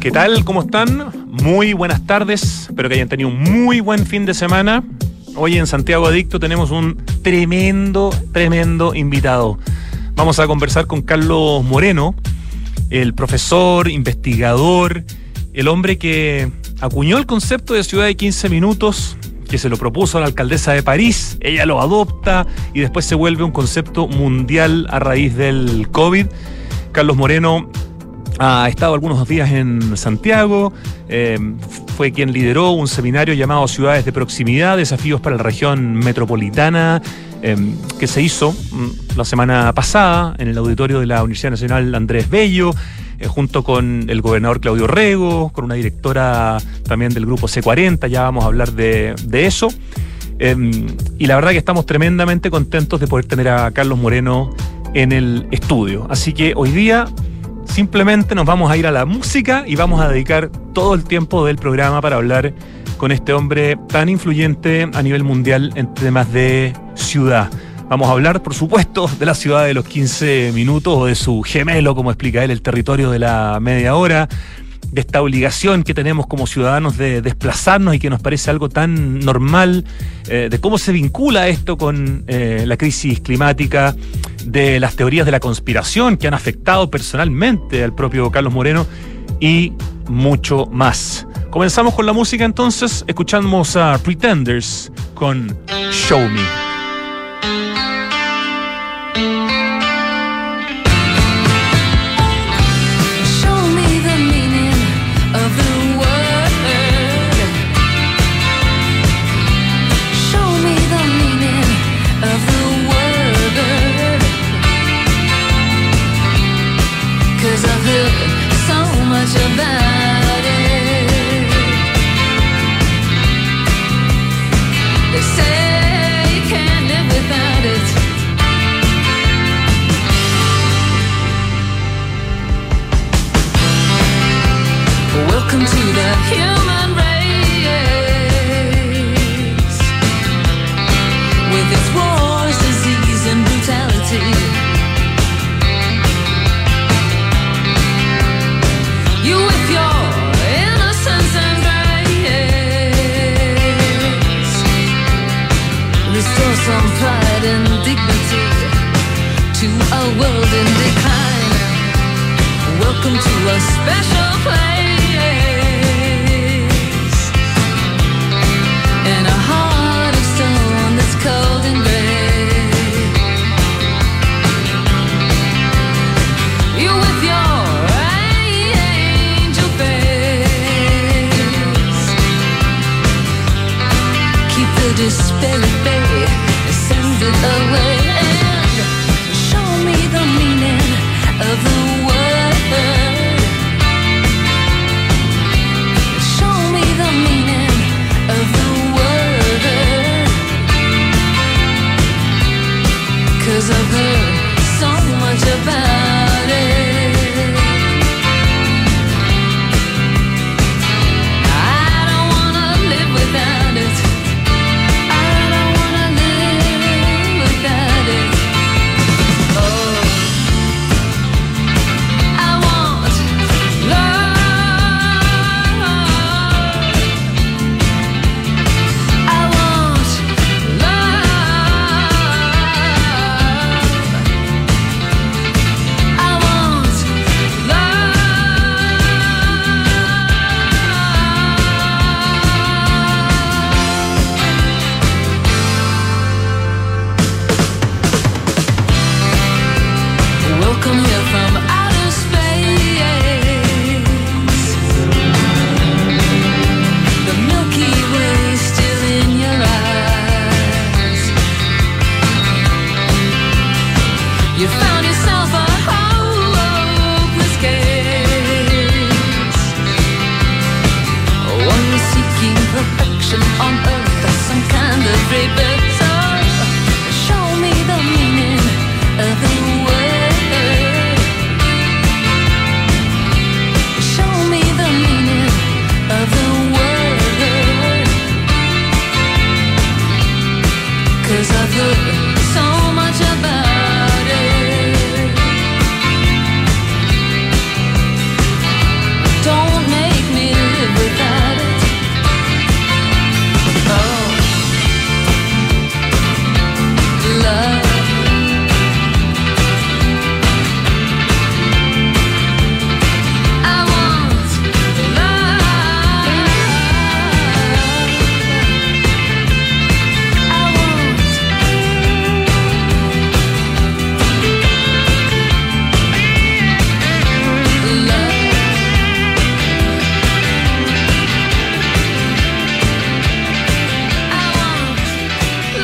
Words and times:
¿Qué 0.00 0.10
tal? 0.10 0.46
¿Cómo 0.46 0.62
están? 0.62 1.12
Muy 1.26 1.74
buenas 1.74 2.06
tardes. 2.06 2.62
Espero 2.70 2.88
que 2.88 2.94
hayan 2.94 3.10
tenido 3.10 3.28
un 3.28 3.38
muy 3.38 3.80
buen 3.80 4.06
fin 4.06 4.24
de 4.24 4.32
semana. 4.32 4.82
Hoy 5.36 5.58
en 5.58 5.66
Santiago 5.66 6.06
Adicto 6.06 6.40
tenemos 6.40 6.70
un 6.70 6.96
tremendo, 7.20 8.08
tremendo 8.32 8.94
invitado. 8.94 9.58
Vamos 10.14 10.38
a 10.38 10.46
conversar 10.46 10.86
con 10.86 11.02
Carlos 11.02 11.62
Moreno, 11.64 12.14
el 12.88 13.12
profesor, 13.12 13.90
investigador, 13.90 15.04
el 15.52 15.68
hombre 15.68 15.98
que 15.98 16.50
acuñó 16.80 17.18
el 17.18 17.26
concepto 17.26 17.74
de 17.74 17.84
ciudad 17.84 18.06
de 18.06 18.16
15 18.16 18.48
minutos, 18.48 19.18
que 19.50 19.58
se 19.58 19.68
lo 19.68 19.76
propuso 19.76 20.16
a 20.16 20.22
la 20.22 20.28
alcaldesa 20.28 20.72
de 20.72 20.82
París, 20.82 21.36
ella 21.42 21.66
lo 21.66 21.78
adopta 21.78 22.46
y 22.72 22.80
después 22.80 23.04
se 23.04 23.16
vuelve 23.16 23.44
un 23.44 23.52
concepto 23.52 24.08
mundial 24.08 24.86
a 24.88 24.98
raíz 24.98 25.36
del 25.36 25.88
COVID. 25.92 26.26
Carlos 26.92 27.18
Moreno 27.18 27.70
ha 28.42 28.66
estado 28.70 28.94
algunos 28.94 29.28
días 29.28 29.52
en 29.52 29.98
Santiago, 29.98 30.72
eh, 31.10 31.38
fue 31.94 32.10
quien 32.10 32.32
lideró 32.32 32.70
un 32.70 32.88
seminario 32.88 33.34
llamado 33.34 33.68
Ciudades 33.68 34.06
de 34.06 34.12
Proximidad, 34.12 34.78
Desafíos 34.78 35.20
para 35.20 35.36
la 35.36 35.42
Región 35.42 35.92
Metropolitana, 35.92 37.02
eh, 37.42 37.74
que 37.98 38.06
se 38.06 38.22
hizo 38.22 38.52
mm, 38.52 39.16
la 39.18 39.26
semana 39.26 39.70
pasada 39.74 40.36
en 40.38 40.48
el 40.48 40.56
auditorio 40.56 41.00
de 41.00 41.06
la 41.06 41.22
Universidad 41.22 41.50
Nacional 41.50 41.94
Andrés 41.94 42.30
Bello, 42.30 42.70
eh, 43.18 43.26
junto 43.26 43.62
con 43.62 44.06
el 44.08 44.22
gobernador 44.22 44.60
Claudio 44.60 44.86
Rego, 44.86 45.50
con 45.52 45.66
una 45.66 45.74
directora 45.74 46.56
también 46.88 47.12
del 47.12 47.26
grupo 47.26 47.46
C40, 47.46 48.08
ya 48.08 48.22
vamos 48.22 48.44
a 48.44 48.46
hablar 48.46 48.72
de, 48.72 49.16
de 49.22 49.44
eso. 49.44 49.68
y 50.38 51.26
la 51.26 51.34
verdad 51.34 51.50
que 51.50 51.58
estamos 51.58 51.84
tremendamente 51.84 52.50
contentos 52.50 53.00
de 53.00 53.06
poder 53.06 53.26
tener 53.26 53.48
a 53.48 53.70
Carlos 53.72 53.98
Moreno 53.98 54.54
en 54.94 55.12
el 55.12 55.46
estudio. 55.50 56.06
Así 56.08 56.32
que 56.32 56.54
hoy 56.56 56.70
día 56.70 57.04
Simplemente 57.70 58.34
nos 58.34 58.44
vamos 58.44 58.68
a 58.68 58.76
ir 58.76 58.86
a 58.86 58.90
la 58.90 59.06
música 59.06 59.62
y 59.64 59.76
vamos 59.76 60.00
a 60.00 60.08
dedicar 60.08 60.50
todo 60.74 60.92
el 60.94 61.04
tiempo 61.04 61.46
del 61.46 61.56
programa 61.56 62.00
para 62.00 62.16
hablar 62.16 62.52
con 62.96 63.12
este 63.12 63.32
hombre 63.32 63.78
tan 63.88 64.08
influyente 64.08 64.90
a 64.92 65.02
nivel 65.02 65.22
mundial 65.22 65.72
en 65.76 65.94
temas 65.94 66.32
de 66.32 66.72
ciudad. 66.94 67.48
Vamos 67.88 68.08
a 68.08 68.12
hablar, 68.12 68.42
por 68.42 68.54
supuesto, 68.54 69.08
de 69.18 69.24
la 69.24 69.34
ciudad 69.34 69.64
de 69.64 69.74
los 69.74 69.84
15 69.86 70.50
minutos 70.52 70.94
o 70.96 71.06
de 71.06 71.14
su 71.14 71.42
gemelo, 71.42 71.94
como 71.94 72.10
explica 72.10 72.42
él, 72.42 72.50
el 72.50 72.60
territorio 72.60 73.08
de 73.10 73.20
la 73.20 73.58
media 73.60 73.94
hora 73.94 74.28
de 74.90 75.00
esta 75.00 75.22
obligación 75.22 75.82
que 75.82 75.94
tenemos 75.94 76.26
como 76.26 76.46
ciudadanos 76.46 76.96
de 76.96 77.22
desplazarnos 77.22 77.94
y 77.94 77.98
que 77.98 78.10
nos 78.10 78.20
parece 78.20 78.50
algo 78.50 78.68
tan 78.68 79.20
normal, 79.20 79.84
eh, 80.28 80.48
de 80.50 80.60
cómo 80.60 80.78
se 80.78 80.92
vincula 80.92 81.48
esto 81.48 81.76
con 81.76 82.24
eh, 82.26 82.64
la 82.66 82.76
crisis 82.76 83.20
climática, 83.20 83.94
de 84.44 84.80
las 84.80 84.96
teorías 84.96 85.26
de 85.26 85.32
la 85.32 85.40
conspiración 85.40 86.16
que 86.16 86.26
han 86.26 86.34
afectado 86.34 86.90
personalmente 86.90 87.84
al 87.84 87.94
propio 87.94 88.30
Carlos 88.30 88.52
Moreno 88.52 88.86
y 89.38 89.72
mucho 90.08 90.66
más. 90.66 91.26
Comenzamos 91.50 91.94
con 91.94 92.06
la 92.06 92.12
música 92.12 92.44
entonces, 92.44 93.04
escuchamos 93.06 93.76
a 93.76 93.98
Pretenders 93.98 94.92
con 95.14 95.56
Show 95.92 96.20
Me. 96.28 96.69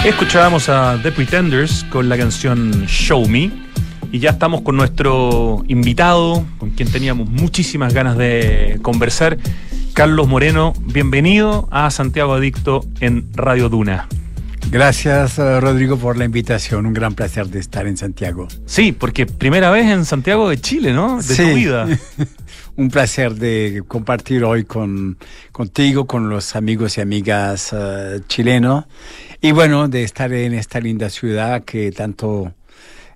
Escuchábamos 0.06 0.68
a 0.68 1.00
The 1.02 1.10
Pretenders 1.10 1.82
con 1.90 2.08
la 2.08 2.16
canción 2.16 2.86
Show 2.86 3.26
Me 3.26 3.50
y 4.12 4.20
ya 4.20 4.30
estamos 4.30 4.60
con 4.60 4.76
nuestro 4.76 5.64
invitado, 5.66 6.46
con 6.58 6.70
quien 6.70 6.92
teníamos 6.92 7.28
muchísimas 7.28 7.92
ganas 7.92 8.16
de 8.16 8.78
conversar, 8.82 9.36
Carlos 9.94 10.28
Moreno. 10.28 10.74
Bienvenido 10.78 11.66
a 11.72 11.90
Santiago 11.90 12.34
Adicto 12.34 12.84
en 13.00 13.26
Radio 13.34 13.68
Duna. 13.68 14.06
Gracias, 14.70 15.38
eh, 15.38 15.60
Rodrigo, 15.60 15.96
por 15.96 16.16
la 16.16 16.24
invitación. 16.24 16.86
Un 16.86 16.92
gran 16.92 17.14
placer 17.14 17.46
de 17.46 17.60
estar 17.60 17.86
en 17.86 17.96
Santiago. 17.96 18.48
Sí, 18.66 18.92
porque 18.92 19.24
primera 19.24 19.70
vez 19.70 19.86
en 19.86 20.04
Santiago 20.04 20.48
de 20.48 20.60
Chile, 20.60 20.92
¿no? 20.92 21.22
De 21.22 21.36
tu 21.36 21.54
vida. 21.54 21.86
Un 22.76 22.90
placer 22.90 23.34
de 23.36 23.82
compartir 23.88 24.44
hoy 24.44 24.64
con, 24.64 25.16
contigo, 25.52 26.06
con 26.06 26.28
los 26.28 26.56
amigos 26.56 26.98
y 26.98 27.00
amigas 27.00 27.72
uh, 27.72 28.20
chilenos. 28.26 28.84
Y 29.40 29.52
bueno, 29.52 29.88
de 29.88 30.02
estar 30.02 30.32
en 30.32 30.52
esta 30.52 30.80
linda 30.80 31.08
ciudad 31.08 31.64
que 31.64 31.92
tanto 31.92 32.52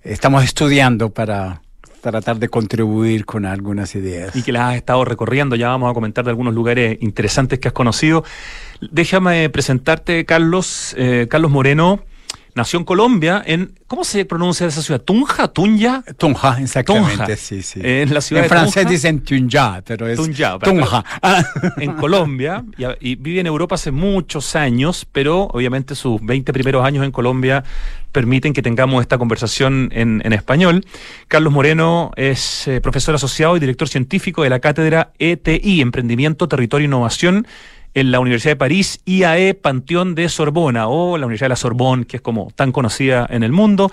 estamos 0.02 0.44
estudiando 0.44 1.10
para 1.10 1.60
tratar 2.00 2.38
de 2.38 2.48
contribuir 2.48 3.24
con 3.26 3.46
algunas 3.46 3.94
ideas. 3.94 4.34
Y 4.34 4.42
que 4.42 4.52
las 4.52 4.70
has 4.70 4.76
estado 4.76 5.04
recorriendo, 5.04 5.56
ya 5.56 5.68
vamos 5.68 5.90
a 5.90 5.94
comentar 5.94 6.24
de 6.24 6.30
algunos 6.30 6.54
lugares 6.54 6.98
interesantes 7.00 7.58
que 7.58 7.68
has 7.68 7.74
conocido. 7.74 8.24
Déjame 8.80 9.48
presentarte, 9.50 10.24
Carlos, 10.24 10.94
eh, 10.98 11.26
Carlos 11.28 11.50
Moreno. 11.50 12.00
Nació 12.60 12.78
en 12.78 12.84
Colombia, 12.84 13.42
en 13.46 13.72
¿cómo 13.86 14.04
se 14.04 14.26
pronuncia 14.26 14.66
esa 14.66 14.82
ciudad? 14.82 15.00
¿Tunja? 15.00 15.48
¿Tunja? 15.48 16.04
Tunja, 16.18 16.60
exactamente, 16.60 17.34
sí, 17.38 17.62
sí. 17.62 17.80
En 17.82 18.12
la 18.12 18.20
ciudad 18.20 18.42
en 18.42 18.50
francés 18.50 18.86
dicen 18.86 19.20
Tunja, 19.20 19.80
pero 19.82 20.06
es 20.06 20.18
Tunja. 20.18 20.58
Tunja. 20.58 21.02
En 21.78 21.94
Colombia, 21.94 22.62
y, 22.76 23.12
y, 23.12 23.14
vive 23.14 23.40
en 23.40 23.46
Europa 23.46 23.76
hace 23.76 23.92
muchos 23.92 24.56
años, 24.56 25.06
pero 25.10 25.44
obviamente 25.44 25.94
sus 25.94 26.20
20 26.20 26.52
primeros 26.52 26.84
años 26.84 27.02
en 27.02 27.12
Colombia 27.12 27.64
permiten 28.12 28.52
que 28.52 28.60
tengamos 28.60 29.00
esta 29.00 29.16
conversación 29.16 29.88
en, 29.94 30.20
en 30.22 30.34
español. 30.34 30.84
Carlos 31.28 31.50
Moreno 31.50 32.10
es 32.16 32.68
eh, 32.68 32.82
profesor 32.82 33.14
asociado 33.14 33.56
y 33.56 33.60
director 33.60 33.88
científico 33.88 34.42
de 34.42 34.50
la 34.50 34.60
cátedra 34.60 35.12
ETI, 35.18 35.80
Emprendimiento, 35.80 36.46
Territorio 36.46 36.84
e 36.84 36.88
Innovación 36.88 37.46
en 37.94 38.10
la 38.10 38.20
Universidad 38.20 38.52
de 38.52 38.56
París, 38.56 39.00
IAE 39.04 39.54
Panteón 39.54 40.14
de 40.14 40.28
Sorbona, 40.28 40.88
o 40.88 41.18
la 41.18 41.26
Universidad 41.26 41.46
de 41.46 41.50
la 41.50 41.56
Sorbonne, 41.56 42.04
que 42.04 42.18
es 42.18 42.22
como 42.22 42.50
tan 42.54 42.72
conocida 42.72 43.26
en 43.30 43.42
el 43.42 43.52
mundo, 43.52 43.90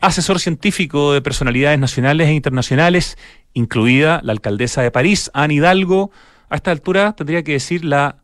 asesor 0.00 0.38
científico 0.38 1.12
de 1.12 1.22
personalidades 1.22 1.78
nacionales 1.78 2.28
e 2.28 2.32
internacionales, 2.32 3.18
incluida 3.52 4.20
la 4.22 4.32
alcaldesa 4.32 4.82
de 4.82 4.90
París, 4.90 5.30
Anne 5.34 5.54
Hidalgo. 5.54 6.10
A 6.48 6.56
esta 6.56 6.70
altura 6.70 7.12
tendría 7.12 7.42
que 7.42 7.52
decir 7.52 7.84
la 7.84 8.16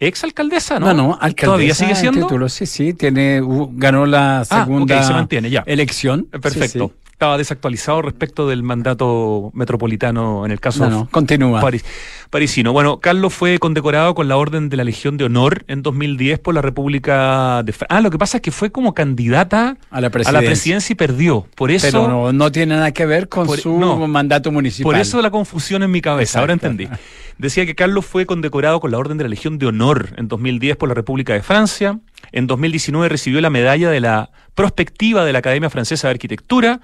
ex 0.00 0.24
alcaldesa, 0.24 0.78
¿no? 0.78 0.86
No, 0.86 0.94
no, 0.94 1.12
alcaldesa. 1.20 1.46
¿Todavía 1.46 1.74
sigue 1.74 1.94
siendo? 1.94 2.26
Título, 2.26 2.48
sí, 2.48 2.66
sí, 2.66 2.94
tiene, 2.94 3.40
ganó 3.72 4.06
la 4.06 4.44
segunda 4.44 4.96
ah, 4.96 4.98
okay, 4.98 5.06
se 5.06 5.12
mantiene, 5.12 5.50
ya. 5.50 5.62
elección. 5.66 6.24
Perfecto. 6.24 6.88
Sí, 6.88 6.94
sí 6.94 7.03
estaba 7.14 7.38
desactualizado 7.38 8.02
respecto 8.02 8.48
del 8.48 8.64
mandato 8.64 9.52
metropolitano 9.54 10.44
en 10.44 10.50
el 10.50 10.58
caso 10.58 10.84
no, 10.84 10.90
no, 10.90 11.08
continúa. 11.08 11.60
Paris, 11.60 11.84
parisino. 12.28 12.72
Bueno, 12.72 12.98
Carlos 12.98 13.32
fue 13.32 13.58
condecorado 13.58 14.16
con 14.16 14.26
la 14.26 14.36
Orden 14.36 14.68
de 14.68 14.76
la 14.76 14.82
Legión 14.82 15.16
de 15.16 15.22
Honor 15.22 15.64
en 15.68 15.82
2010 15.82 16.40
por 16.40 16.56
la 16.56 16.60
República 16.60 17.62
de 17.62 17.72
Francia. 17.72 17.96
Ah, 17.96 18.00
lo 18.00 18.10
que 18.10 18.18
pasa 18.18 18.38
es 18.38 18.42
que 18.42 18.50
fue 18.50 18.72
como 18.72 18.94
candidata 18.94 19.76
a 19.90 20.00
la 20.00 20.10
presidencia, 20.10 20.38
a 20.38 20.42
la 20.42 20.46
presidencia 20.46 20.92
y 20.92 20.96
perdió. 20.96 21.46
Por 21.54 21.70
eso, 21.70 21.86
Pero 21.86 22.08
no, 22.08 22.32
no 22.32 22.50
tiene 22.50 22.74
nada 22.74 22.90
que 22.90 23.06
ver 23.06 23.28
con 23.28 23.46
por, 23.46 23.60
su 23.60 23.78
no, 23.78 24.08
mandato 24.08 24.50
municipal. 24.50 24.92
Por 24.92 25.00
eso 25.00 25.22
la 25.22 25.30
confusión 25.30 25.84
en 25.84 25.92
mi 25.92 26.00
cabeza, 26.00 26.40
Exacto. 26.40 26.40
ahora 26.40 26.52
entendí. 26.54 26.88
Decía 27.38 27.64
que 27.64 27.76
Carlos 27.76 28.04
fue 28.04 28.26
condecorado 28.26 28.80
con 28.80 28.90
la 28.90 28.98
Orden 28.98 29.18
de 29.18 29.24
la 29.24 29.30
Legión 29.30 29.58
de 29.58 29.66
Honor 29.66 30.14
en 30.16 30.26
2010 30.26 30.76
por 30.76 30.88
la 30.88 30.96
República 30.96 31.32
de 31.32 31.42
Francia. 31.42 32.00
En 32.32 32.48
2019 32.48 33.08
recibió 33.08 33.40
la 33.40 33.50
medalla 33.50 33.88
de 33.88 34.00
la 34.00 34.30
prospectiva 34.56 35.24
de 35.24 35.32
la 35.32 35.38
Academia 35.38 35.70
Francesa 35.70 36.08
de 36.08 36.12
Arquitectura 36.12 36.80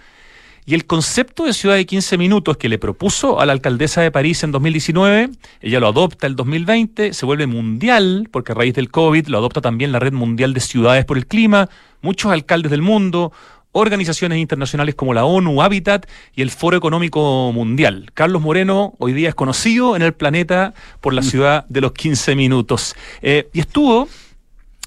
y 0.66 0.74
el 0.74 0.86
concepto 0.86 1.44
de 1.44 1.52
ciudad 1.52 1.76
de 1.76 1.86
15 1.86 2.18
minutos 2.18 2.56
que 2.56 2.68
le 2.68 2.78
propuso 2.78 3.40
a 3.40 3.46
la 3.46 3.52
alcaldesa 3.52 4.02
de 4.02 4.10
París 4.10 4.42
en 4.44 4.52
2019, 4.52 5.30
ella 5.60 5.80
lo 5.80 5.88
adopta 5.88 6.26
el 6.26 6.36
2020, 6.36 7.12
se 7.12 7.26
vuelve 7.26 7.46
mundial, 7.46 8.28
porque 8.30 8.52
a 8.52 8.54
raíz 8.54 8.74
del 8.74 8.90
COVID 8.90 9.26
lo 9.28 9.38
adopta 9.38 9.60
también 9.60 9.92
la 9.92 9.98
Red 9.98 10.12
Mundial 10.12 10.54
de 10.54 10.60
Ciudades 10.60 11.04
por 11.04 11.16
el 11.16 11.26
Clima, 11.26 11.68
muchos 12.02 12.30
alcaldes 12.30 12.70
del 12.70 12.82
mundo, 12.82 13.32
organizaciones 13.72 14.38
internacionales 14.38 14.94
como 14.94 15.14
la 15.14 15.24
ONU, 15.24 15.62
Habitat 15.62 16.06
y 16.34 16.42
el 16.42 16.50
Foro 16.50 16.76
Económico 16.76 17.52
Mundial. 17.52 18.10
Carlos 18.14 18.42
Moreno 18.42 18.94
hoy 18.98 19.12
día 19.12 19.28
es 19.28 19.34
conocido 19.34 19.96
en 19.96 20.02
el 20.02 20.12
planeta 20.12 20.74
por 21.00 21.14
la 21.14 21.22
ciudad 21.22 21.66
de 21.68 21.80
los 21.80 21.92
15 21.92 22.34
minutos. 22.34 22.94
Eh, 23.22 23.48
y 23.52 23.60
estuvo 23.60 24.08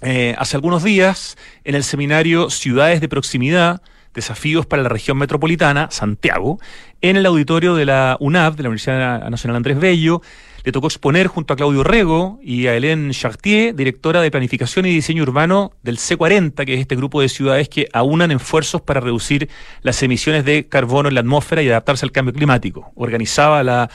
eh, 0.01 0.35
hace 0.37 0.57
algunos 0.57 0.83
días 0.83 1.37
en 1.63 1.75
el 1.75 1.83
seminario 1.83 2.49
Ciudades 2.49 2.99
de 2.99 3.07
Proximidad, 3.07 3.81
Desafíos 4.13 4.65
para 4.65 4.83
la 4.83 4.89
región 4.89 5.17
metropolitana, 5.17 5.87
Santiago, 5.91 6.59
en 7.01 7.17
el 7.17 7.25
auditorio 7.25 7.75
de 7.75 7.85
la 7.85 8.17
UNAV, 8.19 8.55
de 8.55 8.63
la 8.63 8.69
Universidad 8.69 9.29
Nacional 9.29 9.57
Andrés 9.57 9.79
Bello. 9.79 10.21
Le 10.63 10.71
tocó 10.71 10.87
exponer 10.87 11.27
junto 11.27 11.53
a 11.53 11.57
Claudio 11.57 11.83
Rego 11.83 12.39
y 12.41 12.67
a 12.67 12.75
Hélène 12.77 13.11
Chartier, 13.11 13.75
directora 13.75 14.21
de 14.21 14.31
Planificación 14.31 14.85
y 14.85 14.93
Diseño 14.93 15.23
Urbano 15.23 15.73
del 15.81 15.97
C40, 15.97 16.65
que 16.65 16.75
es 16.75 16.79
este 16.79 16.95
grupo 16.95 17.19
de 17.19 17.27
ciudades 17.27 17.67
que 17.67 17.89
aunan 17.91 18.31
esfuerzos 18.31 18.81
para 18.81 19.01
reducir 19.01 19.49
las 19.81 20.01
emisiones 20.03 20.45
de 20.45 20.67
carbono 20.69 21.09
en 21.09 21.15
la 21.15 21.21
atmósfera 21.21 21.61
y 21.61 21.69
adaptarse 21.69 22.05
al 22.05 22.13
cambio 22.13 22.33
climático. 22.33 22.93
Organizaba 22.95 23.61
la 23.61 23.89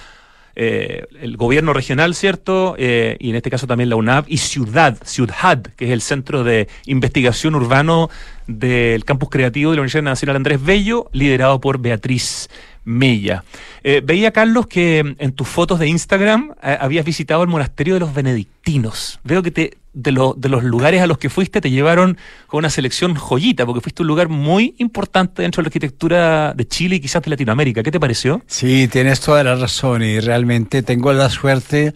eh, 0.60 1.06
el 1.20 1.36
gobierno 1.36 1.72
regional, 1.72 2.16
¿cierto? 2.16 2.74
Eh, 2.78 3.16
y 3.20 3.30
en 3.30 3.36
este 3.36 3.48
caso 3.48 3.68
también 3.68 3.90
la 3.90 3.94
UNAV 3.94 4.24
y 4.26 4.38
Ciudad, 4.38 4.98
Ciudad, 5.04 5.62
que 5.62 5.84
es 5.84 5.92
el 5.92 6.00
centro 6.00 6.42
de 6.42 6.66
investigación 6.86 7.54
urbano 7.54 8.10
del 8.48 9.04
campus 9.04 9.30
creativo 9.30 9.70
de 9.70 9.76
la 9.76 9.82
Universidad 9.82 10.02
Nacional 10.02 10.34
Andrés 10.34 10.60
Bello, 10.60 11.10
liderado 11.12 11.60
por 11.60 11.78
Beatriz 11.78 12.48
Mella. 12.88 13.44
Eh, 13.84 14.00
veía, 14.02 14.32
Carlos, 14.32 14.66
que 14.66 15.14
en 15.18 15.32
tus 15.32 15.46
fotos 15.46 15.78
de 15.78 15.88
Instagram 15.88 16.54
eh, 16.62 16.76
habías 16.80 17.04
visitado 17.04 17.42
el 17.42 17.48
monasterio 17.48 17.94
de 17.94 18.00
los 18.00 18.14
benedictinos. 18.14 19.20
Veo 19.24 19.42
que 19.42 19.50
te, 19.50 19.76
de, 19.92 20.10
de, 20.36 20.48
los 20.48 20.64
lugares 20.64 21.02
a 21.02 21.06
los 21.06 21.18
que 21.18 21.28
fuiste 21.28 21.60
te 21.60 21.70
llevaron 21.70 22.16
con 22.46 22.60
una 22.60 22.70
selección 22.70 23.14
joyita, 23.14 23.66
porque 23.66 23.82
fuiste 23.82 24.02
un 24.02 24.08
lugar 24.08 24.30
muy 24.30 24.74
importante 24.78 25.42
dentro 25.42 25.60
de 25.60 25.64
la 25.64 25.68
arquitectura 25.68 26.54
de 26.54 26.66
Chile 26.66 26.96
y 26.96 27.00
quizás 27.00 27.22
de 27.22 27.30
Latinoamérica. 27.30 27.82
¿Qué 27.82 27.90
te 27.90 28.00
pareció? 28.00 28.42
Sí, 28.46 28.88
tienes 28.88 29.20
toda 29.20 29.44
la 29.44 29.54
razón 29.54 30.02
y 30.02 30.18
realmente 30.20 30.82
tengo 30.82 31.12
la 31.12 31.28
suerte 31.28 31.92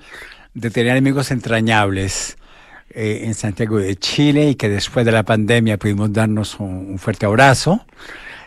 de 0.53 0.71
tener 0.71 0.97
amigos 0.97 1.31
entrañables. 1.31 2.37
Eh, 2.95 3.23
en 3.25 3.33
Santiago 3.33 3.79
de 3.79 3.97
Chile 3.97 4.51
y 4.51 4.55
que 4.55 4.69
después 4.69 5.07
de 5.07 5.13
la 5.13 5.23
pandemia 5.23 5.79
pudimos 5.79 6.13
darnos 6.13 6.61
un 6.61 6.99
fuerte 6.99 7.25
abrazo. 7.25 7.87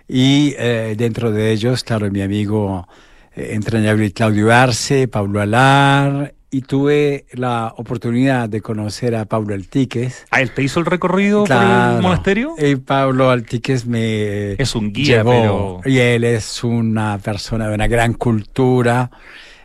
Y 0.08 0.54
eh, 0.58 0.96
dentro 0.98 1.32
de 1.32 1.52
ellos, 1.52 1.84
claro, 1.84 2.10
mi 2.12 2.22
amigo 2.22 2.88
eh, 3.36 3.52
entrañable 3.54 4.12
Claudio 4.12 4.52
Arce, 4.52 5.08
Pablo 5.08 5.42
Alar, 5.42 6.34
y 6.52 6.62
tuve 6.62 7.26
la 7.34 7.74
oportunidad 7.76 8.48
de 8.48 8.62
conocer 8.62 9.16
a 9.16 9.26
Pablo 9.26 9.56
Altiques. 9.56 10.26
¿Ah, 10.32 10.42
él 10.42 10.52
te 10.52 10.64
hizo 10.64 10.80
el 10.80 10.86
recorrido 10.86 11.44
claro, 11.44 11.90
por 11.90 11.96
el 11.98 12.02
monasterio? 12.02 12.56
Y 12.58 12.76
Pablo 12.78 13.30
Altiques 13.30 13.86
me 13.86 14.54
Es 14.54 14.76
un 14.76 14.94
guía, 14.94 15.18
llevó, 15.18 15.82
pero... 15.82 15.82
Y 15.86 15.98
él 15.98 16.24
es 16.24 16.64
una 16.64 17.18
persona 17.18 17.68
de 17.68 17.76
una 17.76 17.88
gran 17.88 18.14
cultura, 18.14 19.12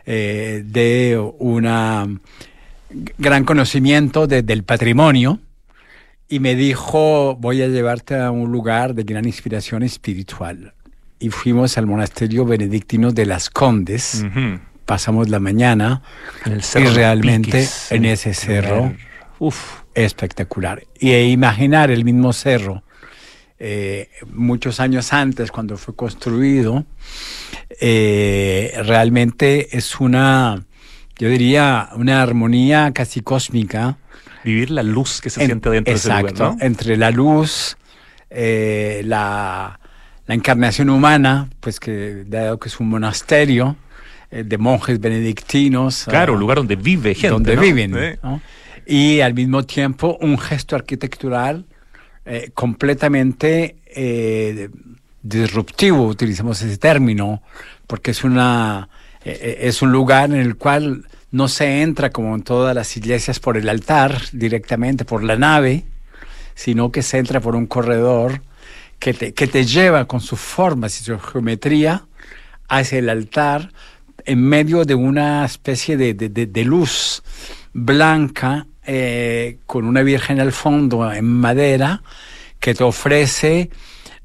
eh, 0.05 0.63
de 0.65 1.17
una 1.39 2.07
gran 3.17 3.45
conocimiento 3.45 4.27
de, 4.27 4.41
del 4.41 4.63
patrimonio 4.63 5.39
y 6.31 6.39
me 6.39 6.55
dijo, 6.55 7.35
voy 7.35 7.61
a 7.61 7.67
llevarte 7.67 8.15
a 8.15 8.31
un 8.31 8.53
lugar 8.53 8.95
de 8.95 9.03
gran 9.03 9.25
inspiración 9.25 9.83
espiritual. 9.83 10.73
Y 11.19 11.29
fuimos 11.29 11.77
al 11.77 11.87
monasterio 11.87 12.45
benedictino 12.45 13.11
de 13.11 13.25
las 13.25 13.49
Condes. 13.49 14.23
Uh 14.23 14.27
-huh. 14.27 14.59
Pasamos 14.85 15.27
la 15.27 15.39
mañana 15.39 16.01
en 16.45 16.53
el 16.53 16.63
cerro 16.63 16.89
y 16.89 16.93
realmente 16.93 17.51
Piques, 17.51 17.91
en 17.91 18.05
ese 18.05 18.33
cerro, 18.33 18.93
Uf. 19.39 19.81
espectacular. 19.93 20.83
Y 20.97 21.11
e 21.11 21.27
imaginar 21.29 21.91
el 21.91 22.05
mismo 22.05 22.31
cerro 22.31 22.81
eh, 23.59 24.07
muchos 24.31 24.79
años 24.79 25.11
antes, 25.11 25.51
cuando 25.51 25.75
fue 25.77 25.93
construido, 25.95 26.85
eh, 27.81 28.73
realmente 28.85 29.77
es 29.77 29.99
una, 29.99 30.63
yo 31.19 31.27
diría, 31.27 31.89
una 31.95 32.23
armonía 32.23 32.91
casi 32.93 33.19
cósmica 33.19 33.97
vivir 34.43 34.71
la 34.71 34.83
luz 34.83 35.21
que 35.21 35.29
se 35.29 35.41
en, 35.41 35.47
siente 35.47 35.69
dentro 35.69 35.93
exacto, 35.93 36.27
de 36.27 36.33
ese 36.33 36.43
lugar, 36.43 36.57
¿no? 36.57 36.65
entre 36.65 36.97
la 36.97 37.11
luz, 37.11 37.77
eh, 38.29 39.01
la, 39.05 39.79
la, 40.25 40.35
encarnación 40.35 40.89
humana, 40.89 41.49
pues 41.59 41.79
que 41.79 42.23
dado 42.27 42.59
que 42.59 42.69
es 42.69 42.79
un 42.79 42.89
monasterio 42.89 43.75
eh, 44.31 44.43
de 44.43 44.57
monjes 44.57 44.99
benedictinos. 44.99 46.05
Claro, 46.07 46.31
uh, 46.31 46.35
un 46.35 46.39
lugar 46.39 46.57
donde 46.57 46.77
vive 46.77 47.13
gente. 47.13 47.29
Donde 47.29 47.55
¿no? 47.55 47.61
viven. 47.61 47.97
¿Eh? 47.97 48.19
¿no? 48.23 48.41
Y 48.85 49.19
al 49.19 49.33
mismo 49.33 49.63
tiempo 49.63 50.17
un 50.21 50.37
gesto 50.37 50.75
arquitectural 50.75 51.65
eh, 52.25 52.51
completamente 52.53 53.75
disruptivo, 55.21 56.07
utilizamos 56.07 56.61
ese 56.61 56.77
término, 56.77 57.43
porque 57.87 58.11
es 58.11 58.23
una 58.23 58.87
es 59.23 59.81
un 59.81 59.91
lugar 59.91 60.31
en 60.31 60.39
el 60.39 60.55
cual 60.55 61.05
no 61.31 61.47
se 61.47 61.81
entra 61.81 62.09
como 62.11 62.35
en 62.35 62.43
todas 62.43 62.75
las 62.75 62.95
iglesias 62.97 63.39
por 63.39 63.57
el 63.57 63.69
altar 63.69 64.21
directamente, 64.33 65.05
por 65.05 65.23
la 65.23 65.37
nave, 65.37 65.85
sino 66.55 66.91
que 66.91 67.01
se 67.01 67.17
entra 67.17 67.39
por 67.39 67.55
un 67.55 67.67
corredor 67.67 68.41
que 68.99 69.13
te, 69.13 69.33
que 69.33 69.47
te 69.47 69.65
lleva 69.65 70.05
con 70.05 70.21
sus 70.21 70.39
formas 70.39 70.99
y 70.99 71.03
su 71.03 71.17
geometría 71.19 72.05
hacia 72.67 72.99
el 72.99 73.09
altar 73.09 73.71
en 74.25 74.43
medio 74.43 74.85
de 74.85 74.95
una 74.95 75.43
especie 75.45 75.97
de, 75.97 76.13
de, 76.13 76.29
de, 76.29 76.63
luz 76.63 77.23
blanca 77.73 78.67
eh, 78.85 79.57
con 79.65 79.85
una 79.85 80.03
virgen 80.03 80.39
al 80.39 80.51
fondo 80.51 81.11
en 81.11 81.25
madera 81.25 82.03
que 82.59 82.75
te 82.75 82.83
ofrece 82.83 83.71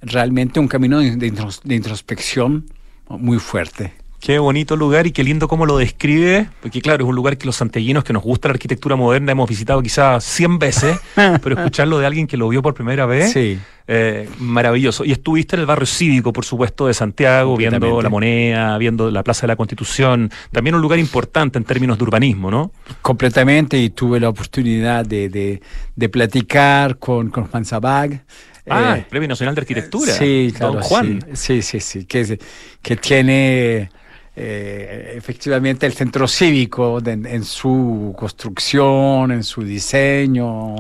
realmente 0.02 0.60
un 0.60 0.68
camino 0.68 0.98
de, 1.00 1.75
introspección 1.75 2.66
muy 3.08 3.38
fuerte. 3.38 3.94
Qué 4.20 4.38
bonito 4.38 4.76
lugar 4.76 5.06
y 5.06 5.12
qué 5.12 5.23
lindo 5.23 5.46
cómo 5.46 5.66
lo 5.66 5.78
describe, 5.78 6.49
porque 6.61 6.80
claro, 6.80 7.04
es 7.04 7.08
un 7.08 7.14
lugar 7.14 7.37
que 7.38 7.46
los 7.46 7.56
santellinos 7.56 8.02
que 8.02 8.12
nos 8.12 8.23
gusta 8.23 8.49
la 8.49 8.54
arquitectura 8.54 8.96
moderna 8.96 9.32
hemos 9.32 9.49
visitado 9.49 9.82
quizás 9.82 10.25
100 10.25 10.58
veces, 10.58 10.99
pero 11.42 11.56
escucharlo 11.56 11.99
de 11.99 12.06
alguien 12.06 12.26
que 12.26 12.37
lo 12.37 12.49
vio 12.49 12.62
por 12.62 12.75
primera 12.75 13.06
vez, 13.06 13.32
sí. 13.32 13.58
Eh, 13.88 14.28
maravilloso. 14.40 15.04
Y 15.04 15.12
estuviste 15.12 15.54
en 15.54 15.61
el 15.61 15.66
barrio 15.66 15.87
cívico, 15.87 16.32
por 16.32 16.44
supuesto, 16.44 16.88
de 16.88 16.94
Santiago, 16.94 17.56
viendo 17.56 18.02
la 18.02 18.08
moneda, 18.08 18.76
viendo 18.78 19.12
la 19.12 19.23
Plaza 19.23 19.42
de 19.42 19.49
la 19.49 19.56
Constitución, 19.56 20.28
también 20.50 20.75
un 20.75 20.82
lugar 20.82 20.99
importante 20.99 21.56
en 21.56 21.64
términos 21.64 21.96
de 21.96 22.02
urbanismo, 22.02 22.50
¿no? 22.50 22.73
Completamente, 23.00 23.78
y 23.78 23.90
tuve 23.90 24.18
la 24.18 24.28
oportunidad 24.28 25.06
de, 25.06 25.61
de, 25.94 26.08
platicar 26.08 26.99
con, 26.99 27.30
con 27.30 27.44
Juan 27.46 27.64
Sabag, 27.64 28.25
Ah, 28.68 28.94
el 28.94 29.00
eh, 29.02 29.06
Premio 29.08 29.28
Nacional 29.28 29.54
de 29.54 29.61
Arquitectura. 29.61 30.12
Sí, 30.12 30.52
claro. 30.56 30.75
Don 30.75 30.82
Juan. 30.82 31.25
Sí, 31.35 31.62
sí, 31.62 31.78
sí, 31.78 32.04
que, 32.04 32.38
que 32.82 32.96
tiene 32.96 33.90
eh, 34.37 35.14
efectivamente 35.16 35.87
el 35.87 35.95
centro 35.95 36.28
cívico 36.28 37.00
en 37.05 37.45
su 37.45 38.14
construcción, 38.16 39.33
en 39.33 39.43
su 39.43 39.62
diseño, 39.62 40.76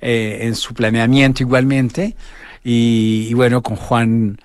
eh, 0.00 0.38
en 0.42 0.54
su 0.54 0.74
planeamiento 0.74 1.42
igualmente. 1.42 2.14
Y, 2.62 3.32
bueno, 3.34 3.62
con 3.62 3.76
Juan 3.76 4.38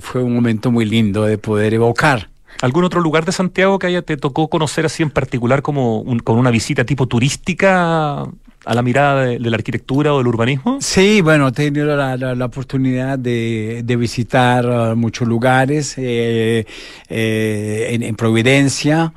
fue 0.00 0.22
un 0.22 0.34
momento 0.34 0.70
muy 0.70 0.86
lindo 0.86 1.24
de 1.24 1.36
poder 1.36 1.74
evocar. 1.74 2.28
¿Algún 2.62 2.84
otro 2.84 3.00
lugar 3.00 3.24
de 3.24 3.32
Santiago 3.32 3.78
que 3.78 3.88
haya 3.88 4.02
te 4.02 4.16
tocó 4.16 4.48
conocer 4.48 4.86
así 4.86 5.02
en 5.02 5.10
particular 5.10 5.60
como 5.60 6.04
con 6.24 6.38
una 6.38 6.50
visita 6.50 6.84
tipo 6.84 7.06
turística 7.06 8.26
a 8.66 8.74
la 8.74 8.82
mirada 8.82 9.24
de, 9.24 9.38
la 9.38 9.56
arquitectura 9.56 10.12
o 10.12 10.18
del 10.18 10.26
urbanismo? 10.26 10.78
Sí, 10.80 11.20
bueno, 11.20 11.48
he 11.48 11.52
tenido 11.52 11.96
la, 11.96 12.44
oportunidad 12.44 13.16
de, 13.16 13.96
visitar 13.96 14.66
uh, 14.66 14.96
muchos 14.96 15.28
lugares 15.28 15.94
eh, 15.96 16.66
eh, 17.08 17.98
en, 18.02 18.16
Providencia, 18.16 19.12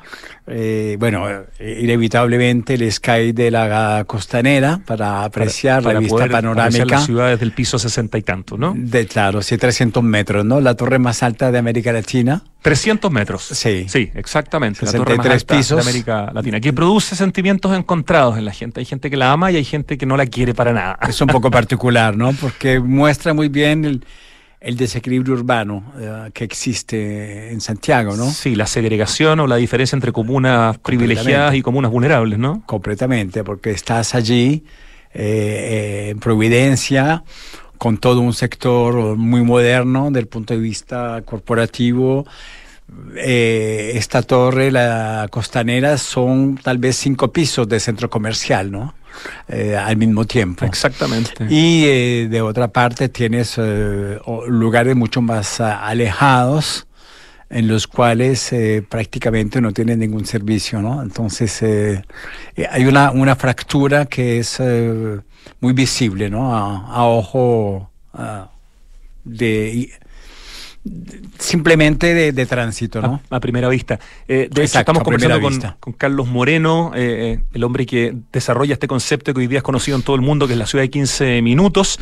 eh, 0.49 0.97
bueno, 0.99 1.27
inevitablemente 1.59 2.73
el 2.73 2.91
sky 2.91 3.31
de 3.31 3.51
la 3.51 4.03
costanera 4.07 4.81
para 4.85 5.23
apreciar 5.23 5.83
la 5.83 5.99
vista 5.99 6.27
panorámica. 6.27 6.85
las 6.85 7.05
ciudades 7.05 7.39
del 7.39 7.51
piso 7.51 7.77
sesenta 7.77 8.17
y 8.17 8.23
tanto, 8.23 8.57
¿no? 8.57 8.73
De, 8.75 9.05
claro, 9.05 9.41
sí, 9.41 9.57
300 9.57 10.03
metros, 10.03 10.45
¿no? 10.45 10.59
La 10.59 10.75
torre 10.75 10.99
más 10.99 11.23
alta 11.23 11.51
de 11.51 11.57
América 11.57 11.91
Latina. 11.91 12.43
300 12.61 13.11
metros. 13.11 13.43
Sí. 13.43 13.85
Sí, 13.87 14.11
exactamente. 14.15 14.85
la 14.85 14.91
torre 14.91 15.17
más 15.17 15.27
alta 15.27 15.55
pisos. 15.55 15.77
de 15.77 15.89
América 15.89 16.31
Latina. 16.33 16.59
Que 16.59 16.73
produce 16.73 17.15
sentimientos 17.15 17.77
encontrados 17.77 18.37
en 18.37 18.45
la 18.45 18.51
gente. 18.51 18.79
Hay 18.79 18.85
gente 18.85 19.09
que 19.09 19.17
la 19.17 19.31
ama 19.31 19.51
y 19.51 19.55
hay 19.55 19.63
gente 19.63 19.97
que 19.97 20.05
no 20.05 20.17
la 20.17 20.25
quiere 20.25 20.53
para 20.53 20.73
nada. 20.73 20.99
Es 21.07 21.21
un 21.21 21.27
poco 21.27 21.51
particular, 21.51 22.17
¿no? 22.17 22.33
Porque 22.33 22.79
muestra 22.79 23.33
muy 23.33 23.49
bien 23.49 23.85
el 23.85 24.03
el 24.61 24.75
desequilibrio 24.75 25.35
urbano 25.35 25.83
eh, 25.97 26.31
que 26.33 26.43
existe 26.43 27.51
en 27.51 27.61
Santiago, 27.61 28.15
¿no? 28.17 28.29
Sí, 28.29 28.55
la 28.55 28.67
segregación 28.67 29.39
o 29.39 29.47
la 29.47 29.55
diferencia 29.55 29.95
entre 29.95 30.11
comunas 30.11 30.77
privilegiadas 30.79 31.55
y 31.55 31.61
comunas 31.61 31.91
vulnerables, 31.91 32.37
¿no? 32.37 32.63
Completamente, 32.65 33.43
porque 33.43 33.71
estás 33.71 34.15
allí 34.15 34.65
eh, 35.13 36.07
eh, 36.07 36.09
en 36.09 36.19
Providencia 36.19 37.23
con 37.77 37.97
todo 37.97 38.19
un 38.19 38.33
sector 38.33 39.15
muy 39.15 39.41
moderno 39.41 40.11
del 40.11 40.27
punto 40.27 40.53
de 40.53 40.59
vista 40.59 41.21
corporativo. 41.25 42.25
esta 43.15 44.21
torre, 44.23 44.71
la 44.71 45.27
costanera, 45.31 45.97
son 45.97 46.59
tal 46.61 46.77
vez 46.77 46.97
cinco 46.97 47.31
pisos 47.31 47.69
de 47.69 47.79
centro 47.79 48.09
comercial, 48.09 48.69
¿no? 48.69 48.93
Eh, 49.47 49.75
al 49.75 49.97
mismo 49.97 50.25
tiempo. 50.25 50.65
Exactamente. 50.65 51.45
Y 51.49 51.85
eh, 51.85 52.27
de 52.29 52.41
otra 52.41 52.67
parte 52.67 53.09
tienes 53.09 53.55
eh, 53.57 54.19
lugares 54.47 54.95
mucho 54.95 55.21
más 55.21 55.59
alejados 55.59 56.85
en 57.49 57.67
los 57.67 57.87
cuales 57.87 58.53
prácticamente 58.89 59.59
no 59.59 59.71
tienen 59.71 59.99
ningún 59.99 60.23
servicio, 60.23 60.83
¿no? 60.83 61.01
Entonces 61.01 61.63
hay 61.63 62.85
una, 62.85 63.09
una 63.09 63.35
fractura 63.35 64.05
que 64.05 64.37
es 64.37 64.61
muy 65.59 65.73
visible, 65.73 66.29
¿no? 66.29 66.55
A, 66.55 67.05
ojo 67.07 67.89
de 69.23 69.89
simplemente 71.37 72.31
de, 72.31 72.45
tránsito, 72.45 73.01
¿no? 73.01 73.21
A, 73.29 73.39
primera 73.39 73.67
vista. 73.67 73.99
Eh, 74.27 74.47
de 74.49 74.63
hecho, 74.63 74.79
estamos 74.79 75.03
conversando 75.03 75.75
con, 75.79 75.93
Carlos 75.93 76.27
Moreno, 76.27 76.91
eh, 76.95 77.39
eh, 77.39 77.43
el 77.53 77.63
hombre 77.63 77.85
que 77.85 78.15
desarrolla 78.31 78.73
este 78.73 78.87
concepto 78.87 79.33
que 79.33 79.41
hoy 79.41 79.47
día 79.47 79.59
es 79.59 79.63
conocido 79.63 79.97
en 79.97 80.03
todo 80.03 80.15
el 80.15 80.21
mundo, 80.21 80.47
que 80.47 80.53
es 80.53 80.59
la 80.59 80.65
ciudad 80.65 80.83
de 80.83 80.89
15 80.89 81.41
minutos. 81.41 81.99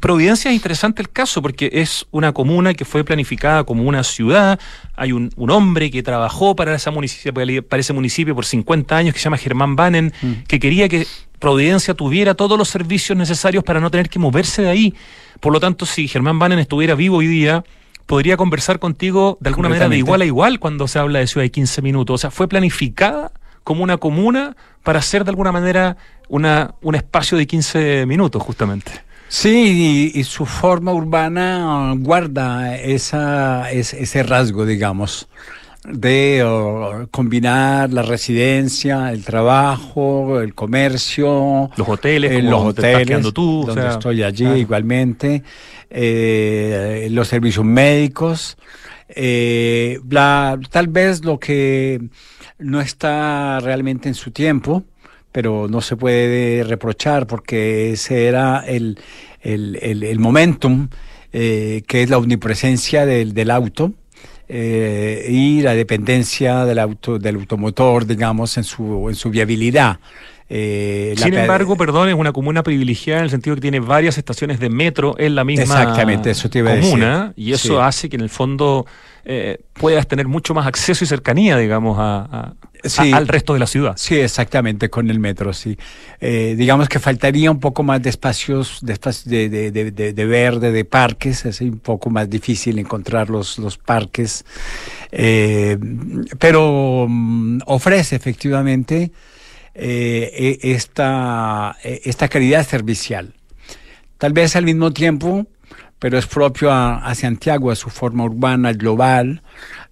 Providencia 0.00 0.50
es 0.50 0.54
interesante 0.54 1.02
el 1.02 1.10
caso 1.10 1.40
porque 1.40 1.70
es 1.72 2.06
una 2.10 2.32
comuna 2.32 2.74
que 2.74 2.84
fue 2.84 3.04
planificada 3.04 3.64
como 3.64 3.84
una 3.84 4.04
ciudad. 4.04 4.60
Hay 4.94 5.12
un, 5.12 5.30
hombre 5.36 5.90
que 5.90 6.02
trabajó 6.02 6.54
para, 6.56 6.74
esa 6.74 6.90
municipio, 6.90 7.34
para 7.68 7.80
ese 7.80 7.92
municipio 7.92 8.34
por 8.34 8.44
50 8.44 8.96
años 8.96 9.14
que 9.14 9.20
se 9.20 9.24
llama 9.24 9.38
Germán 9.38 9.76
Banen, 9.76 10.12
mm. 10.22 10.32
que 10.46 10.58
quería 10.58 10.88
que 10.88 11.06
Providencia 11.42 11.94
tuviera 11.94 12.34
todos 12.34 12.56
los 12.56 12.68
servicios 12.68 13.18
necesarios 13.18 13.64
para 13.64 13.80
no 13.80 13.90
tener 13.90 14.08
que 14.08 14.20
moverse 14.20 14.62
de 14.62 14.70
ahí. 14.70 14.94
Por 15.40 15.52
lo 15.52 15.58
tanto, 15.58 15.86
si 15.86 16.06
Germán 16.06 16.38
Banen 16.38 16.60
estuviera 16.60 16.94
vivo 16.94 17.16
hoy 17.16 17.26
día, 17.26 17.64
podría 18.12 18.36
conversar 18.36 18.78
contigo 18.78 19.38
de 19.40 19.48
alguna 19.48 19.70
manera 19.70 19.88
de 19.88 19.96
igual 19.96 20.20
a 20.20 20.26
igual 20.26 20.60
cuando 20.60 20.86
se 20.86 20.98
habla 20.98 21.20
de 21.20 21.26
ciudad 21.26 21.44
de 21.44 21.50
15 21.50 21.80
minutos. 21.80 22.14
O 22.16 22.18
sea, 22.18 22.30
fue 22.30 22.46
planificada 22.46 23.32
como 23.64 23.82
una 23.82 23.96
comuna 23.96 24.54
para 24.82 25.00
ser 25.00 25.24
de 25.24 25.30
alguna 25.30 25.50
manera 25.50 25.96
una, 26.28 26.74
un 26.82 26.94
espacio 26.94 27.38
de 27.38 27.46
15 27.46 28.04
minutos, 28.04 28.42
justamente. 28.42 28.92
Sí, 29.28 30.12
y, 30.14 30.24
su 30.24 30.44
forma 30.44 30.92
urbana 30.92 31.94
guarda 31.96 32.76
esa, 32.76 33.70
ese 33.70 34.22
rasgo, 34.24 34.66
digamos, 34.66 35.26
de 35.84 37.06
combinar 37.10 37.92
la 37.92 38.02
residencia, 38.02 39.12
el 39.12 39.24
trabajo, 39.24 40.40
el 40.40 40.54
comercio, 40.54 41.70
los 41.76 41.88
hoteles, 41.88 42.32
eh, 42.32 42.42
los 42.42 42.62
hoteles, 42.62 43.32
tú, 43.32 43.64
donde 43.66 43.88
estoy 43.88 44.22
allí 44.22 44.46
igualmente. 44.46 45.42
Eh, 45.90 47.08
los 47.10 47.28
servicios 47.28 47.64
médicos, 47.64 48.56
eh, 49.08 50.00
tal 50.70 50.88
vez 50.88 51.24
lo 51.24 51.38
que 51.38 52.00
no 52.58 52.80
está 52.80 53.60
realmente 53.60 54.08
en 54.08 54.14
su 54.14 54.30
tiempo, 54.30 54.84
pero 55.32 55.66
no 55.68 55.80
se 55.80 55.96
puede 55.96 56.64
reprochar 56.64 57.26
porque 57.26 57.92
ese 57.92 58.26
era 58.26 58.64
el, 58.66 58.98
el, 59.42 60.18
momentum 60.18 60.88
eh, 61.32 61.82
que 61.86 62.02
es 62.02 62.10
la 62.10 62.18
omnipresencia 62.18 63.04
del, 63.06 63.34
del 63.34 63.50
auto. 63.50 63.92
Eh, 64.54 65.28
y 65.30 65.62
la 65.62 65.74
dependencia 65.74 66.66
del 66.66 66.78
auto 66.78 67.18
del 67.18 67.36
automotor 67.36 68.04
digamos 68.06 68.58
en 68.58 68.64
su 68.64 69.08
en 69.08 69.14
su 69.14 69.30
viabilidad 69.30 69.98
eh, 70.54 71.14
Sin 71.16 71.32
embargo, 71.32 71.76
perdón, 71.76 72.10
es 72.10 72.14
una 72.14 72.32
comuna 72.32 72.62
privilegiada 72.62 73.20
en 73.20 73.24
el 73.24 73.30
sentido 73.30 73.56
que 73.56 73.62
tiene 73.62 73.80
varias 73.80 74.18
estaciones 74.18 74.60
de 74.60 74.68
metro 74.68 75.14
en 75.18 75.34
la 75.34 75.44
misma 75.44 75.62
Exactamente, 75.62 76.30
eso 76.32 76.50
te 76.50 76.58
iba 76.58 76.78
comuna, 76.78 77.14
a 77.14 77.28
decir. 77.28 77.34
y 77.36 77.52
eso 77.54 77.82
hace 77.82 78.10
que 78.10 78.16
en 78.16 78.22
el 78.22 78.28
fondo 78.28 78.84
eh, 79.24 79.60
puedas 79.74 80.06
tener 80.06 80.28
mucho 80.28 80.54
más 80.54 80.66
acceso 80.66 81.04
y 81.04 81.06
cercanía, 81.06 81.56
digamos, 81.56 81.96
a, 81.98 82.54
al 82.98 83.28
resto 83.28 83.52
de 83.52 83.58
la 83.60 83.66
ciudad. 83.66 83.94
Sí, 83.96 84.16
exactamente, 84.16 84.90
con 84.90 85.10
el 85.10 85.20
metro, 85.20 85.52
sí. 85.52 85.78
Eh, 86.20 86.54
digamos 86.56 86.88
que 86.88 86.98
faltaría 86.98 87.50
un 87.50 87.60
poco 87.60 87.82
más 87.82 88.02
de 88.02 88.10
espacios, 88.10 88.80
de, 88.82 89.48
de, 89.48 89.70
de, 89.70 90.12
de, 90.12 90.24
verde, 90.26 90.72
de 90.72 90.84
parques, 90.84 91.44
es 91.44 91.60
un 91.60 91.78
poco 91.78 92.10
más 92.10 92.28
difícil 92.28 92.78
encontrar 92.78 93.30
los, 93.30 93.58
los 93.58 93.78
parques, 93.78 94.44
pero 96.38 97.06
mm, 97.08 97.60
ofrece 97.66 98.16
efectivamente 98.16 99.12
eh, 99.74 100.58
e, 100.62 100.72
esta, 100.72 101.76
e, 101.82 102.02
esta 102.04 102.28
calidad 102.28 102.66
servicial. 102.66 103.32
Tal 104.18 104.32
vez 104.32 104.54
al 104.54 104.64
mismo 104.64 104.92
tiempo, 104.92 105.46
pero 106.02 106.18
es 106.18 106.26
propio 106.26 106.72
a, 106.72 107.14
Santiago, 107.14 107.70
a 107.70 107.76
su 107.76 107.88
forma 107.88 108.24
urbana 108.24 108.72
global, 108.72 109.40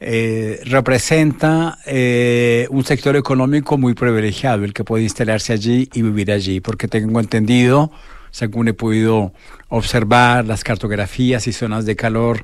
eh, 0.00 0.61
representa 0.64 1.79
eh, 1.87 2.67
un 2.71 2.83
sector 2.83 3.14
económico 3.14 3.79
muy 3.79 3.95
privilegiado, 3.95 4.64
el 4.64 4.73
que 4.73 4.83
puede 4.83 5.05
instalarse 5.05 5.52
allí 5.52 5.88
y 5.95 6.02
vivir 6.02 6.33
allí, 6.33 6.59
porque 6.59 6.88
tengo 6.88 7.21
entendido, 7.21 7.93
según 8.33 8.67
he 8.67 8.73
podido 8.73 9.33
observar 9.69 10.45
las 10.47 10.64
cartografías 10.64 11.47
y 11.47 11.52
zonas 11.52 11.87
de 11.87 11.95
calor 11.95 12.43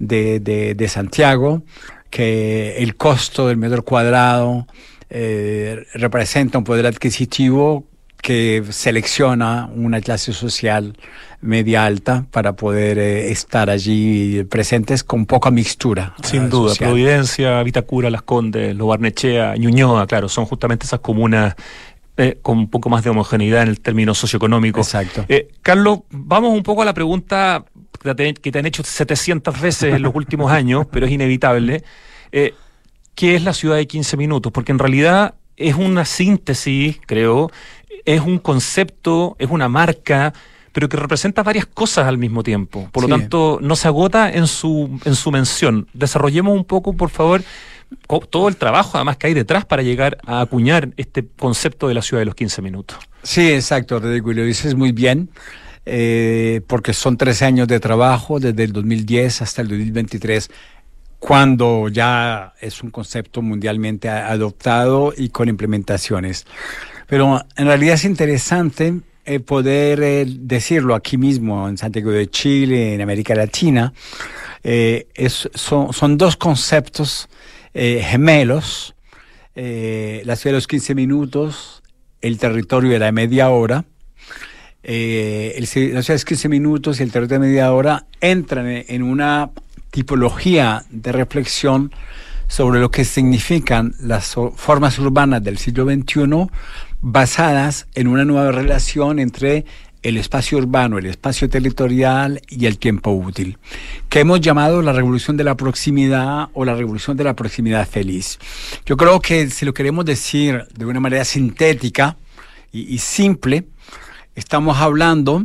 de, 0.00 0.40
de, 0.40 0.88
Santiago, 0.88 1.62
que 2.10 2.78
el 2.78 2.96
costo 2.96 3.46
del 3.46 3.58
metro 3.58 3.84
cuadrado 3.84 4.66
eh, 5.08 5.86
representa 5.94 6.58
un 6.58 6.64
poder 6.64 6.88
adquisitivo 6.88 7.86
que 8.24 8.64
selecciona 8.70 9.68
una 9.74 10.00
clase 10.00 10.32
social 10.32 10.96
media 11.42 11.84
alta 11.84 12.24
para 12.30 12.56
poder 12.56 12.96
eh, 12.98 13.30
estar 13.30 13.68
allí 13.68 14.42
presentes 14.44 15.04
con 15.04 15.26
poca 15.26 15.50
mixtura. 15.50 16.14
Sin 16.22 16.48
duda, 16.48 16.74
Providencia, 16.74 17.62
Vitacura, 17.62 18.08
Las 18.08 18.22
Condes, 18.22 18.74
Lo 18.74 18.86
Barnechea, 18.86 19.54
Ñuñoa, 19.56 20.06
claro, 20.06 20.30
son 20.30 20.46
justamente 20.46 20.86
esas 20.86 21.00
comunas 21.00 21.54
eh, 22.16 22.38
con 22.40 22.56
un 22.56 22.70
poco 22.70 22.88
más 22.88 23.04
de 23.04 23.10
homogeneidad 23.10 23.64
en 23.64 23.68
el 23.68 23.80
término 23.80 24.14
socioeconómico. 24.14 24.80
Exacto. 24.80 25.26
Eh, 25.28 25.48
Carlos, 25.60 25.98
vamos 26.08 26.54
un 26.54 26.62
poco 26.62 26.80
a 26.80 26.86
la 26.86 26.94
pregunta 26.94 27.62
que 28.02 28.52
te 28.52 28.58
han 28.58 28.64
hecho 28.64 28.82
700 28.82 29.60
veces 29.60 29.94
en 29.94 30.00
los 30.00 30.14
últimos 30.14 30.50
años, 30.50 30.86
pero 30.90 31.04
es 31.04 31.12
inevitable. 31.12 31.84
¿Qué 32.30 33.34
es 33.34 33.44
la 33.44 33.52
ciudad 33.52 33.76
de 33.76 33.86
15 33.86 34.16
minutos? 34.16 34.50
Porque 34.50 34.72
en 34.72 34.78
realidad 34.78 35.34
es 35.56 35.74
una 35.74 36.04
síntesis, 36.04 36.98
creo, 37.06 37.50
es 38.04 38.20
un 38.20 38.38
concepto, 38.38 39.36
es 39.38 39.50
una 39.50 39.68
marca, 39.68 40.32
pero 40.72 40.88
que 40.88 40.96
representa 40.96 41.42
varias 41.42 41.66
cosas 41.66 42.06
al 42.06 42.18
mismo 42.18 42.42
tiempo. 42.42 42.88
Por 42.92 43.04
lo 43.04 43.16
tanto, 43.16 43.58
no 43.62 43.76
se 43.76 43.88
agota 43.88 44.30
en 44.30 44.46
su, 44.46 45.00
en 45.04 45.14
su 45.14 45.30
mención. 45.30 45.86
Desarrollemos 45.94 46.54
un 46.54 46.64
poco, 46.64 46.94
por 46.94 47.10
favor, 47.10 47.42
todo 48.30 48.48
el 48.48 48.56
trabajo 48.56 48.92
además 48.94 49.16
que 49.16 49.28
hay 49.28 49.34
detrás 49.34 49.64
para 49.64 49.82
llegar 49.82 50.18
a 50.26 50.40
acuñar 50.40 50.90
este 50.96 51.24
concepto 51.38 51.86
de 51.86 51.94
la 51.94 52.02
ciudad 52.02 52.20
de 52.20 52.26
los 52.26 52.34
15 52.34 52.60
minutos. 52.60 52.98
Sí, 53.22 53.52
exacto, 53.52 54.00
Rodrigo, 54.00 54.32
y 54.32 54.34
lo 54.34 54.44
dices 54.44 54.74
muy 54.74 54.92
bien. 54.92 55.30
Eh, 55.86 56.62
porque 56.66 56.94
son 56.94 57.18
13 57.18 57.44
años 57.44 57.68
de 57.68 57.78
trabajo, 57.78 58.40
desde 58.40 58.64
el 58.64 58.72
2010 58.72 59.42
hasta 59.42 59.60
el 59.60 59.68
2023 59.68 60.50
cuando 61.24 61.88
ya 61.88 62.52
es 62.60 62.82
un 62.82 62.90
concepto 62.90 63.40
mundialmente 63.40 64.10
adoptado 64.10 65.14
y 65.16 65.30
con 65.30 65.48
implementaciones. 65.48 66.44
Pero 67.06 67.44
en 67.56 67.66
realidad 67.66 67.94
es 67.94 68.04
interesante 68.04 69.00
eh, 69.26 69.40
poder 69.40 70.02
eh, 70.02 70.26
decirlo 70.28 70.94
aquí 70.94 71.16
mismo, 71.16 71.66
en 71.66 71.78
Santiago 71.78 72.10
de 72.10 72.28
Chile, 72.28 72.92
en 72.92 73.00
América 73.00 73.34
Latina. 73.34 73.90
Eh, 74.62 75.06
son, 75.54 75.94
son, 75.94 76.18
dos 76.18 76.36
conceptos 76.36 77.28
gemelos, 77.74 78.94
la 79.54 80.36
ciudad 80.36 80.52
de 80.52 80.58
los 80.58 80.66
15 80.68 80.94
minutos, 80.94 81.82
el 82.20 82.38
territorio 82.38 82.92
de 82.92 82.98
la 82.98 83.12
media 83.12 83.50
hora. 83.50 83.84
el, 84.82 85.60
la 85.60 85.66
ciudad 85.66 85.92
de 85.92 86.12
los 86.14 86.24
15 86.24 86.48
minutos 86.48 87.00
y 87.00 87.02
el 87.02 87.10
territorio 87.10 87.40
de 87.40 87.48
media 87.48 87.72
hora 87.72 88.06
entran 88.20 88.66
en 88.68 89.02
una 89.02 89.50
tipología 89.90 90.84
de 90.90 91.12
reflexión 91.12 91.90
sobre 92.46 92.80
lo 92.80 92.90
que 92.90 93.04
significan 93.04 93.94
las 94.00 94.34
formas 94.56 94.98
urbanas 94.98 95.42
del 95.42 95.58
siglo 95.58 95.84
XXI 95.84 96.48
basadas 97.06 97.86
en 97.94 98.08
una 98.08 98.24
nueva 98.24 98.50
relación 98.50 99.18
entre 99.18 99.66
el 100.02 100.16
espacio 100.16 100.56
urbano, 100.56 100.96
el 100.96 101.04
espacio 101.04 101.50
territorial 101.50 102.40
y 102.48 102.64
el 102.64 102.78
tiempo 102.78 103.10
útil, 103.10 103.58
que 104.08 104.20
hemos 104.20 104.40
llamado 104.40 104.80
la 104.80 104.94
revolución 104.94 105.36
de 105.36 105.44
la 105.44 105.54
proximidad 105.54 106.48
o 106.54 106.64
la 106.64 106.74
revolución 106.74 107.14
de 107.18 107.24
la 107.24 107.36
proximidad 107.36 107.86
feliz. 107.86 108.38
Yo 108.86 108.96
creo 108.96 109.20
que 109.20 109.50
si 109.50 109.66
lo 109.66 109.74
queremos 109.74 110.06
decir 110.06 110.66
de 110.74 110.86
una 110.86 110.98
manera 110.98 111.26
sintética 111.26 112.16
y, 112.72 112.96
simple, 112.98 113.66
estamos 114.34 114.78
hablando 114.78 115.44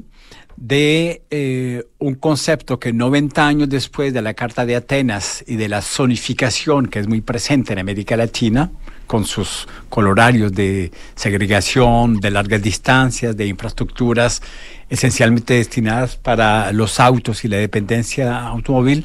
de 0.56 1.24
eh, 1.30 1.84
un 2.00 2.16
concepto 2.16 2.80
que 2.80 2.94
90 2.94 3.46
años 3.46 3.70
después 3.70 4.14
de 4.14 4.22
la 4.22 4.34
Carta 4.34 4.66
de 4.66 4.78
Atenas 4.78 5.44
y 5.46 5.58
de 5.58 5.68
la 5.68 5.82
zonificación 5.82 6.88
que 6.88 7.00
es 7.00 7.08
muy 7.08 7.20
presente 7.20 7.74
en 7.74 7.80
América 7.80 8.16
Latina, 8.16 8.72
con 9.10 9.26
sus 9.26 9.68
colorarios 9.90 10.54
de 10.54 10.92
segregación, 11.16 12.20
de 12.20 12.30
largas 12.30 12.62
distancias, 12.62 13.36
de 13.36 13.48
infraestructuras 13.48 14.44
esencialmente 14.88 15.56
destinadas 15.56 16.16
para 16.16 16.72
los 16.74 17.00
autos 17.00 17.44
y 17.44 17.48
la 17.48 17.58
dependencia 17.58 18.40
automóvil, 18.42 19.04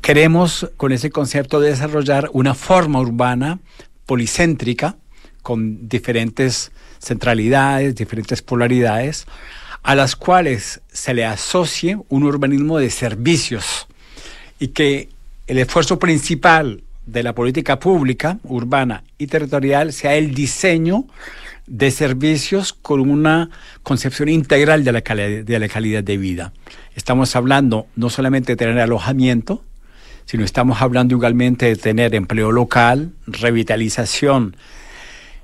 queremos 0.00 0.70
con 0.78 0.92
ese 0.92 1.10
concepto 1.10 1.60
desarrollar 1.60 2.30
una 2.32 2.54
forma 2.54 2.98
urbana 2.98 3.58
policéntrica 4.06 4.96
con 5.42 5.86
diferentes 5.86 6.72
centralidades, 6.98 7.96
diferentes 7.96 8.40
polaridades, 8.40 9.26
a 9.82 9.94
las 9.94 10.16
cuales 10.16 10.80
se 10.90 11.12
le 11.12 11.26
asocie 11.26 11.98
un 12.08 12.22
urbanismo 12.22 12.78
de 12.78 12.88
servicios 12.88 13.86
y 14.58 14.68
que 14.68 15.10
el 15.46 15.58
esfuerzo 15.58 15.98
principal 15.98 16.84
de 17.06 17.22
la 17.22 17.34
política 17.34 17.78
pública, 17.78 18.38
urbana 18.44 19.04
y 19.18 19.26
territorial 19.26 19.92
sea 19.92 20.14
el 20.14 20.34
diseño 20.34 21.06
de 21.66 21.90
servicios 21.90 22.72
con 22.72 23.00
una 23.00 23.50
concepción 23.82 24.28
integral 24.28 24.84
de 24.84 24.92
la, 24.92 25.02
calidad, 25.02 25.44
de 25.44 25.58
la 25.58 25.68
calidad 25.68 26.02
de 26.02 26.16
vida. 26.16 26.52
Estamos 26.94 27.36
hablando 27.36 27.86
no 27.96 28.10
solamente 28.10 28.52
de 28.52 28.56
tener 28.56 28.78
alojamiento, 28.80 29.64
sino 30.26 30.44
estamos 30.44 30.82
hablando 30.82 31.14
igualmente 31.14 31.66
de 31.66 31.76
tener 31.76 32.14
empleo 32.14 32.52
local, 32.52 33.12
revitalización 33.26 34.56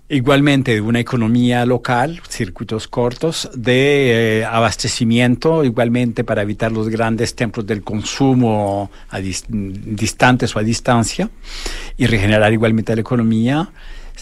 Igualmente 0.08 0.72
de 0.72 0.80
una 0.80 1.00
economía 1.00 1.66
local, 1.66 2.20
circuitos 2.28 2.86
cortos, 2.86 3.50
de 3.56 4.38
eh, 4.38 4.44
abastecimiento, 4.44 5.64
igualmente 5.64 6.22
para 6.22 6.42
evitar 6.42 6.70
los 6.70 6.88
grandes 6.88 7.34
templos 7.34 7.66
del 7.66 7.82
consumo 7.82 8.88
a 9.08 9.18
distantes 9.18 10.54
o 10.54 10.60
a 10.60 10.62
distancia, 10.62 11.28
y 11.96 12.06
regenerar 12.06 12.52
igualmente 12.52 12.94
la 12.94 13.00
economía, 13.00 13.68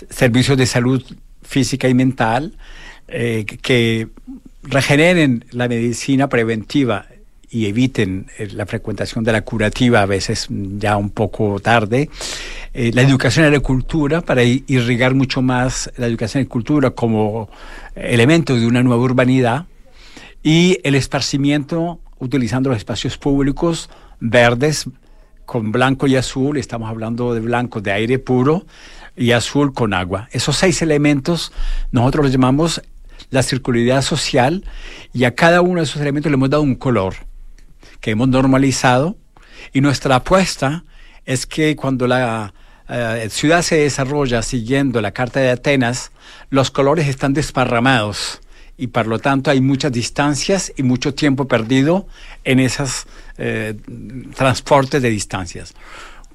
servicios 0.08 0.56
de 0.56 0.64
salud 0.64 1.04
física 1.42 1.86
y 1.86 1.92
mental, 1.92 2.54
eh, 3.06 3.44
que 3.44 4.08
regeneren 4.62 5.44
la 5.50 5.68
medicina 5.68 6.30
preventiva 6.30 7.04
y 7.50 7.66
eviten 7.66 8.26
eh, 8.38 8.48
la 8.52 8.66
frecuentación 8.66 9.22
de 9.22 9.32
la 9.32 9.42
curativa, 9.42 10.02
a 10.02 10.06
veces 10.06 10.48
ya 10.50 10.96
un 10.96 11.10
poco 11.10 11.60
tarde. 11.60 12.10
Eh, 12.76 12.90
la 12.92 13.02
educación 13.02 13.46
y 13.46 13.52
la 13.52 13.60
cultura, 13.60 14.20
para 14.20 14.42
irrigar 14.42 15.14
mucho 15.14 15.42
más 15.42 15.92
la 15.96 16.08
educación 16.08 16.40
y 16.40 16.44
la 16.46 16.50
cultura 16.50 16.90
como 16.90 17.48
elemento 17.94 18.56
de 18.56 18.66
una 18.66 18.82
nueva 18.82 19.00
urbanidad. 19.00 19.66
Y 20.42 20.80
el 20.82 20.96
esparcimiento 20.96 22.00
utilizando 22.18 22.70
los 22.70 22.78
espacios 22.78 23.16
públicos 23.16 23.90
verdes 24.18 24.86
con 25.46 25.70
blanco 25.70 26.08
y 26.08 26.16
azul, 26.16 26.56
estamos 26.56 26.90
hablando 26.90 27.32
de 27.32 27.40
blanco 27.40 27.80
de 27.80 27.92
aire 27.92 28.18
puro 28.18 28.66
y 29.16 29.30
azul 29.30 29.72
con 29.72 29.94
agua. 29.94 30.28
Esos 30.32 30.56
seis 30.56 30.82
elementos 30.82 31.52
nosotros 31.92 32.24
los 32.24 32.32
llamamos 32.32 32.82
la 33.30 33.44
circularidad 33.44 34.02
social 34.02 34.64
y 35.12 35.24
a 35.24 35.36
cada 35.36 35.60
uno 35.60 35.76
de 35.76 35.84
esos 35.84 36.02
elementos 36.02 36.28
le 36.28 36.34
hemos 36.34 36.50
dado 36.50 36.64
un 36.64 36.74
color 36.74 37.14
que 38.00 38.10
hemos 38.10 38.26
normalizado 38.26 39.16
y 39.72 39.80
nuestra 39.80 40.16
apuesta 40.16 40.82
es 41.24 41.46
que 41.46 41.76
cuando 41.76 42.08
la 42.08 42.52
eh, 42.88 43.28
ciudad 43.30 43.62
se 43.62 43.76
desarrolla 43.76 44.42
siguiendo 44.42 45.00
la 45.00 45.12
Carta 45.12 45.40
de 45.40 45.50
Atenas, 45.50 46.10
los 46.50 46.70
colores 46.70 47.08
están 47.08 47.32
desparramados 47.32 48.40
y 48.76 48.88
por 48.88 49.06
lo 49.06 49.18
tanto 49.18 49.50
hay 49.50 49.60
muchas 49.60 49.92
distancias 49.92 50.72
y 50.76 50.82
mucho 50.82 51.14
tiempo 51.14 51.46
perdido 51.46 52.06
en 52.44 52.60
esos 52.60 53.06
eh, 53.38 53.74
transportes 54.34 55.00
de 55.00 55.10
distancias. 55.10 55.74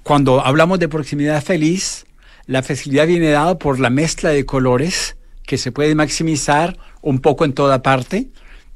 Cuando 0.03 0.43
hablamos 0.43 0.79
de 0.79 0.87
proximidad 0.87 1.43
feliz, 1.43 2.05
la 2.45 2.63
facilidad 2.63 3.07
viene 3.07 3.29
dada 3.29 3.59
por 3.59 3.79
la 3.79 3.89
mezcla 3.89 4.29
de 4.29 4.45
colores 4.45 5.17
que 5.45 5.57
se 5.57 5.71
puede 5.71 5.93
maximizar 5.95 6.77
un 7.01 7.19
poco 7.19 7.45
en 7.45 7.53
toda 7.53 7.81
parte 7.81 8.27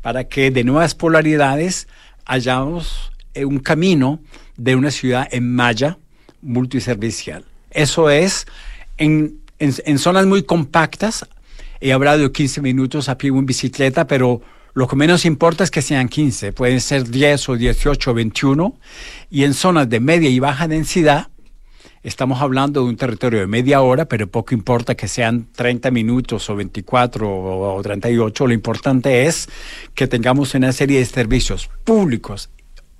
para 0.01 0.25
que 0.25 0.51
de 0.51 0.63
nuevas 0.63 0.95
polaridades 0.95 1.87
hallamos 2.25 3.11
eh, 3.33 3.45
un 3.45 3.59
camino 3.59 4.19
de 4.57 4.75
una 4.75 4.91
ciudad 4.91 5.27
en 5.31 5.55
malla 5.55 5.97
multiservicial. 6.41 7.45
Eso 7.73 8.09
es 8.09 8.45
en, 8.97 9.39
en, 9.59 9.99
zonas 9.99 10.25
muy 10.25 10.43
compactas. 10.43 11.25
He 11.81 11.91
hablado 11.93 12.19
de 12.19 12.31
15 12.31 12.61
minutos 12.61 13.09
a 13.09 13.17
pie 13.17 13.31
o 13.31 13.39
en 13.39 13.45
bicicleta, 13.45 14.07
pero 14.07 14.41
lo 14.73 14.87
que 14.87 14.95
menos 14.95 15.25
importa 15.25 15.63
es 15.63 15.71
que 15.71 15.81
sean 15.81 16.07
15. 16.07 16.53
Pueden 16.53 16.81
ser 16.81 17.09
10 17.09 17.49
o 17.49 17.55
18 17.55 18.11
o 18.11 18.13
21. 18.13 18.77
Y 19.29 19.43
en 19.43 19.53
zonas 19.53 19.89
de 19.89 19.99
media 19.99 20.29
y 20.29 20.39
baja 20.39 20.67
densidad, 20.67 21.27
estamos 22.03 22.41
hablando 22.41 22.81
de 22.81 22.89
un 22.89 22.97
territorio 22.97 23.39
de 23.39 23.47
media 23.47 23.81
hora, 23.81 24.05
pero 24.05 24.27
poco 24.27 24.53
importa 24.53 24.95
que 24.95 25.07
sean 25.07 25.47
30 25.53 25.91
minutos 25.91 26.49
o 26.49 26.55
24 26.55 27.75
o, 27.75 27.81
38. 27.81 28.47
Lo 28.47 28.53
importante 28.53 29.25
es 29.25 29.49
que 29.95 30.07
tengamos 30.07 30.53
una 30.53 30.71
serie 30.71 30.99
de 30.99 31.05
servicios 31.05 31.69
públicos 31.83 32.49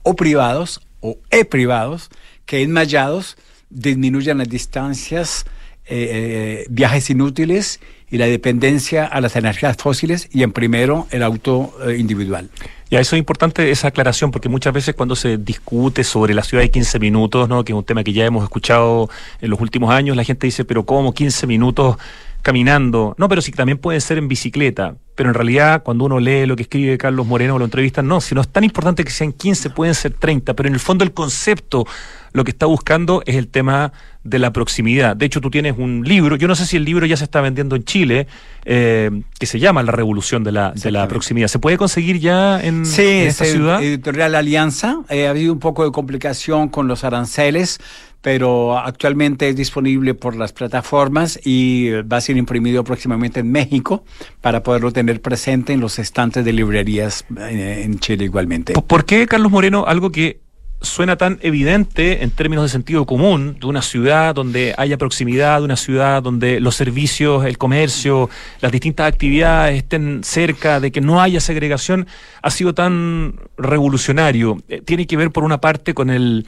o 0.03 0.15
privados 0.15 0.81
o 0.99 1.17
e-privados 1.29 2.09
que 2.45 2.61
enmayados 2.61 3.37
disminuyan 3.73 4.37
las 4.37 4.49
distancias, 4.49 5.45
eh, 5.85 6.07
eh, 6.11 6.65
viajes 6.69 7.09
inútiles 7.09 7.81
y 8.09 8.17
la 8.17 8.25
dependencia 8.25 9.05
a 9.05 9.19
las 9.19 9.35
energías 9.35 9.75
fósiles 9.75 10.29
y 10.31 10.43
en 10.43 10.51
primero 10.53 11.07
el 11.11 11.23
auto 11.23 11.73
eh, 11.85 11.97
individual. 11.97 12.49
Ya, 12.89 12.99
eso 12.99 13.15
es 13.15 13.19
importante, 13.19 13.69
esa 13.71 13.87
aclaración, 13.87 14.31
porque 14.31 14.47
muchas 14.49 14.71
veces 14.71 14.95
cuando 14.95 15.15
se 15.15 15.37
discute 15.37 16.03
sobre 16.03 16.33
la 16.33 16.43
ciudad 16.43 16.63
de 16.63 16.71
15 16.71 16.99
minutos, 16.99 17.49
¿no? 17.49 17.65
que 17.65 17.73
es 17.73 17.77
un 17.77 17.83
tema 17.83 18.03
que 18.03 18.13
ya 18.13 18.23
hemos 18.23 18.43
escuchado 18.43 19.09
en 19.41 19.49
los 19.49 19.59
últimos 19.59 19.91
años, 19.91 20.15
la 20.15 20.23
gente 20.23 20.47
dice, 20.47 20.63
pero 20.63 20.85
¿cómo 20.85 21.13
15 21.13 21.47
minutos? 21.47 21.97
Caminando. 22.43 23.15
No, 23.17 23.27
pero 23.27 23.41
sí 23.41 23.51
también 23.51 23.79
puede 23.79 23.99
ser 23.99 24.19
en 24.19 24.27
bicicleta. 24.27 24.95
Pero 25.15 25.29
en 25.29 25.35
realidad, 25.35 25.83
cuando 25.83 26.05
uno 26.05 26.19
lee 26.19 26.45
lo 26.45 26.55
que 26.55 26.63
escribe 26.63 26.97
Carlos 26.97 27.25
Moreno 27.25 27.55
o 27.55 27.59
lo 27.59 27.65
entrevista, 27.65 28.01
no, 28.01 28.19
si 28.19 28.35
no 28.35 28.41
es 28.41 28.49
tan 28.49 28.63
importante 28.63 29.03
que 29.03 29.11
sean 29.11 29.31
15, 29.31 29.69
pueden 29.69 29.95
ser 29.95 30.13
30. 30.13 30.53
Pero 30.53 30.67
en 30.67 30.73
el 30.73 30.79
fondo, 30.79 31.03
el 31.03 31.13
concepto, 31.13 31.85
lo 32.33 32.43
que 32.43 32.51
está 32.51 32.65
buscando 32.65 33.21
es 33.25 33.35
el 33.35 33.47
tema 33.47 33.93
de 34.23 34.39
la 34.39 34.51
proximidad. 34.51 35.15
De 35.15 35.25
hecho, 35.25 35.39
tú 35.39 35.51
tienes 35.51 35.75
un 35.77 36.03
libro, 36.03 36.35
yo 36.35 36.47
no 36.47 36.55
sé 36.55 36.65
si 36.65 36.77
el 36.77 36.83
libro 36.83 37.05
ya 37.05 37.15
se 37.15 37.25
está 37.25 37.41
vendiendo 37.41 37.75
en 37.75 37.83
Chile, 37.83 38.27
eh, 38.65 39.11
que 39.39 39.45
se 39.45 39.59
llama 39.59 39.83
La 39.83 39.91
Revolución 39.91 40.43
de 40.43 40.51
la, 40.51 40.71
de 40.71 40.91
la 40.91 41.07
Proximidad. 41.07 41.47
¿Se 41.47 41.59
puede 41.59 41.77
conseguir 41.77 42.19
ya 42.19 42.59
en, 42.59 42.85
sí, 42.85 43.03
esta 43.03 43.45
ciudad? 43.45 43.83
Editorial 43.83 44.33
Alianza. 44.33 45.01
Eh, 45.09 45.27
ha 45.27 45.29
habido 45.29 45.53
un 45.53 45.59
poco 45.59 45.85
de 45.85 45.91
complicación 45.91 46.69
con 46.69 46.87
los 46.87 47.03
aranceles, 47.03 47.79
pero 48.23 48.79
actualmente 48.79 49.49
es 49.49 49.55
disponible 49.57 50.13
por 50.13 50.35
las 50.37 50.53
plataformas 50.53 51.37
y 51.43 51.91
va 52.03 52.17
a 52.17 52.21
ser 52.21 52.37
imprimido 52.37 52.85
próximamente 52.85 53.41
en 53.41 53.51
México 53.51 54.05
para 54.39 54.63
poderlo 54.63 54.91
tener 54.91 55.21
presente 55.21 55.73
en 55.73 55.81
los 55.81 55.99
estantes 55.99 56.45
de 56.45 56.53
librerías 56.53 57.25
eh, 57.37 57.81
en 57.83 57.99
Chile 57.99 58.23
igualmente. 58.23 58.73
¿Por 58.87 59.03
qué, 59.03 59.27
Carlos 59.27 59.51
Moreno, 59.51 59.85
algo 59.85 60.09
que 60.09 60.39
suena 60.79 61.17
tan 61.17 61.37
evidente 61.41 62.23
en 62.23 62.31
términos 62.31 62.63
de 62.63 62.69
sentido 62.69 63.05
común 63.05 63.57
de 63.59 63.67
una 63.67 63.81
ciudad 63.81 64.33
donde 64.35 64.73
haya 64.77 64.97
proximidad, 64.97 65.59
de 65.59 65.65
una 65.65 65.77
ciudad 65.77 66.23
donde 66.23 66.61
los 66.61 66.75
servicios, 66.75 67.45
el 67.45 67.57
comercio, 67.57 68.29
las 68.61 68.71
distintas 68.71 69.11
actividades 69.11 69.77
estén 69.77 70.23
cerca, 70.23 70.79
de 70.79 70.93
que 70.93 71.01
no 71.01 71.21
haya 71.21 71.41
segregación, 71.41 72.07
ha 72.41 72.49
sido 72.51 72.73
tan 72.73 73.35
revolucionario? 73.57 74.57
Eh, 74.69 74.81
tiene 74.81 75.07
que 75.07 75.17
ver 75.17 75.31
por 75.31 75.43
una 75.43 75.59
parte 75.59 75.93
con 75.93 76.09
el 76.09 76.45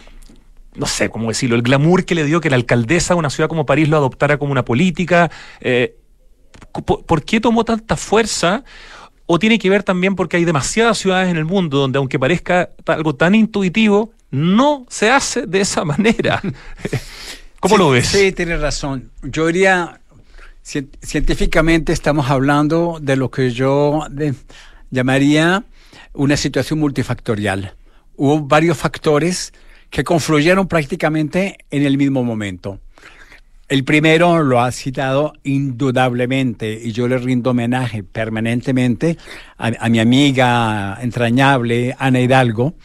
no 0.75 0.85
sé 0.85 1.09
cómo 1.09 1.29
decirlo, 1.29 1.55
el 1.55 1.61
glamour 1.61 2.05
que 2.05 2.15
le 2.15 2.23
dio 2.23 2.41
que 2.41 2.49
la 2.49 2.55
alcaldesa 2.55 3.13
de 3.13 3.19
una 3.19 3.29
ciudad 3.29 3.49
como 3.49 3.65
París 3.65 3.89
lo 3.89 3.97
adoptara 3.97 4.37
como 4.37 4.51
una 4.51 4.65
política. 4.65 5.31
Eh, 5.61 5.97
¿por, 6.85 7.23
qué 7.23 7.39
tomó 7.39 7.63
tanta 7.63 7.95
fuerza? 7.95 8.63
¿O 9.25 9.39
tiene 9.39 9.57
que 9.57 9.69
ver 9.69 9.83
también 9.83 10.15
porque 10.15 10.37
hay 10.37 10.45
demasiadas 10.45 10.97
ciudades 10.97 11.29
en 11.29 11.37
el 11.37 11.45
mundo 11.45 11.79
donde, 11.79 11.97
aunque 11.97 12.19
parezca 12.19 12.69
algo 12.85 13.15
tan 13.15 13.33
intuitivo, 13.35 14.11
no 14.31 14.85
se 14.89 15.09
hace 15.09 15.47
de 15.47 15.61
esa 15.61 15.83
manera? 15.83 16.41
¿Cómo 17.59 17.77
lo 17.77 17.89
ves? 17.89 18.07
Sí, 18.07 18.31
tienes 18.31 18.61
razón. 18.61 19.09
Yo 19.23 19.47
diría, 19.47 19.99
científicamente 20.61 21.93
estamos 21.93 22.29
hablando 22.29 22.99
de 23.01 23.15
lo 23.15 23.31
que 23.31 23.51
yo 23.51 24.05
llamaría 24.91 25.63
una 26.13 26.37
situación 26.37 26.79
multifactorial. 26.79 27.75
Hubo 28.15 28.41
varios 28.41 28.77
factores 28.77 29.53
que 29.95 30.03
confluyeron 30.03 30.67
prácticamente 30.67 31.57
en 31.71 31.83
el 31.83 31.97
mismo 31.97 32.21
momento. 32.21 32.81
El 33.69 33.85
primero 33.85 34.43
lo 34.43 34.59
ha 34.59 34.69
citado 34.73 35.31
indudablemente 35.45 36.81
y 36.83 36.91
yo 36.91 37.07
le 37.07 37.17
rindo 37.17 37.51
homenaje 37.51 38.03
permanentemente 38.03 39.17
a, 39.57 39.87
mi 39.87 39.99
amiga 39.99 40.97
entrañable 41.01 41.95
Ana 41.97 42.19
Hidalgo, 42.19 42.75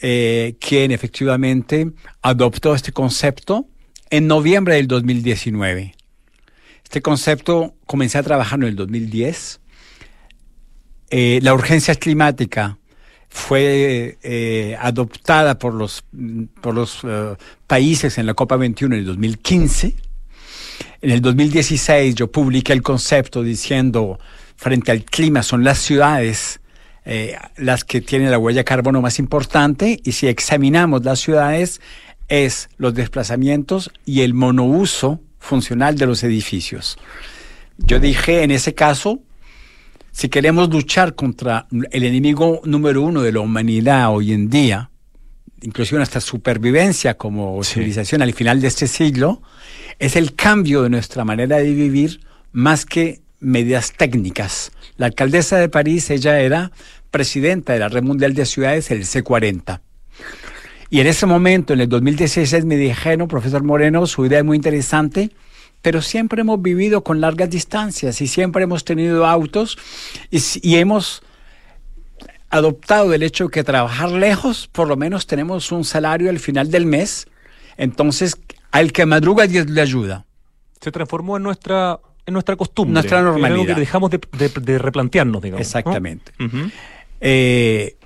eh, 0.00 0.54
quien 0.60 0.92
efectivamente 0.92 1.90
adoptó 2.22 2.76
este 2.76 2.92
concepto 2.92 3.66
en 4.08 4.28
noviembre 4.28 4.76
del 4.76 4.86
2019. 4.86 5.96
Este 6.84 7.02
concepto 7.02 7.74
comencé 7.84 8.18
a 8.18 8.22
trabajar 8.22 8.60
en 8.60 8.66
el 8.66 8.76
2010. 8.76 9.60
Eh, 11.10 11.40
la 11.42 11.52
urgencia 11.52 11.96
climática 11.96 12.78
fue 13.34 14.16
eh, 14.22 14.76
adoptada 14.80 15.58
por 15.58 15.74
los, 15.74 16.04
por 16.60 16.72
los 16.72 17.00
eh, 17.02 17.34
países 17.66 18.16
en 18.16 18.26
la 18.26 18.34
Copa 18.34 18.56
21 18.56 18.94
en 18.94 19.00
el 19.00 19.06
2015. 19.06 19.92
En 21.02 21.10
el 21.10 21.20
2016 21.20 22.14
yo 22.14 22.30
publiqué 22.30 22.72
el 22.72 22.82
concepto 22.82 23.42
diciendo, 23.42 24.20
frente 24.54 24.92
al 24.92 25.04
clima 25.04 25.42
son 25.42 25.64
las 25.64 25.78
ciudades 25.78 26.60
eh, 27.04 27.36
las 27.56 27.82
que 27.82 28.00
tienen 28.00 28.30
la 28.30 28.38
huella 28.38 28.62
carbono 28.62 29.02
más 29.02 29.18
importante 29.18 30.00
y 30.04 30.12
si 30.12 30.28
examinamos 30.28 31.04
las 31.04 31.18
ciudades 31.18 31.80
es 32.28 32.68
los 32.76 32.94
desplazamientos 32.94 33.90
y 34.06 34.20
el 34.20 34.32
monouso 34.32 35.20
funcional 35.40 35.98
de 35.98 36.06
los 36.06 36.22
edificios. 36.22 36.98
Yo 37.78 37.98
dije 37.98 38.44
en 38.44 38.52
ese 38.52 38.74
caso, 38.74 39.18
si 40.14 40.28
queremos 40.28 40.70
luchar 40.70 41.16
contra 41.16 41.66
el 41.90 42.04
enemigo 42.04 42.60
número 42.64 43.02
uno 43.02 43.22
de 43.22 43.32
la 43.32 43.40
humanidad 43.40 44.14
hoy 44.14 44.32
en 44.32 44.48
día, 44.48 44.90
inclusive 45.60 45.98
nuestra 45.98 46.20
supervivencia 46.20 47.14
como 47.14 47.62
civilización 47.64 48.22
al 48.22 48.32
final 48.32 48.60
de 48.60 48.68
este 48.68 48.86
siglo, 48.86 49.42
es 49.98 50.14
el 50.14 50.36
cambio 50.36 50.82
de 50.84 50.90
nuestra 50.90 51.24
manera 51.24 51.56
de 51.56 51.72
vivir 51.72 52.20
más 52.52 52.86
que 52.86 53.22
medidas 53.40 53.92
técnicas. 53.92 54.70
La 54.98 55.06
alcaldesa 55.06 55.58
de 55.58 55.68
París, 55.68 56.08
ella 56.10 56.38
era 56.38 56.70
presidenta 57.10 57.72
de 57.72 57.80
la 57.80 57.88
Red 57.88 58.04
Mundial 58.04 58.34
de 58.34 58.46
Ciudades, 58.46 58.92
el 58.92 59.02
C40. 59.02 59.80
Y 60.90 61.00
en 61.00 61.08
ese 61.08 61.26
momento, 61.26 61.72
en 61.72 61.80
el 61.80 61.88
2016, 61.88 62.64
me 62.66 62.76
dijeron, 62.76 63.26
profesor 63.26 63.64
Moreno, 63.64 64.06
su 64.06 64.24
idea 64.24 64.38
es 64.38 64.44
muy 64.44 64.56
interesante, 64.56 65.32
pero 65.84 66.00
siempre 66.00 66.40
hemos 66.40 66.62
vivido 66.62 67.04
con 67.04 67.20
largas 67.20 67.50
distancias 67.50 68.22
y 68.22 68.26
siempre 68.26 68.64
hemos 68.64 68.86
tenido 68.86 69.26
autos 69.26 69.76
y, 70.30 70.76
hemos 70.76 71.22
adoptado 72.48 73.12
el 73.12 73.22
hecho 73.22 73.44
de 73.44 73.50
que 73.50 73.64
trabajar 73.64 74.10
lejos, 74.10 74.66
por 74.66 74.88
lo 74.88 74.96
menos 74.96 75.26
tenemos 75.26 75.70
un 75.72 75.84
salario 75.84 76.30
al 76.30 76.38
final 76.38 76.70
del 76.70 76.86
mes, 76.86 77.26
entonces 77.76 78.38
al 78.70 78.92
que 78.92 79.04
madruga 79.04 79.46
Dios 79.46 79.68
le 79.68 79.82
ayuda. 79.82 80.24
Se 80.80 80.90
transformó 80.90 81.36
en 81.36 81.42
nuestra 81.42 82.00
en 82.24 82.32
nuestra 82.32 82.56
costumbre. 82.56 82.94
Nuestra 82.94 83.20
normalidad. 83.20 83.74
que 83.74 83.80
dejamos 83.80 84.10
de, 84.10 84.78
replantearnos, 84.78 85.42
digamos. 85.42 85.66
Exactamente. 85.66 86.32
Eh, 87.20 87.96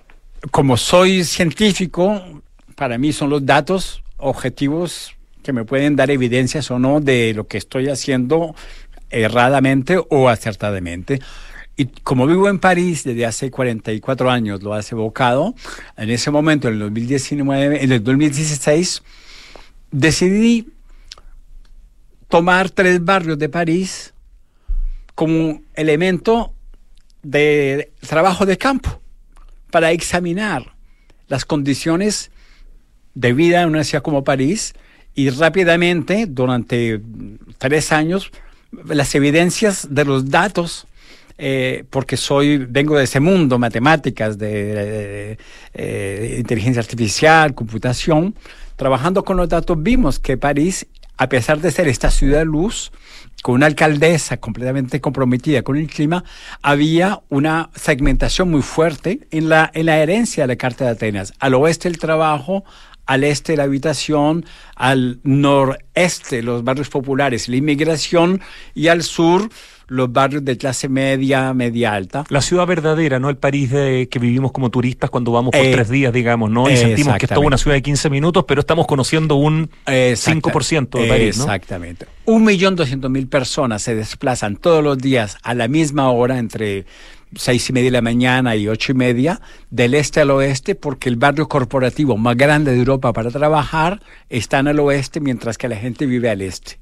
como 0.50 0.76
soy 0.76 1.22
científico, 1.22 2.42
para 2.74 2.98
mí 2.98 3.12
son 3.12 3.30
los 3.30 3.46
datos 3.46 4.02
objetivos 4.16 5.14
que 5.48 5.54
me 5.54 5.64
pueden 5.64 5.96
dar 5.96 6.10
evidencias 6.10 6.70
o 6.70 6.78
no 6.78 7.00
de 7.00 7.32
lo 7.32 7.46
que 7.46 7.56
estoy 7.56 7.88
haciendo 7.88 8.54
erradamente 9.08 9.98
o 10.10 10.28
acertadamente. 10.28 11.22
Y 11.74 11.86
como 11.86 12.26
vivo 12.26 12.50
en 12.50 12.58
París 12.58 13.02
desde 13.02 13.24
hace 13.24 13.50
44 13.50 14.30
años, 14.30 14.62
lo 14.62 14.74
has 14.74 14.92
evocado, 14.92 15.54
en 15.96 16.10
ese 16.10 16.30
momento, 16.30 16.68
en 16.68 16.74
el 16.74 16.80
2019, 16.80 17.82
en 17.82 17.92
el 17.92 18.04
2016, 18.04 19.02
decidí 19.90 20.68
tomar 22.28 22.68
tres 22.68 23.02
barrios 23.02 23.38
de 23.38 23.48
París 23.48 24.12
como 25.14 25.62
elemento 25.72 26.52
de 27.22 27.90
trabajo 28.06 28.44
de 28.44 28.58
campo 28.58 29.00
para 29.70 29.92
examinar 29.92 30.74
las 31.26 31.46
condiciones 31.46 32.30
de 33.14 33.32
vida 33.32 33.62
en 33.62 33.70
una 33.70 33.84
ciudad 33.84 34.02
como 34.02 34.24
París 34.24 34.74
y 35.18 35.30
rápidamente, 35.30 36.26
durante 36.28 37.00
tres 37.58 37.90
años, 37.90 38.30
las 38.86 39.16
evidencias 39.16 39.88
de 39.90 40.04
los 40.04 40.30
datos 40.30 40.86
eh, 41.38 41.82
porque 41.90 42.16
soy, 42.16 42.58
vengo 42.58 42.96
de 42.96 43.02
ese 43.02 43.18
mundo, 43.18 43.58
matemáticas, 43.58 44.38
de, 44.38 45.36
eh, 45.74 46.36
inteligencia 46.38 46.80
artificial, 46.80 47.52
computación, 47.56 48.36
trabajando 48.76 49.24
con 49.24 49.36
los 49.36 49.48
datos 49.48 49.82
vimos 49.82 50.20
que 50.20 50.36
París, 50.36 50.86
a 51.16 51.28
pesar 51.28 51.60
de 51.60 51.72
ser 51.72 51.88
esta 51.88 52.12
ciudad 52.12 52.38
de 52.38 52.44
luz, 52.44 52.92
con 53.42 53.56
una 53.56 53.66
alcaldesa 53.66 54.36
completamente 54.36 55.00
comprometida 55.00 55.62
con 55.62 55.76
el 55.76 55.88
clima, 55.88 56.22
había 56.62 57.22
una 57.28 57.70
segmentación 57.74 58.52
muy 58.52 58.62
fuerte 58.62 59.26
en 59.32 59.48
la, 59.48 59.68
en 59.74 59.86
la 59.86 59.98
herencia 59.98 60.44
de 60.44 60.54
la 60.54 60.56
Carta 60.56 60.84
de 60.84 60.90
Atenas. 60.90 61.32
Al 61.40 61.54
oeste 61.54 61.88
el 61.88 61.98
trabajo, 61.98 62.64
al 63.08 63.24
este 63.24 63.56
la 63.56 63.64
habitación, 63.64 64.44
al 64.76 65.18
noreste 65.24 66.42
los 66.42 66.62
barrios 66.62 66.90
populares, 66.90 67.48
la 67.48 67.56
inmigración 67.56 68.40
y 68.74 68.88
al 68.88 69.02
sur 69.02 69.48
los 69.88 70.12
barrios 70.12 70.44
de 70.44 70.58
clase 70.58 70.90
media, 70.90 71.54
media 71.54 71.94
alta. 71.94 72.24
La 72.28 72.42
ciudad 72.42 72.66
verdadera, 72.66 73.18
no 73.18 73.30
el 73.30 73.38
París 73.38 73.70
de, 73.70 74.08
que 74.10 74.18
vivimos 74.18 74.52
como 74.52 74.68
turistas 74.68 75.08
cuando 75.08 75.32
vamos 75.32 75.52
por 75.52 75.64
eh, 75.64 75.72
tres 75.72 75.88
días, 75.88 76.12
digamos, 76.12 76.50
¿no? 76.50 76.68
Y 76.68 76.76
sentimos 76.76 77.16
que 77.16 77.24
es 77.24 77.30
toda 77.30 77.46
una 77.46 77.56
ciudad 77.56 77.76
de 77.76 77.82
15 77.82 78.10
minutos, 78.10 78.44
pero 78.46 78.60
estamos 78.60 78.86
conociendo 78.86 79.36
un 79.36 79.70
5% 79.86 81.00
de 81.00 81.08
París, 81.08 81.38
¿no? 81.38 81.44
Exactamente. 81.44 82.06
Un 82.26 82.44
millón 82.44 82.76
doscientos 82.76 83.10
mil 83.10 83.26
personas 83.26 83.80
se 83.80 83.94
desplazan 83.94 84.56
todos 84.56 84.84
los 84.84 84.98
días 84.98 85.38
a 85.42 85.54
la 85.54 85.66
misma 85.66 86.10
hora 86.10 86.38
entre 86.38 86.84
seis 87.34 87.68
y 87.68 87.72
media 87.72 87.86
de 87.88 87.92
la 87.92 88.02
mañana 88.02 88.56
y 88.56 88.68
ocho 88.68 88.92
y 88.92 88.94
media, 88.94 89.40
del 89.70 89.94
este 89.94 90.20
al 90.20 90.30
oeste, 90.30 90.74
porque 90.74 91.08
el 91.08 91.16
barrio 91.16 91.48
corporativo 91.48 92.16
más 92.16 92.36
grande 92.36 92.72
de 92.72 92.78
Europa 92.78 93.12
para 93.12 93.30
trabajar 93.30 94.00
está 94.28 94.58
en 94.58 94.68
el 94.68 94.80
oeste, 94.80 95.20
mientras 95.20 95.58
que 95.58 95.68
la 95.68 95.76
gente 95.76 96.06
vive 96.06 96.30
al 96.30 96.42
este. 96.42 96.78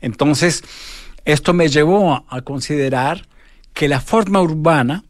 Entonces, 0.00 0.62
esto 1.24 1.52
me 1.52 1.68
llevó 1.68 2.24
a 2.28 2.42
considerar 2.42 3.26
que 3.74 3.88
la 3.88 4.00
forma 4.00 4.40
urbana, 4.40 5.04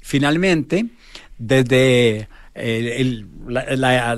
finalmente, 0.00 0.86
desde 1.38 2.28
la, 2.54 4.14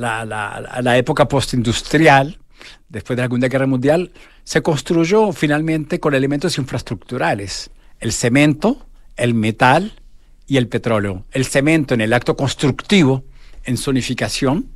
la, 0.83 0.99
época 0.99 1.29
postindustrial, 1.29 2.39
después 2.89 3.17
de 3.17 3.23
la 3.23 3.27
Segunda 3.27 3.49
Guerra 3.49 3.67
Mundial, 3.67 4.13
se 4.45 4.63
construyó 4.63 5.33
finalmente 5.33 6.01
con 6.01 6.15
elementos 6.15 6.59
infraestructurales, 6.59 7.71
el 8.01 8.13
cemento, 8.13 8.87
el 9.17 9.35
metal 9.35 10.02
y 10.53 10.59
el 10.59 10.69
petróleo. 10.69 11.25
El 11.33 11.47
cemento 11.47 11.95
en 11.95 12.03
el 12.03 12.13
acto 12.13 12.37
constructivo, 12.37 13.25
en 13.65 13.79
zonificación, 13.79 14.69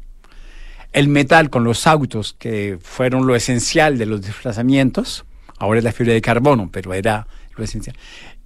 el 0.94 1.08
metal 1.08 1.50
con 1.50 1.64
los 1.64 1.86
autos, 1.86 2.34
que 2.38 2.78
fueron 2.80 3.26
lo 3.26 3.36
esencial 3.36 3.98
de 3.98 4.06
los 4.06 4.22
desplazamientos, 4.22 5.26
ahora 5.58 5.80
es 5.80 5.84
la 5.84 5.92
fibra 5.92 6.14
de 6.14 6.22
carbono, 6.22 6.70
pero 6.72 6.94
era 6.94 7.26
lo 7.58 7.62
esencial, 7.62 7.94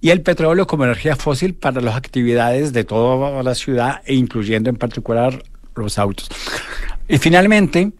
y 0.01 0.09
el 0.09 0.19
petróleo 0.23 0.67
como 0.67 0.83
energía 0.83 1.15
fósil 1.15 1.53
para 1.53 1.79
las 1.79 1.95
actividades 1.95 2.73
de 2.73 2.83
toda 2.83 3.41
la 3.43 3.55
ciudad 3.55 4.01
e 4.03 4.13
incluyendo 4.13 4.69
en 4.69 4.75
particular 4.75 5.41
los 5.73 5.97
autos. 5.99 6.27
Y 7.07 7.17
finalmente, 7.17 7.93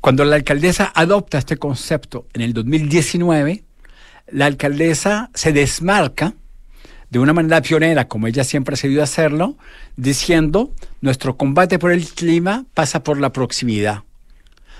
cuando 0.00 0.24
la 0.24 0.36
alcaldesa 0.36 0.90
adopta 0.94 1.36
este 1.36 1.58
concepto 1.58 2.26
en 2.32 2.40
el 2.40 2.54
2019, 2.54 3.64
la 4.28 4.46
alcaldesa 4.46 5.30
se 5.34 5.52
desmarca 5.52 6.32
de 7.10 7.18
una 7.18 7.32
manera 7.32 7.62
pionera, 7.62 8.08
como 8.08 8.26
ella 8.26 8.44
siempre 8.44 8.74
ha 8.74 8.76
sabido 8.76 9.02
hacerlo, 9.02 9.56
diciendo, 9.96 10.72
nuestro 11.00 11.36
combate 11.36 11.78
por 11.78 11.92
el 11.92 12.06
clima 12.06 12.64
pasa 12.74 13.02
por 13.02 13.20
la 13.20 13.32
proximidad. 13.32 14.02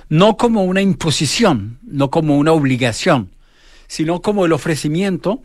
No 0.08 0.36
como 0.36 0.64
una 0.64 0.82
imposición, 0.82 1.78
no 1.82 2.10
como 2.10 2.36
una 2.36 2.52
obligación, 2.52 3.30
sino 3.86 4.22
como 4.22 4.44
el 4.44 4.52
ofrecimiento 4.52 5.42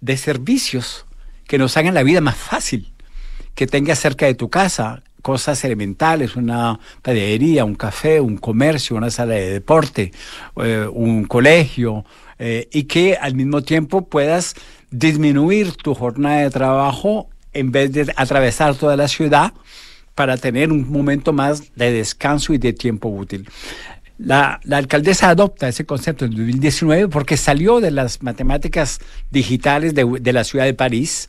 de 0.00 0.16
servicios 0.16 1.06
que 1.46 1.58
nos 1.58 1.76
hagan 1.76 1.94
la 1.94 2.02
vida 2.02 2.20
más 2.20 2.36
fácil, 2.36 2.92
que 3.54 3.66
tengas 3.66 3.98
cerca 3.98 4.26
de 4.26 4.34
tu 4.34 4.48
casa 4.48 5.02
cosas 5.22 5.64
elementales, 5.64 6.36
una 6.36 6.78
panadería, 7.00 7.64
un 7.64 7.76
café, 7.76 8.20
un 8.20 8.36
comercio, 8.36 8.96
una 8.96 9.10
sala 9.10 9.34
de 9.34 9.50
deporte, 9.50 10.12
eh, 10.56 10.86
un 10.92 11.24
colegio, 11.24 12.04
eh, 12.38 12.68
y 12.72 12.84
que 12.84 13.16
al 13.16 13.34
mismo 13.34 13.62
tiempo 13.62 14.08
puedas 14.08 14.54
disminuir 14.92 15.72
tu 15.72 15.94
jornada 15.94 16.42
de 16.42 16.50
trabajo 16.50 17.28
en 17.52 17.72
vez 17.72 17.92
de 17.92 18.12
atravesar 18.16 18.76
toda 18.76 18.96
la 18.96 19.08
ciudad 19.08 19.52
para 20.14 20.36
tener 20.36 20.70
un 20.70 20.90
momento 20.90 21.32
más 21.32 21.74
de 21.74 21.90
descanso 21.90 22.52
y 22.52 22.58
de 22.58 22.72
tiempo 22.72 23.08
útil. 23.08 23.48
La, 24.18 24.60
alcaldesa 24.70 25.30
adopta 25.30 25.68
ese 25.68 25.84
concepto 25.84 26.26
en 26.26 26.32
2019 26.32 27.08
porque 27.08 27.36
salió 27.36 27.80
de 27.80 27.90
las 27.90 28.22
matemáticas 28.22 29.00
digitales 29.30 29.94
de, 29.94 30.32
la 30.32 30.44
ciudad 30.44 30.66
de 30.66 30.74
París 30.74 31.28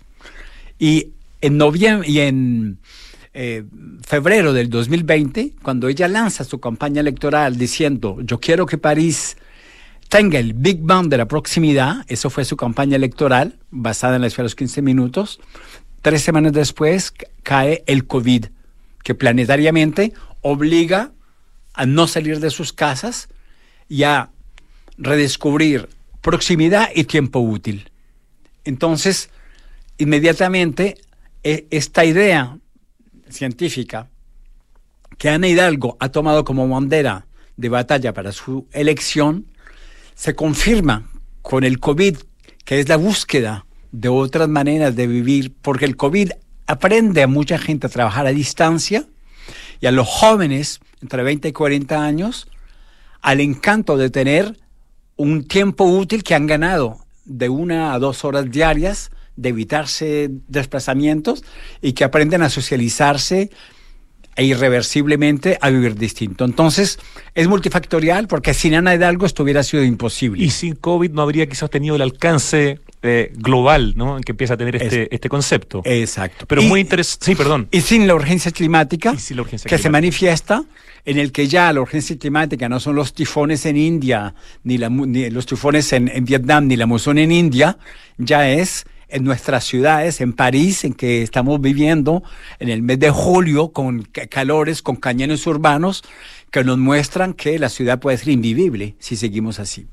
y 0.77 1.07
en 1.41 1.57
noviembre 1.57 2.07
y 2.07 2.19
en 2.19 2.77
eh, 3.33 3.63
febrero 4.05 4.53
del 4.53 4.69
2020, 4.69 5.53
cuando 5.63 5.87
ella 5.87 6.07
lanza 6.07 6.43
su 6.43 6.59
campaña 6.59 7.01
electoral 7.01 7.57
diciendo 7.57 8.17
yo 8.21 8.39
quiero 8.39 8.65
que 8.65 8.77
París 8.77 9.37
tenga 10.13 10.37
el 10.37 10.53
Big 10.53 10.77
Bang 10.79 11.07
de 11.09 11.17
la 11.17 11.27
proximidad, 11.27 12.05
eso 12.07 12.29
fue 12.29 12.45
su 12.45 12.55
campaña 12.55 12.97
electoral 12.97 13.57
basada 13.71 14.17
en 14.17 14.21
la 14.21 14.29
ciudad 14.29 14.43
de 14.43 14.49
los 14.49 14.55
15 14.55 14.83
minutos, 14.83 15.39
tres 16.03 16.21
semanas 16.21 16.53
después 16.53 17.15
cae 17.41 17.83
el 17.87 18.05
COVID, 18.05 18.45
que 19.03 19.15
planetariamente 19.15 20.13
obliga 20.41 21.13
a 21.73 21.87
no 21.87 22.05
salir 22.05 22.39
de 22.39 22.51
sus 22.51 22.73
casas 22.73 23.27
y 23.89 24.03
a 24.03 24.29
redescubrir 24.99 25.89
proximidad 26.21 26.89
y 26.93 27.05
tiempo 27.05 27.39
útil. 27.39 27.89
Entonces, 28.65 29.31
inmediatamente, 29.97 30.95
e, 31.43 31.65
esta 31.71 32.05
idea 32.05 32.59
científica 33.29 34.09
que 35.17 35.29
Ana 35.29 35.47
Hidalgo 35.47 35.97
ha 35.99 36.09
tomado 36.09 36.45
como 36.45 36.67
bandera 36.67 37.25
de 37.57 37.69
batalla 37.69 38.13
para 38.13 38.31
su 38.31 38.67
elección, 38.73 39.47
se 40.15 40.35
confirma 40.35 41.09
con 41.41 41.63
el 41.63 41.79
COVID, 41.79 42.17
que 42.65 42.79
es 42.79 42.89
la 42.89 42.97
búsqueda 42.97 43.65
de 43.91 44.09
otras 44.09 44.49
maneras 44.49 44.95
de 44.95 45.07
vivir, 45.07 45.53
porque 45.61 45.85
el 45.85 45.95
COVID 45.95 46.31
aprende 46.67 47.21
a 47.23 47.27
mucha 47.27 47.57
gente 47.57 47.87
a 47.87 47.89
trabajar 47.89 48.25
a 48.25 48.31
distancia 48.31 49.05
y 49.79 49.85
a 49.85 49.91
los 49.91 50.07
jóvenes 50.07 50.79
entre 51.01 51.23
20 51.23 51.49
y 51.49 51.51
40 51.51 52.03
años 52.03 52.47
al 53.21 53.39
encanto 53.39 53.97
de 53.97 54.09
tener 54.09 54.57
un 55.15 55.47
tiempo 55.47 55.85
útil 55.85 56.23
que 56.23 56.35
han 56.35 56.47
ganado 56.47 57.05
de 57.25 57.49
una 57.49 57.93
a 57.93 57.99
dos 57.99 58.25
horas 58.25 58.49
diarias, 58.49 59.11
de 59.35 59.49
evitarse 59.49 60.29
desplazamientos 60.47 61.43
y 61.81 61.93
que 61.93 62.03
aprenden 62.03 62.41
a 62.41 62.49
socializarse 62.49 63.49
e 64.35 64.45
irreversiblemente 64.45 65.57
a 65.61 65.69
vivir 65.69 65.95
distinto. 65.95 66.45
Entonces, 66.45 66.99
es 67.35 67.47
multifactorial 67.47 68.27
porque 68.27 68.53
sin 68.53 68.73
Ana 68.75 68.95
Hidalgo 68.95 69.25
esto 69.25 69.43
hubiera 69.43 69.63
sido 69.63 69.83
imposible. 69.83 70.43
Y 70.43 70.49
sin 70.49 70.75
COVID 70.75 71.11
no 71.11 71.21
habría 71.21 71.47
quizás 71.47 71.69
tenido 71.69 71.95
el 71.95 72.01
alcance 72.01 72.79
eh, 73.01 73.31
global, 73.35 73.93
¿no? 73.95 74.19
Que 74.21 74.31
empieza 74.31 74.55
a 74.55 74.57
tener 74.57 74.75
este, 74.75 75.13
este 75.13 75.29
concepto. 75.29 75.81
Exacto. 75.85 76.45
Pero 76.47 76.61
muy 76.63 76.79
interesante. 76.81 77.25
Sí, 77.25 77.35
perdón. 77.35 77.67
Y 77.71 77.81
sin 77.81 78.07
la 78.07 78.15
urgencia 78.15 78.51
climática, 78.51 79.15
que 79.65 79.77
se 79.77 79.89
manifiesta 79.89 80.63
en 81.05 81.19
el 81.19 81.31
que 81.31 81.47
ya 81.47 81.71
la 81.73 81.81
urgencia 81.81 82.17
climática 82.17 82.69
no 82.69 82.79
son 82.79 82.95
los 82.95 83.13
tifones 83.13 83.65
en 83.65 83.75
India, 83.75 84.33
ni, 84.63 84.77
los 84.77 85.45
tifones 85.45 85.91
en, 85.91 86.07
en 86.07 86.23
Vietnam, 86.23 86.67
ni 86.67 86.77
la 86.77 86.85
monzón 86.85 87.17
en 87.17 87.31
India, 87.31 87.77
ya 88.17 88.49
es 88.49 88.85
en 89.13 89.23
nuestras 89.23 89.63
ciudades, 89.63 90.19
en 90.21 90.33
París, 90.33 90.83
en 90.83 90.93
que 90.93 91.21
estamos 91.21 91.61
viviendo 91.61 92.23
en 92.59 92.69
el 92.69 92.81
mes 92.81 92.99
de 92.99 93.11
julio 93.11 93.71
con 93.71 94.03
calores, 94.29 94.81
con 94.81 94.95
cañones 94.95 95.45
urbanos 95.47 96.03
que 96.51 96.63
nos 96.63 96.77
muestran 96.77 97.33
que 97.33 97.57
la 97.59 97.69
ciudad 97.69 97.99
puede 97.99 98.17
ser 98.17 98.29
invivible 98.29 98.95
si 98.99 99.15
seguimos 99.15 99.59
así 99.59 99.87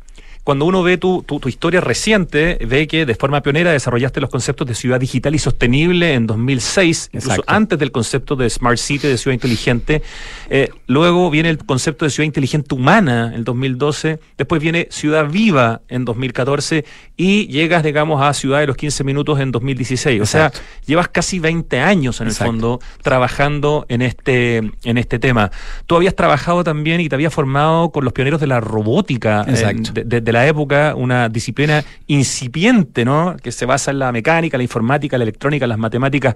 cuando 0.45 0.65
uno 0.65 0.83
ve 0.83 0.97
tu, 0.97 1.23
tu, 1.23 1.49
historia 1.49 1.81
reciente, 1.81 2.59
ve 2.67 2.87
que 2.87 3.05
de 3.05 3.15
forma 3.15 3.43
pionera 3.43 3.73
desarrollaste 3.73 4.21
los 4.21 4.31
conceptos 4.31 4.67
de 4.67 4.75
ciudad 4.75 4.99
digital 4.99 5.35
y 5.35 5.39
sostenible 5.39 6.15
en 6.15 6.27
2006, 6.27 7.11
incluso 7.13 7.45
antes 7.47 7.79
del 7.79 7.93
concepto 7.93 8.37
de 8.37 8.49
Smart 8.49 8.79
City, 8.79 9.09
de 9.09 9.19
ciudad 9.19 9.35
inteligente. 9.35 10.03
Eh, 10.49 10.71
luego 10.87 11.31
viene 11.31 11.51
el 11.51 11.59
concepto 11.59 12.05
de 12.05 12.11
ciudad 12.11 12.27
inteligente 12.27 12.75
humana 12.75 13.33
en 13.35 13.45
2012. 13.45 14.19
Después 14.39 14.63
viene 14.63 14.89
ciudad 14.91 15.29
viva 15.29 15.83
en 15.89 16.05
2014 16.05 16.85
y 17.17 17.47
llegas, 17.49 17.83
digamos, 17.83 18.23
a 18.23 18.33
ciudad 18.33 18.61
de 18.61 18.67
los 18.67 18.77
15 18.77 19.05
minutos 19.05 19.41
en 19.41 19.53
2016. 19.53 20.23
O 20.23 20.27
sea, 20.27 20.53
llevas 20.87 21.09
casi 21.09 21.39
20 21.39 21.81
años 21.81 22.21
en 22.21 22.29
el 22.29 22.35
fondo 22.35 22.81
trabajando 23.03 23.85
en 23.89 24.01
este, 24.03 24.57
en 24.85 24.99
este 24.99 25.19
tema. 25.19 25.51
Tú 25.87 25.97
habías 25.97 26.17
trabajado 26.17 26.65
también 26.65 27.01
y 27.01 27.09
te 27.09 27.15
habías 27.15 27.35
formado 27.35 27.91
con 27.91 28.05
los 28.05 28.13
pioneros 28.15 28.41
de 28.41 28.47
la 28.47 28.61
robótica 28.61 29.45
de, 29.45 30.21
de 30.21 30.30
la 30.33 30.47
época, 30.47 30.95
una 30.97 31.29
disciplina 31.29 31.85
incipiente, 32.07 33.05
¿no? 33.05 33.37
Que 33.43 33.53
se 33.53 33.67
basa 33.67 33.91
en 33.91 33.99
la 33.99 34.13
mecánica, 34.13 34.57
la 34.57 34.63
informática, 34.63 35.19
la 35.19 35.25
electrónica, 35.25 35.67
las 35.67 35.79
matemáticas. 35.79 36.35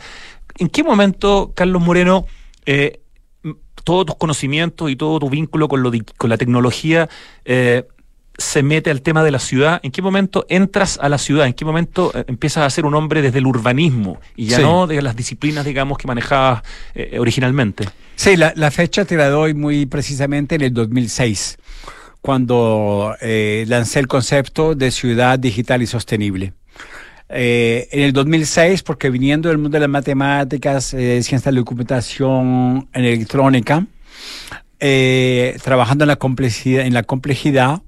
¿En 0.59 0.69
qué 0.69 0.83
momento, 0.83 1.53
Carlos 1.55 1.83
Moreno, 1.83 2.27
eh, 2.67 3.01
todos 3.85 4.07
tus 4.07 4.17
conocimientos 4.17 4.91
y 4.91 4.97
todo 4.97 5.19
tu 5.19 5.31
vínculo 5.31 5.69
con, 5.69 5.83
lo 5.83 5.93
con 6.17 6.31
la 6.31 6.39
tecnología 6.39 7.09
eh, 7.45 7.87
se 8.39 8.63
mete 8.63 8.91
al 8.91 9.03
tema 9.03 9.23
de 9.23 9.31
la 9.31 9.39
ciudad? 9.39 9.81
¿En 9.83 9.91
qué 9.93 10.03
momento 10.03 10.47
entras 10.49 10.99
a 11.03 11.09
la 11.09 11.19
ciudad? 11.19 11.47
¿En 11.47 11.53
qué 11.53 11.65
momento 11.65 12.13
eh, 12.15 12.25
empiezas 12.29 12.65
a 12.65 12.71
ser 12.71 12.87
un 12.87 12.95
hombre 12.95 13.23
desde 13.23 13.39
el 13.39 13.47
urbanismo 13.47 14.21
y 14.37 14.47
ya 14.47 14.61
no 14.61 14.87
de 14.87 15.03
las 15.03 15.17
disciplinas, 15.17 15.65
digamos, 15.65 15.99
que 15.99 16.07
manejabas 16.07 16.63
originalmente? 17.19 17.89
Sí, 18.17 18.37
la, 18.37 18.53
la, 18.57 18.71
fecha 18.71 19.05
te 19.05 19.17
la 19.17 19.29
doy 19.29 19.55
muy 19.55 19.87
precisamente 19.87 20.55
en 20.55 20.63
el 20.63 20.73
2006 20.73 21.59
cuando 22.25 23.15
eh, 23.21 23.67
lancé 23.69 23.99
el 23.99 24.07
concepto 24.07 24.75
de 24.75 24.91
ciudad 24.91 25.39
digital 25.39 25.83
y 25.83 25.87
sostenible. 25.87 26.55
Eh, 27.29 27.87
en 27.93 28.01
el 28.01 28.15
2006, 28.15 28.83
porque 28.83 29.11
viniendo 29.11 29.51
del 29.51 29.59
mundo 29.59 29.77
de 29.77 29.81
las 29.81 29.91
matemáticas, 29.91 30.95
eh, 30.95 31.23
ciencias 31.23 31.45
de 31.45 31.61
la 31.61 31.65
computación, 31.67 32.89
en 32.95 33.05
electrónica, 33.05 33.87
eh, 34.81 35.59
trabajando 35.63 36.05
en 36.05 36.09
la 36.09 36.17
complejidad, 36.17 36.87
en 36.87 36.95
la 36.95 37.03
complejidad 37.03 37.83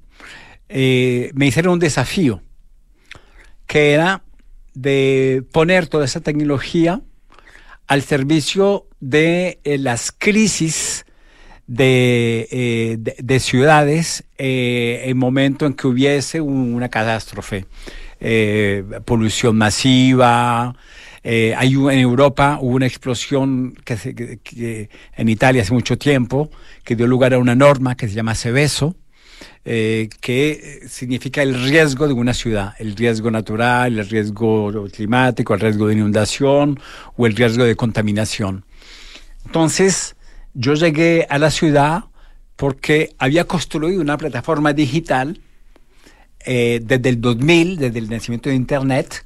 me 0.69 1.47
hicieron 1.47 1.73
un 1.73 1.79
desafío, 1.79 2.43
que 3.65 3.93
era 3.93 4.21
de 4.75 5.43
poner 5.51 5.87
toda 5.87 6.05
esa 6.05 6.19
tecnología 6.19 7.01
al 7.87 8.03
servicio 8.03 8.85
de 8.99 9.59
las 9.63 10.11
crisis 10.11 11.06
eh, 11.69 12.95
de, 12.97 13.15
de, 13.19 13.39
ciudades 13.41 14.23
eh, 14.37 15.03
en 15.05 15.17
momento 15.17 15.65
en 15.65 15.73
que 15.73 15.87
hubiese 15.87 16.39
una 16.39 16.87
catástrofe, 16.87 17.65
eh, 18.21 18.85
polución 19.03 19.57
masiva. 19.57 20.73
hay 21.23 21.73
en 21.73 21.99
Europa 21.99 22.57
hubo 22.61 22.75
una 22.75 22.85
explosión 22.87 23.75
que, 23.83 24.39
que, 24.41 24.89
en 25.17 25.27
Italia 25.27 25.61
hace 25.61 25.73
mucho 25.73 25.97
tiempo 25.97 26.49
que 26.85 26.95
dio 26.95 27.05
lugar 27.05 27.33
a 27.33 27.37
una 27.37 27.53
norma 27.53 27.97
que 27.97 28.07
se 28.07 28.15
llama 28.15 28.33
Seveso, 28.33 28.95
que 29.65 30.83
significa 30.87 31.41
el 31.43 31.53
riesgo 31.69 32.07
de 32.07 32.13
una 32.13 32.33
ciudad, 32.33 32.75
el 32.79 32.95
riesgo 32.95 33.29
natural, 33.29 33.99
el 33.99 34.07
riesgo 34.07 34.87
climático, 34.89 35.53
el 35.53 35.59
riesgo 35.59 35.87
de 35.87 35.95
inundación 35.95 36.79
o 37.17 37.27
el 37.27 37.35
riesgo 37.35 37.65
de 37.65 37.75
contaminación. 37.75 38.63
Entonces, 39.45 40.16
yo 40.53 40.73
llegué 40.73 41.27
a 41.29 41.37
la 41.37 41.51
ciudad 41.51 42.05
porque 42.55 43.15
había 43.19 43.45
construido 43.45 44.01
una 44.01 44.17
plataforma 44.17 44.73
digital 44.73 45.39
eh, 46.45 46.79
desde 46.83 47.09
el 47.09 47.21
2000, 47.21 47.77
desde 47.77 47.99
el 47.99 48.09
nacimiento 48.09 48.49
de 48.49 48.55
Internet, 48.55 49.25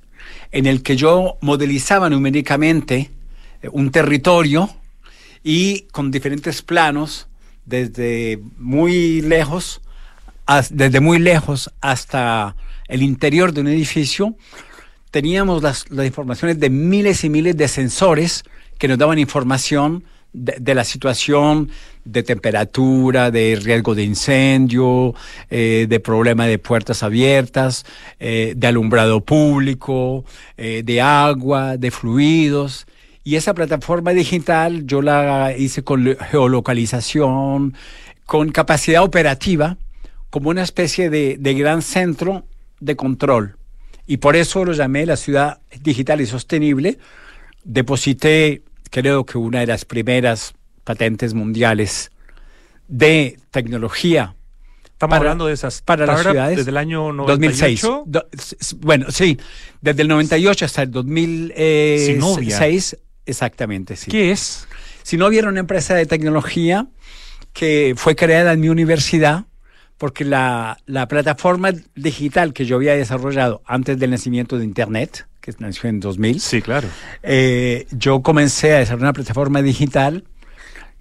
en 0.51 0.65
el 0.65 0.83
que 0.83 0.97
yo 0.97 1.37
modelizaba 1.41 2.09
numéricamente 2.09 3.09
eh, 3.61 3.69
un 3.71 3.91
territorio 3.91 4.69
y 5.43 5.81
con 5.91 6.11
diferentes 6.11 6.61
planos, 6.61 7.27
desde 7.65 8.39
muy 8.57 9.21
lejos, 9.21 9.81
desde 10.71 10.99
muy 10.99 11.19
lejos 11.19 11.71
hasta 11.79 12.55
el 12.87 13.03
interior 13.03 13.53
de 13.53 13.61
un 13.61 13.67
edificio, 13.67 14.35
teníamos 15.11 15.61
las, 15.61 15.89
las 15.89 16.05
informaciones 16.05 16.59
de 16.59 16.69
miles 16.69 17.23
y 17.23 17.29
miles 17.29 17.55
de 17.55 17.67
sensores 17.67 18.43
que 18.77 18.87
nos 18.87 18.97
daban 18.97 19.19
información 19.19 20.03
de, 20.33 20.75
la 20.75 20.83
situación 20.83 21.69
de 22.05 22.23
temperatura, 22.23 23.31
de 23.31 23.59
riesgo 23.61 23.95
de 23.95 24.03
incendio, 24.03 25.13
eh, 25.49 25.85
de 25.89 25.99
problema 25.99 26.47
de 26.47 26.57
puertas 26.57 27.03
abiertas, 27.03 27.85
eh, 28.19 28.53
de 28.55 28.67
alumbrado 28.67 29.21
público, 29.21 30.25
eh, 30.57 30.83
de 30.83 31.01
agua, 31.01 31.77
de 31.77 31.91
fluidos. 31.91 32.85
Y 33.23 33.35
esa 33.35 33.53
plataforma 33.53 34.11
digital 34.11 34.85
yo 34.85 35.01
la 35.01 35.55
hice 35.55 35.83
con 35.83 36.15
geolocalización, 36.17 37.75
con 38.25 38.51
capacidad 38.51 39.03
operativa, 39.03 39.77
como 40.29 40.49
una 40.49 40.63
especie 40.63 41.09
de, 41.09 41.37
de 41.39 41.53
gran 41.53 41.81
centro 41.81 42.45
de 42.79 42.95
control. 42.95 43.57
Y 44.07 44.17
por 44.17 44.35
eso 44.35 44.65
lo 44.65 44.73
llamé 44.73 45.05
la 45.05 45.17
ciudad 45.17 45.59
digital 45.83 46.21
y 46.21 46.25
sostenible. 46.25 46.97
Deposité 47.63 48.63
creo 48.91 49.25
que 49.25 49.39
una 49.39 49.61
de 49.61 49.67
las 49.67 49.85
primeras 49.85 50.53
patentes 50.83 51.33
mundiales 51.33 52.11
de 52.87 53.39
tecnología. 53.49 54.35
Estamos 54.83 55.17
hablando 55.17 55.47
de 55.47 55.53
esas 55.53 55.81
para 55.81 56.05
las 56.05 56.21
ciudades 56.21 56.57
desde 56.57 56.69
el 56.69 56.77
año 56.77 57.11
2006. 57.11 57.87
bueno, 58.77 59.07
sí, 59.09 59.39
desde 59.81 60.03
el 60.03 60.07
98 60.09 60.65
hasta 60.65 60.83
el 60.83 60.91
2006, 60.91 62.97
exactamente, 63.25 63.95
sí. 63.95 64.11
¿Qué 64.11 64.29
es? 64.31 64.67
Sinovia 65.01 65.39
era 65.39 65.49
una 65.49 65.61
empresa 65.61 65.95
de 65.95 66.05
tecnología 66.05 66.85
que 67.53 67.95
fue 67.97 68.15
creada 68.15 68.53
en 68.53 68.59
mi 68.59 68.69
universidad 68.69 69.45
porque 69.97 70.23
la, 70.23 70.77
la 70.85 71.07
plataforma 71.07 71.71
digital 71.95 72.53
que 72.53 72.65
yo 72.65 72.75
había 72.75 72.95
desarrollado 72.95 73.63
antes 73.65 73.97
del 73.97 74.11
nacimiento 74.11 74.59
de 74.59 74.65
Internet, 74.65 75.25
que 75.41 75.53
nació 75.59 75.89
en 75.89 75.99
2000. 75.99 76.39
Sí, 76.39 76.61
claro. 76.61 76.87
Eh, 77.23 77.87
yo 77.91 78.21
comencé 78.21 78.73
a 78.73 78.79
desarrollar 78.79 79.05
una 79.05 79.13
plataforma 79.13 79.61
digital 79.61 80.23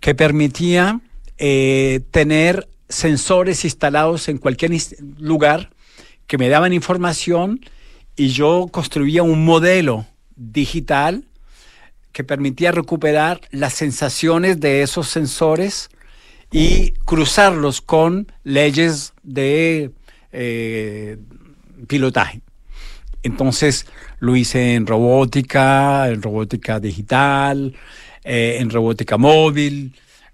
que 0.00 0.14
permitía 0.14 1.00
eh, 1.38 2.00
tener 2.10 2.68
sensores 2.88 3.64
instalados 3.64 4.28
en 4.28 4.38
cualquier 4.38 4.72
lugar 5.18 5.70
que 6.26 6.38
me 6.38 6.48
daban 6.48 6.72
información 6.72 7.60
y 8.16 8.28
yo 8.28 8.68
construía 8.72 9.22
un 9.22 9.44
modelo 9.44 10.06
digital 10.36 11.24
que 12.12 12.24
permitía 12.24 12.72
recuperar 12.72 13.40
las 13.50 13.74
sensaciones 13.74 14.58
de 14.58 14.82
esos 14.82 15.08
sensores 15.08 15.90
y 16.50 16.92
cruzarlos 17.04 17.80
con 17.80 18.32
leyes 18.42 19.12
de 19.22 19.92
eh, 20.32 21.18
pilotaje. 21.86 22.40
Entonces 23.22 23.86
lo 24.20 24.36
hice 24.36 24.74
en 24.74 24.86
robótica, 24.86 26.08
en 26.08 26.22
robótica 26.22 26.78
digital, 26.78 27.74
eh, 28.22 28.58
en 28.60 28.70
robótica 28.70 29.16
móvil, 29.16 29.92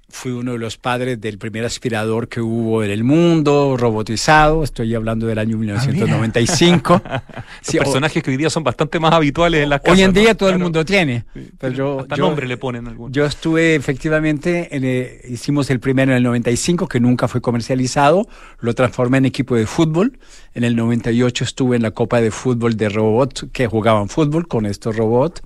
fui 0.08 0.32
uno 0.32 0.52
de 0.52 0.58
los 0.58 0.78
padres 0.78 1.20
del 1.20 1.36
primer 1.36 1.64
aspirador 1.64 2.28
que 2.28 2.40
hubo 2.40 2.82
en 2.84 2.90
el 2.90 3.02
mundo, 3.02 3.76
robotizado, 3.76 4.62
estoy 4.62 4.94
hablando 4.94 5.26
del 5.26 5.38
año 5.38 5.58
1995. 5.58 7.02
Ah, 7.04 7.22
sí, 7.60 7.78
personajes 7.78 8.22
que 8.22 8.30
hoy 8.30 8.36
día 8.36 8.48
son 8.48 8.62
bastante 8.62 9.00
más 9.00 9.12
habituales 9.12 9.62
en 9.64 9.70
las 9.70 9.80
casas. 9.80 9.98
Hoy 9.98 10.04
en 10.04 10.12
día 10.12 10.34
todo 10.34 10.50
el 10.50 10.58
mundo 10.58 10.84
tiene. 10.84 11.24
pero 11.58 11.74
yo, 11.74 12.00
hasta 12.00 12.16
nombre 12.16 12.46
le 12.46 12.56
ponen 12.56 12.86
algunos. 12.86 13.12
Yo 13.12 13.24
estuve 13.24 13.74
efectivamente, 13.74 14.68
eh, 14.70 15.22
hicimos 15.28 15.70
el 15.70 15.80
primero 15.80 16.12
en 16.12 16.18
el 16.18 16.22
95, 16.22 16.86
que 16.86 17.00
nunca 17.00 17.26
fue 17.26 17.40
comercializado, 17.40 18.28
lo 18.60 18.74
transformé 18.74 19.18
en 19.18 19.26
equipo 19.26 19.56
de 19.56 19.66
fútbol. 19.66 20.18
En 20.54 20.64
el 20.64 20.76
98 20.76 21.44
estuve 21.44 21.76
en 21.76 21.82
la 21.82 21.90
Copa 21.90 22.20
de 22.20 22.30
Fútbol 22.30 22.76
de 22.76 22.88
Robot, 22.88 23.50
que 23.52 23.66
jugaban 23.66 24.08
fútbol 24.08 24.46
con 24.46 24.66
estos 24.66 24.96
robots. 24.96 25.42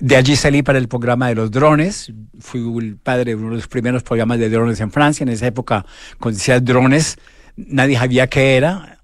De 0.00 0.14
allí 0.14 0.36
salí 0.36 0.62
para 0.62 0.78
el 0.78 0.86
programa 0.86 1.28
de 1.28 1.34
los 1.34 1.50
drones. 1.50 2.12
Fui 2.38 2.60
el 2.78 2.96
padre 2.96 3.32
de 3.32 3.34
uno 3.34 3.50
de 3.50 3.56
los 3.56 3.66
primeros 3.66 4.02
programas 4.04 4.38
de 4.38 4.48
drones 4.48 4.80
en 4.80 4.92
Francia. 4.92 5.24
En 5.24 5.30
esa 5.30 5.46
época, 5.46 5.84
cuando 6.20 6.38
decía 6.38 6.60
drones, 6.60 7.16
nadie 7.56 7.96
sabía 7.98 8.28
qué 8.28 8.56
era. 8.56 9.00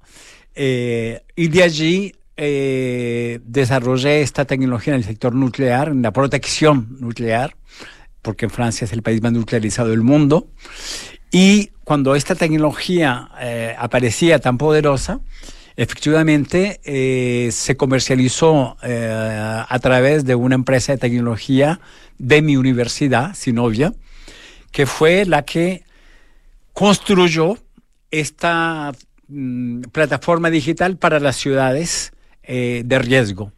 Eh, 0.55 1.23
y 1.35 1.49
de 1.49 1.63
allí 1.65 2.15
eh, 2.37 3.41
desarrollé 3.45 4.23
esta 4.23 4.45
tecnología 4.45 4.93
en 4.95 5.01
el 5.01 5.05
sector 5.05 5.35
nuclear, 5.35 5.89
en 5.89 6.03
la 6.03 6.13
protección 6.13 6.97
nuclear, 7.01 7.57
porque 8.23 8.49
Francia 8.49 8.85
es 8.85 8.93
el 8.93 9.03
país 9.03 9.21
más 9.21 9.33
nuclearizado 9.33 9.91
del 9.91 10.03
mundo. 10.03 10.49
Y 11.33 11.73
cuando 11.83 12.15
esta 12.15 12.37
tecnología 12.37 13.31
eh, 13.41 13.75
aparecía 13.77 14.39
tan 14.39 14.59
poderosa, 14.59 15.21
Efectivamente, 15.77 16.81
eh, 16.85 17.51
se 17.51 17.77
comercializó 17.77 18.77
eh, 18.83 19.65
a 19.69 19.79
través 19.81 20.25
de 20.25 20.37
una 20.37 20.55
empresa 20.55 20.93
de 20.93 20.99
tecnología 20.99 21.81
de 22.19 22.43
mi 22.43 22.57
universidad, 22.57 23.35
Sinovia, 23.35 23.93
que 24.71 24.87
fue 24.87 25.25
la 25.25 25.45
que 25.45 25.83
construyó 26.73 27.59
esta 28.13 28.93
mm, 29.27 29.83
plataforma 29.93 30.51
digital 30.51 30.97
para 30.97 31.19
las 31.19 31.37
ciudades 31.37 32.13
eh, 32.45 32.83
de 32.85 32.99
riesgo. 33.01 33.53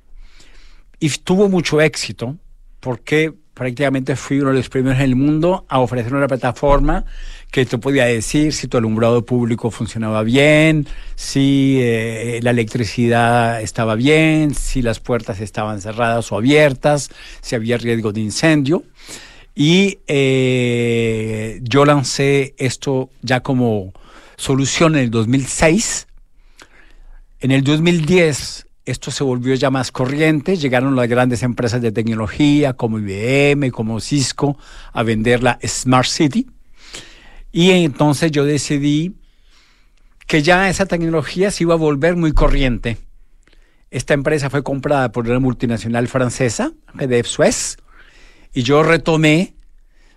Y 0.98 1.10
tuvo 1.10 1.50
mucho 1.50 1.82
éxito 1.82 2.36
porque 2.80 3.34
prácticamente 3.56 4.16
fui 4.16 4.38
uno 4.38 4.50
de 4.50 4.56
los 4.56 4.68
primeros 4.68 4.98
en 4.98 5.06
el 5.06 5.16
mundo 5.16 5.64
a 5.70 5.80
ofrecer 5.80 6.14
una 6.14 6.28
plataforma 6.28 7.06
que 7.50 7.64
tú 7.64 7.80
podía 7.80 8.04
decir 8.04 8.52
si 8.52 8.68
tu 8.68 8.76
alumbrado 8.76 9.24
público 9.24 9.70
funcionaba 9.70 10.22
bien, 10.24 10.86
si 11.14 11.78
eh, 11.80 12.38
la 12.42 12.50
electricidad 12.50 13.62
estaba 13.62 13.94
bien, 13.94 14.54
si 14.54 14.82
las 14.82 15.00
puertas 15.00 15.40
estaban 15.40 15.80
cerradas 15.80 16.30
o 16.32 16.36
abiertas, 16.36 17.08
si 17.40 17.54
había 17.54 17.78
riesgo 17.78 18.12
de 18.12 18.20
incendio. 18.20 18.84
Y 19.54 20.00
eh, 20.06 21.58
yo 21.62 21.86
lancé 21.86 22.54
esto 22.58 23.08
ya 23.22 23.40
como 23.40 23.94
solución 24.36 24.96
en 24.96 25.04
el 25.04 25.10
2006. 25.10 26.08
En 27.40 27.52
el 27.52 27.64
2010 27.64 28.65
esto 28.86 29.10
se 29.10 29.24
volvió 29.24 29.54
ya 29.56 29.68
más 29.68 29.90
corriente, 29.90 30.56
llegaron 30.56 30.94
las 30.94 31.08
grandes 31.08 31.42
empresas 31.42 31.82
de 31.82 31.90
tecnología 31.90 32.74
como 32.74 33.00
IBM, 33.00 33.70
como 33.72 34.00
Cisco, 34.00 34.56
a 34.92 35.02
vender 35.02 35.42
la 35.42 35.58
Smart 35.66 36.06
City. 36.06 36.46
Y 37.50 37.72
entonces 37.72 38.30
yo 38.30 38.44
decidí 38.44 39.16
que 40.28 40.42
ya 40.42 40.68
esa 40.68 40.86
tecnología 40.86 41.50
se 41.50 41.64
iba 41.64 41.74
a 41.74 41.78
volver 41.78 42.14
muy 42.14 42.32
corriente. 42.32 42.98
Esta 43.90 44.14
empresa 44.14 44.50
fue 44.50 44.62
comprada 44.62 45.10
por 45.10 45.28
una 45.28 45.40
multinacional 45.40 46.06
francesa, 46.06 46.72
PDF 46.96 47.26
Suez, 47.26 47.78
y 48.54 48.62
yo 48.62 48.84
retomé 48.84 49.54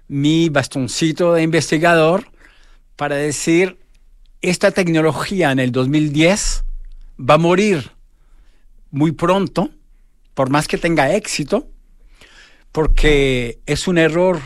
mi 0.07 0.49
bastoncito 0.49 1.33
de 1.33 1.41
investigador 1.41 2.25
para 2.95 3.15
decir, 3.15 3.79
esta 4.41 4.71
tecnología 4.71 5.51
en 5.51 5.59
el 5.59 5.71
2010 5.71 6.65
va 7.19 7.33
a 7.35 7.37
morir 7.37 7.98
muy 8.91 9.11
pronto, 9.11 9.69
por 10.33 10.49
más 10.49 10.67
que 10.67 10.77
tenga 10.77 11.13
éxito, 11.15 11.67
porque 12.71 13.59
es 13.65 13.87
un 13.87 13.97
error 13.97 14.39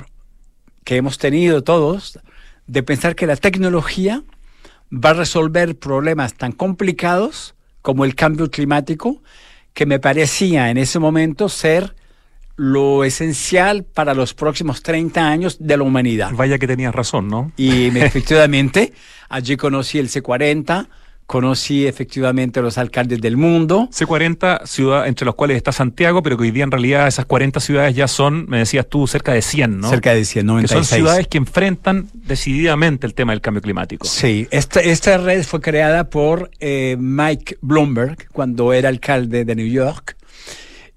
que 0.84 0.96
hemos 0.98 1.18
tenido 1.18 1.64
todos 1.64 2.20
de 2.68 2.84
pensar 2.84 3.16
que 3.16 3.28
la 3.28 3.36
tecnología 3.36 4.24
va 4.92 5.12
a 5.12 5.14
resolver 5.14 5.78
problemas 5.78 6.34
tan 6.36 6.52
complicados 6.52 7.56
como 7.82 8.06
el 8.06 8.16
cambio 8.16 8.50
climático, 8.50 9.22
que 9.74 9.86
me 9.86 10.00
parecía 10.00 10.70
en 10.70 10.78
ese 10.78 11.00
momento 11.00 11.50
ser 11.50 11.96
lo 12.56 13.04
esencial 13.04 13.84
para 13.84 14.14
los 14.14 14.34
próximos 14.34 14.84
30 14.84 15.28
años 15.28 15.58
de 15.60 15.76
la 15.76 15.84
humanidad. 15.84 16.32
Vaya 16.34 16.60
que 16.60 16.68
tenías 16.68 16.94
razón, 16.94 17.28
¿no? 17.28 17.52
Y 17.58 17.88
efectivamente, 17.98 18.94
allí 19.30 19.58
conocí 19.58 19.98
el 20.00 20.10
C40, 20.10 20.88
Conocí 21.26 21.88
efectivamente 21.88 22.60
a 22.60 22.64
los 22.64 22.78
alcaldes 22.78 23.22
del 23.22 23.38
mundo. 23.38 23.88
C40, 23.92 24.66
ciudad 24.66 25.08
entre 25.08 25.26
los 25.26 25.36
cuales 25.36 25.58
está 25.58 25.72
Santiago, 25.72 26.22
pero 26.22 26.38
que 26.38 26.44
hoy 26.44 26.52
día 26.52 26.66
en 26.66 26.72
realidad 26.72 27.08
esas 27.08 27.26
40 27.26 27.60
ciudades 27.60 27.96
ya 27.96 28.08
son, 28.08 28.46
me 28.50 28.58
decías 28.60 28.88
tú, 28.88 29.08
cerca 29.08 29.32
de 29.34 29.42
100, 29.42 29.80
¿no? 29.80 29.90
Cerca 29.90 30.14
de 30.14 30.26
100, 30.26 30.46
96. 30.46 30.80
Que 30.80 30.86
son 30.86 30.98
ciudades 30.98 31.28
que 31.28 31.38
enfrentan 31.38 32.10
decididamente 32.14 33.08
el 33.08 33.14
tema 33.14 33.32
del 33.32 33.42
cambio 33.42 33.62
climático. 33.62 34.06
Sí, 34.06 34.48
esta, 34.52 34.82
esta 34.82 35.18
red 35.18 35.44
fue 35.44 35.62
creada 35.62 36.10
por 36.10 36.52
eh, 36.60 36.98
Mike 37.00 37.58
Bloomberg 37.62 38.28
cuando 38.32 38.74
era 38.74 38.90
alcalde 38.90 39.46
de 39.46 39.56
New 39.56 39.68
York 39.68 40.18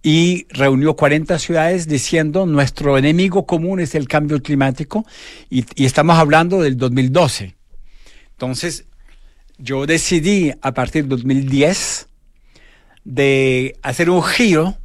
y 0.02 0.46
reunió 0.50 0.94
40 0.94 1.38
ciudades 1.38 1.88
diciendo 1.88 2.46
nuestro 2.46 2.98
enemigo 2.98 3.46
común 3.46 3.80
es 3.80 3.94
el 3.94 4.06
cambio 4.06 4.40
climático 4.42 5.04
y, 5.50 5.64
y 5.74 5.84
estamos 5.84 6.18
hablando 6.18 6.60
del 6.62 6.76
2012. 6.76 7.56
Entonces, 8.32 8.86
yo 9.58 9.86
decidí 9.86 10.52
a 10.60 10.72
partir 10.72 11.04
de 11.04 11.10
2010 11.10 12.08
de 13.04 13.78
hacer 13.82 14.10
un 14.10 14.22
giro 14.22 14.76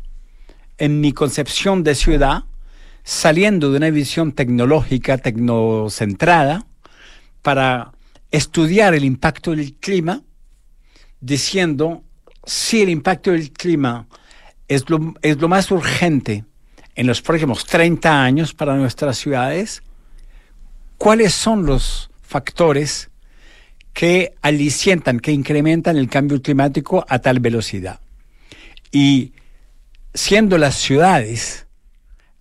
en 0.77 1.01
mi 1.01 1.11
concepción 1.11 1.83
de 1.83 1.95
ciudad, 1.95 2.45
saliendo 3.03 3.71
de 3.71 3.77
una 3.77 3.89
visión 3.89 4.31
tecnológica, 4.31 5.17
tecnocentrada, 5.17 6.65
para 7.41 7.91
estudiar 8.31 8.93
el 8.93 9.03
impacto 9.03 9.51
del 9.51 9.73
clima, 9.73 10.21
diciendo 11.19 12.03
si 12.45 12.81
el 12.81 12.89
impacto 12.89 13.31
del 13.31 13.51
clima 13.51 14.07
es 14.67 14.89
lo, 14.89 15.13
es 15.21 15.39
lo 15.39 15.49
más 15.49 15.69
urgente 15.71 16.45
en 16.95 17.07
los 17.07 17.21
próximos 17.21 17.65
30 17.65 18.23
años 18.23 18.53
para 18.53 18.75
nuestras 18.75 19.17
ciudades, 19.17 19.83
cuáles 20.97 21.33
son 21.33 21.65
los 21.65 22.09
factores 22.21 23.10
que 23.93 24.33
alicientan, 24.41 25.19
que 25.19 25.31
incrementan 25.31 25.97
el 25.97 26.09
cambio 26.09 26.41
climático 26.41 27.05
a 27.07 27.19
tal 27.19 27.39
velocidad. 27.39 27.99
Y 28.91 29.33
siendo 30.13 30.57
las 30.57 30.75
ciudades 30.75 31.67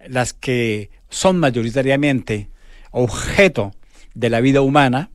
las 0.07 0.32
que 0.32 0.90
son 1.09 1.38
mayoritariamente 1.38 2.48
objeto 2.90 3.72
de 4.14 4.30
la 4.30 4.40
vida 4.40 4.61
humana, 4.61 5.11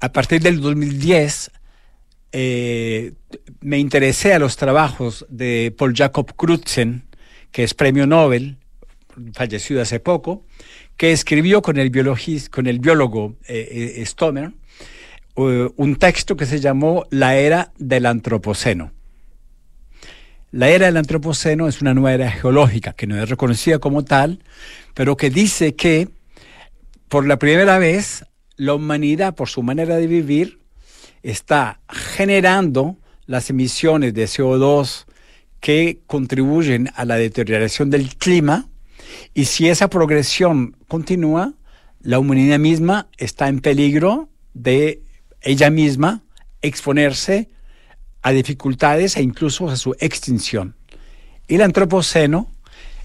a 0.00 0.12
partir 0.12 0.40
del 0.40 0.60
2010 0.60 1.50
eh, 2.32 3.12
me 3.60 3.78
interesé 3.78 4.32
a 4.32 4.38
los 4.38 4.56
trabajos 4.56 5.26
de 5.28 5.72
Paul 5.76 5.94
Jacob 5.94 6.34
Crutzen, 6.34 7.04
que 7.50 7.62
es 7.62 7.74
premio 7.74 8.06
Nobel, 8.06 8.56
fallecido 9.34 9.82
hace 9.82 10.00
poco, 10.00 10.46
que 10.96 11.12
escribió 11.12 11.60
con 11.60 11.76
el, 11.76 11.90
biólogo 11.90 13.36
eh, 13.46 13.68
eh, 13.70 13.94
Stoner 15.34 15.72
un 15.76 15.96
texto 15.96 16.36
que 16.36 16.46
se 16.46 16.60
llamó 16.60 17.06
La 17.10 17.36
Era 17.36 17.72
del 17.78 18.06
Antropoceno. 18.06 18.92
La 20.50 20.68
era 20.68 20.86
del 20.86 20.98
Antropoceno 20.98 21.66
es 21.66 21.80
una 21.80 21.94
nueva 21.94 22.12
era 22.12 22.30
geológica 22.30 22.92
que 22.92 23.06
no 23.06 23.20
es 23.20 23.28
reconocida 23.30 23.78
como 23.78 24.04
tal, 24.04 24.40
pero 24.92 25.16
que 25.16 25.30
dice 25.30 25.74
que 25.74 26.10
por 27.08 27.26
la 27.26 27.38
primera 27.38 27.78
vez 27.78 28.26
la 28.56 28.74
humanidad, 28.74 29.34
por 29.34 29.48
su 29.48 29.62
manera 29.62 29.96
de 29.96 30.06
vivir, 30.06 30.60
está 31.22 31.80
generando 31.88 32.98
las 33.24 33.48
emisiones 33.48 34.12
de 34.12 34.24
CO2 34.24 35.06
que 35.60 36.00
contribuyen 36.06 36.90
a 36.96 37.06
la 37.06 37.16
deterioración 37.16 37.88
del 37.88 38.14
clima 38.16 38.68
y 39.32 39.46
si 39.46 39.70
esa 39.70 39.88
progresión 39.88 40.76
continúa, 40.86 41.54
la 42.02 42.18
humanidad 42.18 42.58
misma 42.58 43.08
está 43.16 43.48
en 43.48 43.60
peligro 43.60 44.28
de 44.52 45.00
ella 45.42 45.70
misma 45.70 46.22
exponerse 46.62 47.50
a 48.22 48.30
dificultades 48.30 49.16
e 49.16 49.22
incluso 49.22 49.68
a 49.68 49.76
su 49.76 49.94
extinción. 49.98 50.76
El 51.48 51.62
antropoceno 51.62 52.50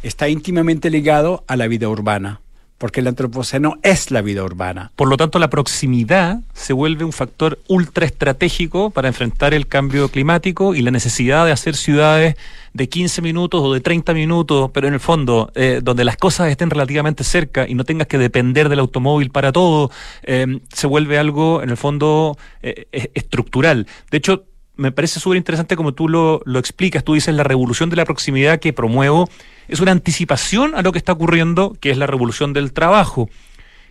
está 0.03 0.29
íntimamente 0.29 0.89
ligado 0.89 1.43
a 1.47 1.55
la 1.55 1.67
vida 1.67 1.89
urbana 1.89 2.41
porque 2.77 2.99
el 2.99 3.07
antropoceno 3.07 3.77
es 3.81 4.11
la 4.11 4.21
vida 4.21 4.43
urbana. 4.43 4.91
Por 4.95 5.07
lo 5.07 5.17
tanto, 5.17 5.39
la 5.39 5.49
proximidad 5.49 6.41
se 6.53 6.73
vuelve 6.73 7.05
un 7.05 7.11
factor 7.11 7.59
ultra 7.67 8.05
estratégico 8.05 8.91
para 8.91 9.07
enfrentar 9.07 9.53
el 9.53 9.67
cambio 9.67 10.09
climático 10.09 10.75
y 10.75 10.81
la 10.81 10.91
necesidad 10.91 11.45
de 11.45 11.51
hacer 11.51 11.75
ciudades 11.75 12.35
de 12.73 12.89
15 12.89 13.21
minutos 13.21 13.61
o 13.63 13.73
de 13.73 13.81
30 13.81 14.13
minutos, 14.13 14.69
pero 14.73 14.87
en 14.87 14.93
el 14.93 14.99
fondo, 14.99 15.51
eh, 15.55 15.79
donde 15.81 16.05
las 16.05 16.17
cosas 16.17 16.49
estén 16.49 16.69
relativamente 16.69 17.23
cerca 17.23 17.67
y 17.67 17.73
no 17.73 17.83
tengas 17.83 18.07
que 18.07 18.19
depender 18.19 18.69
del 18.69 18.79
automóvil 18.79 19.31
para 19.31 19.51
todo, 19.51 19.89
eh, 20.23 20.59
se 20.71 20.87
vuelve 20.87 21.17
algo, 21.17 21.63
en 21.63 21.71
el 21.71 21.77
fondo, 21.77 22.37
eh, 22.61 22.87
estructural. 23.15 23.87
De 24.11 24.17
hecho, 24.17 24.45
me 24.77 24.91
parece 24.91 25.19
súper 25.19 25.37
interesante 25.37 25.75
como 25.75 25.93
tú 25.93 26.07
lo, 26.07 26.41
lo 26.45 26.59
explicas, 26.59 27.03
tú 27.03 27.13
dices 27.13 27.33
la 27.35 27.43
revolución 27.43 27.89
de 27.89 27.95
la 27.95 28.05
proximidad 28.05 28.59
que 28.59 28.73
promuevo 28.73 29.29
es 29.67 29.79
una 29.79 29.91
anticipación 29.91 30.75
a 30.75 30.81
lo 30.81 30.91
que 30.91 30.97
está 30.97 31.11
ocurriendo, 31.11 31.75
que 31.79 31.91
es 31.91 31.97
la 31.97 32.07
revolución 32.07 32.53
del 32.53 32.71
trabajo. 32.71 33.29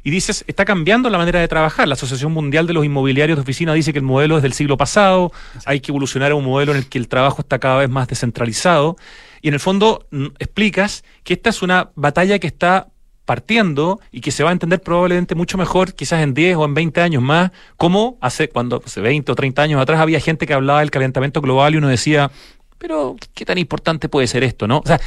Y 0.02 0.10
dices, 0.10 0.44
está 0.46 0.64
cambiando 0.64 1.10
la 1.10 1.18
manera 1.18 1.40
de 1.40 1.48
trabajar. 1.48 1.88
La 1.88 1.94
Asociación 1.94 2.30
Mundial 2.30 2.68
de 2.68 2.72
los 2.72 2.84
Inmobiliarios 2.84 3.36
de 3.36 3.42
Oficina 3.42 3.74
dice 3.74 3.92
que 3.92 3.98
el 3.98 4.04
modelo 4.04 4.36
es 4.36 4.42
del 4.44 4.52
siglo 4.52 4.76
pasado, 4.76 5.32
hay 5.64 5.80
que 5.80 5.90
evolucionar 5.90 6.30
a 6.30 6.36
un 6.36 6.44
modelo 6.44 6.70
en 6.72 6.78
el 6.78 6.88
que 6.88 6.98
el 6.98 7.08
trabajo 7.08 7.42
está 7.42 7.58
cada 7.58 7.78
vez 7.78 7.90
más 7.90 8.06
descentralizado. 8.06 8.96
Y 9.42 9.48
en 9.48 9.54
el 9.54 9.60
fondo 9.60 10.06
explicas 10.38 11.02
que 11.24 11.34
esta 11.34 11.50
es 11.50 11.60
una 11.60 11.90
batalla 11.96 12.38
que 12.38 12.46
está 12.46 12.86
partiendo 13.26 14.00
y 14.10 14.22
que 14.22 14.30
se 14.30 14.42
va 14.42 14.50
a 14.50 14.52
entender 14.52 14.80
probablemente 14.80 15.34
mucho 15.34 15.58
mejor, 15.58 15.92
quizás 15.92 16.22
en 16.22 16.32
10 16.32 16.56
o 16.56 16.64
en 16.64 16.72
20 16.72 17.00
años 17.02 17.22
más, 17.22 17.50
como 17.76 18.16
hace 18.22 18.48
cuando 18.48 18.82
hace 18.84 19.00
20 19.00 19.32
o 19.32 19.34
30 19.34 19.62
años 19.62 19.82
atrás 19.82 20.00
había 20.00 20.20
gente 20.20 20.46
que 20.46 20.54
hablaba 20.54 20.80
del 20.80 20.90
calentamiento 20.90 21.42
global 21.42 21.74
y 21.74 21.76
uno 21.76 21.88
decía, 21.88 22.30
pero 22.78 23.16
¿qué 23.34 23.44
tan 23.44 23.58
importante 23.58 24.08
puede 24.08 24.28
ser 24.28 24.44
esto, 24.44 24.66
no? 24.66 24.78
O 24.78 24.86
sea, 24.86 25.00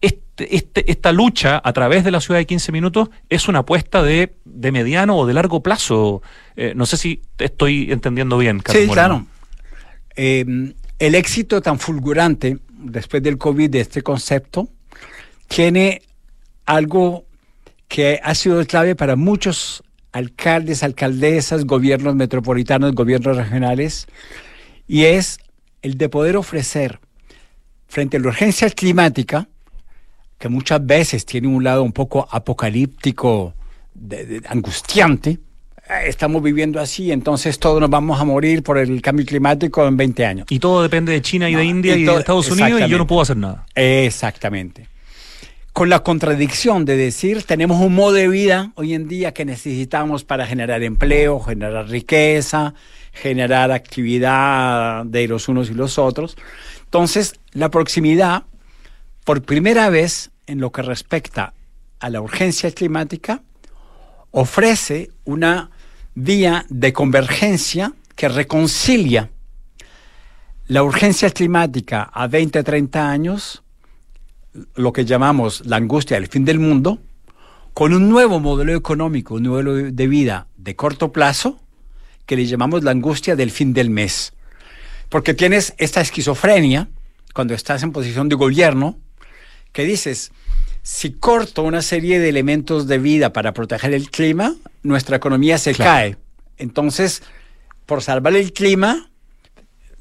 este, 0.00 0.54
este, 0.54 0.90
esta 0.90 1.12
lucha 1.12 1.60
a 1.64 1.72
través 1.72 2.04
de 2.04 2.10
la 2.10 2.20
ciudad 2.20 2.38
de 2.38 2.46
15 2.46 2.72
minutos 2.72 3.08
es 3.28 3.48
una 3.48 3.60
apuesta 3.60 4.02
de, 4.02 4.34
mediano 4.44 5.16
o 5.16 5.26
de 5.26 5.34
largo 5.34 5.62
plazo. 5.62 6.22
Eh, 6.56 6.74
no 6.76 6.86
sé 6.86 6.96
si 6.96 7.22
estoy 7.38 7.90
entendiendo 7.90 8.36
bien, 8.36 8.60
Carlos. 8.60 8.84
Sí, 8.84 8.90
claro. 8.90 9.26
Eh, 10.14 10.74
el 10.98 11.14
éxito 11.14 11.62
tan 11.62 11.78
fulgurante 11.78 12.58
después 12.68 13.22
del 13.22 13.38
COVID 13.38 13.70
de 13.70 13.80
este 13.80 14.02
concepto 14.02 14.68
tiene 15.48 16.02
algo 16.66 17.24
que 17.92 18.18
ha 18.22 18.34
sido 18.34 18.64
clave 18.64 18.96
para 18.96 19.16
muchos 19.16 19.82
alcaldes, 20.12 20.82
alcaldesas, 20.82 21.66
gobiernos 21.66 22.14
metropolitanos, 22.14 22.94
gobiernos 22.94 23.36
regionales, 23.36 24.06
y 24.88 25.04
es 25.04 25.36
el 25.82 25.98
de 25.98 26.08
poder 26.08 26.38
ofrecer 26.38 27.00
frente 27.86 28.16
a 28.16 28.20
la 28.20 28.28
urgencia 28.28 28.70
climática, 28.70 29.46
que 30.38 30.48
muchas 30.48 30.86
veces 30.86 31.26
tiene 31.26 31.48
un 31.48 31.64
lado 31.64 31.82
un 31.82 31.92
poco 31.92 32.26
apocalíptico, 32.30 33.52
angustiante, 34.48 35.32
eh, 35.90 36.04
estamos 36.06 36.42
viviendo 36.42 36.80
así, 36.80 37.12
entonces 37.12 37.58
todos 37.58 37.78
nos 37.78 37.90
vamos 37.90 38.18
a 38.18 38.24
morir 38.24 38.62
por 38.62 38.78
el 38.78 39.02
cambio 39.02 39.26
climático 39.26 39.86
en 39.86 39.98
20 39.98 40.24
años. 40.24 40.46
Y 40.48 40.60
todo 40.60 40.82
depende 40.82 41.12
de 41.12 41.20
China 41.20 41.50
y 41.50 41.56
de 41.56 41.64
India 41.66 41.94
y, 41.94 42.04
de 42.04 42.16
Estados 42.16 42.50
Unidos 42.50 42.80
y 42.86 42.88
yo 42.88 42.96
no 42.96 43.06
puedo 43.06 43.20
hacer 43.20 43.36
nada. 43.36 43.66
Exactamente 43.74 44.91
con 45.72 45.88
la 45.88 46.00
contradicción 46.00 46.84
de 46.84 46.96
decir, 46.96 47.44
tenemos 47.44 47.80
un 47.80 47.94
modo 47.94 48.12
de 48.12 48.28
vida 48.28 48.72
hoy 48.74 48.92
en 48.92 49.08
día 49.08 49.32
que 49.32 49.44
necesitamos 49.44 50.22
para 50.22 50.46
generar 50.46 50.82
empleo, 50.82 51.40
generar 51.40 51.88
riqueza, 51.88 52.74
generar 53.12 53.70
actividad 53.70 55.06
de 55.06 55.26
los 55.28 55.48
unos 55.48 55.70
y 55.70 55.74
los 55.74 55.98
otros. 55.98 56.36
Entonces, 56.84 57.40
la 57.52 57.70
proximidad, 57.70 58.44
por 59.24 59.42
primera 59.42 59.88
vez 59.88 60.30
en 60.46 60.60
lo 60.60 60.72
que 60.72 60.82
respecta 60.82 61.54
a 62.00 62.10
la 62.10 62.20
urgencia 62.20 62.70
climática, 62.72 63.42
ofrece 64.30 65.10
una 65.24 65.70
vía 66.14 66.66
de 66.68 66.92
convergencia 66.92 67.94
que 68.14 68.28
reconcilia 68.28 69.30
la 70.66 70.82
urgencia 70.82 71.30
climática 71.30 72.02
a 72.12 72.26
20, 72.26 72.62
30 72.62 73.10
años 73.10 73.61
lo 74.74 74.92
que 74.92 75.04
llamamos 75.04 75.64
la 75.66 75.76
angustia 75.76 76.16
del 76.18 76.28
fin 76.28 76.44
del 76.44 76.58
mundo, 76.58 76.98
con 77.74 77.94
un 77.94 78.08
nuevo 78.08 78.38
modelo 78.40 78.74
económico, 78.74 79.34
un 79.34 79.44
modelo 79.44 79.74
de 79.74 80.06
vida 80.06 80.46
de 80.56 80.76
corto 80.76 81.12
plazo, 81.12 81.58
que 82.26 82.36
le 82.36 82.46
llamamos 82.46 82.84
la 82.84 82.90
angustia 82.90 83.36
del 83.36 83.50
fin 83.50 83.72
del 83.72 83.90
mes. 83.90 84.34
Porque 85.08 85.34
tienes 85.34 85.74
esta 85.78 86.00
esquizofrenia 86.00 86.88
cuando 87.34 87.54
estás 87.54 87.82
en 87.82 87.92
posición 87.92 88.28
de 88.28 88.36
gobierno, 88.36 88.98
que 89.72 89.84
dices, 89.84 90.32
si 90.82 91.12
corto 91.12 91.62
una 91.62 91.80
serie 91.80 92.18
de 92.18 92.28
elementos 92.28 92.86
de 92.86 92.98
vida 92.98 93.32
para 93.32 93.54
proteger 93.54 93.94
el 93.94 94.10
clima, 94.10 94.54
nuestra 94.82 95.16
economía 95.16 95.56
se 95.58 95.74
cae. 95.74 96.16
Entonces, 96.58 97.22
por 97.86 98.02
salvar 98.02 98.34
el 98.36 98.52
clima, 98.52 99.10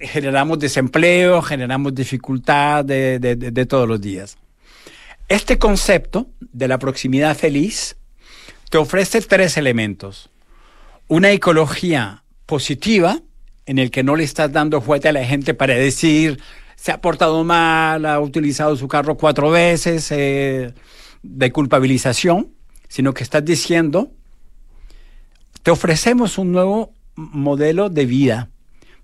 generamos 0.02 0.60
desempleo, 0.60 1.42
generamos 1.42 1.94
dificultad 1.94 2.86
de, 2.86 3.66
todos 3.70 3.88
los 3.88 4.02
días. 4.02 4.38
Este 5.28 5.58
concepto 5.58 6.30
de 6.40 6.68
la 6.68 6.78
proximidad 6.78 7.38
feliz 7.38 7.96
te 8.70 8.78
ofrece 8.78 9.22
tres 9.22 9.58
elementos. 9.58 10.30
Una 11.08 11.32
ecología 11.32 12.24
positiva, 12.46 13.20
en 13.66 13.80
el 13.80 13.92
que 13.92 14.04
no 14.04 14.16
le 14.16 14.24
estás 14.24 14.52
dando 14.52 14.82
fuerte 14.82 15.08
a 15.08 15.14
la 15.14 15.24
gente 15.26 15.54
para 15.54 15.76
decir 15.76 16.40
se 16.76 16.92
ha 16.92 17.00
portado 17.00 17.44
mal, 17.44 18.08
ha 18.08 18.20
utilizado 18.20 18.76
su 18.76 18.88
carro 18.88 19.16
cuatro 19.16 19.52
veces, 19.52 20.12
eh, 20.12 20.74
de 21.22 21.52
culpabilización, 21.52 22.56
sino 22.88 23.14
que 23.14 23.24
estás 23.24 23.46
diciendo, 23.46 24.12
te 25.62 25.70
ofrecemos 25.70 26.40
un 26.40 26.52
nuevo 26.52 26.92
modelo 27.16 27.90
de 27.90 28.06
vida 28.08 28.50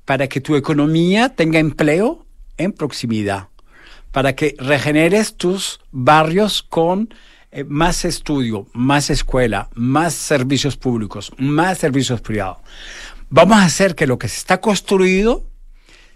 para 0.07 0.29
que 0.29 0.39
tu 0.39 0.55
economía 0.55 1.27
tenga 1.35 1.59
empleo 1.59 2.25
en 2.55 2.71
proximidad, 2.71 3.49
para 4.13 4.35
que 4.35 4.55
regeneres 4.57 5.35
tus 5.35 5.81
barrios 5.91 6.63
con 6.63 7.13
eh, 7.51 7.65
más 7.65 8.05
estudio, 8.05 8.67
más 8.71 9.09
escuela, 9.09 9.67
más 9.75 10.13
servicios 10.13 10.77
públicos, 10.77 11.33
más 11.37 11.79
servicios 11.79 12.21
privados. 12.21 12.59
Vamos 13.29 13.57
a 13.57 13.65
hacer 13.65 13.95
que 13.95 14.07
lo 14.07 14.17
que 14.17 14.29
se 14.29 14.37
está 14.37 14.61
construido 14.61 15.43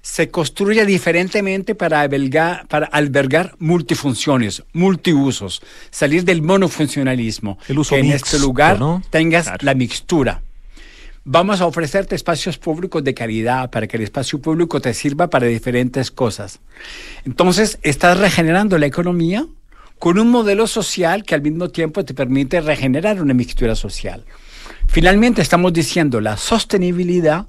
se 0.02 0.32
construya 0.32 0.86
diferentemente 0.86 1.76
para 1.76 2.00
albergar, 2.00 2.68
para 2.68 2.86
albergar 2.88 3.56
multifunciones, 3.60 4.64
multiusos, 4.72 5.62
salir 5.90 6.24
del 6.24 6.42
monofuncionalismo. 6.42 7.60
El 7.68 7.80
uso 7.80 7.96
que 7.96 8.00
en 8.00 8.14
este 8.14 8.40
lugar 8.40 8.80
¿no? 8.80 9.04
tengas 9.10 9.48
Claro. 9.48 9.66
la 9.66 9.74
mixtura. 9.74 10.44
Vamos 11.24 11.62
a 11.62 11.68
ofrecerte 11.68 12.16
espacios 12.16 12.58
públicos 12.58 13.04
de 13.04 13.14
calidad 13.14 13.70
para 13.70 13.86
que 13.86 13.98
el 13.98 14.04
espacio 14.04 14.42
público 14.42 14.82
te 14.82 14.92
sirva 14.96 15.30
para 15.30 15.46
diferentes 15.46 16.10
cosas. 16.10 16.60
Entonces, 17.26 17.78
estás 17.84 18.18
regenerando 18.18 18.80
la 18.80 18.88
economía 18.88 19.46
con 20.00 20.18
un 20.18 20.32
modelo 20.32 20.66
social 20.66 21.24
que 21.24 21.36
al 21.36 21.44
mismo 21.44 21.70
tiempo 21.70 22.04
te 22.04 22.16
permite 22.16 22.60
regenerar 22.60 23.22
una 23.22 23.36
mixtura 23.36 23.76
social. 23.76 24.26
Finalmente, 24.88 25.44
estamos 25.44 25.74
diciendo 25.74 26.22
la 26.22 26.38
sostenibilidad 26.38 27.46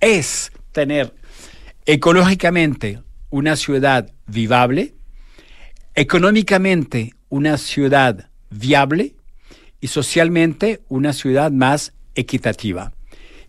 es 0.00 0.50
tener 0.72 1.14
ecológicamente 1.86 3.00
una 3.30 3.54
ciudad 3.54 4.10
vivable, 4.26 4.94
económicamente 5.94 7.14
una 7.28 7.58
ciudad 7.58 8.28
viable 8.50 9.14
y 9.80 9.86
socialmente 9.86 10.80
una 10.88 11.12
ciudad 11.12 11.52
más 11.52 11.92
equitativa. 12.18 12.92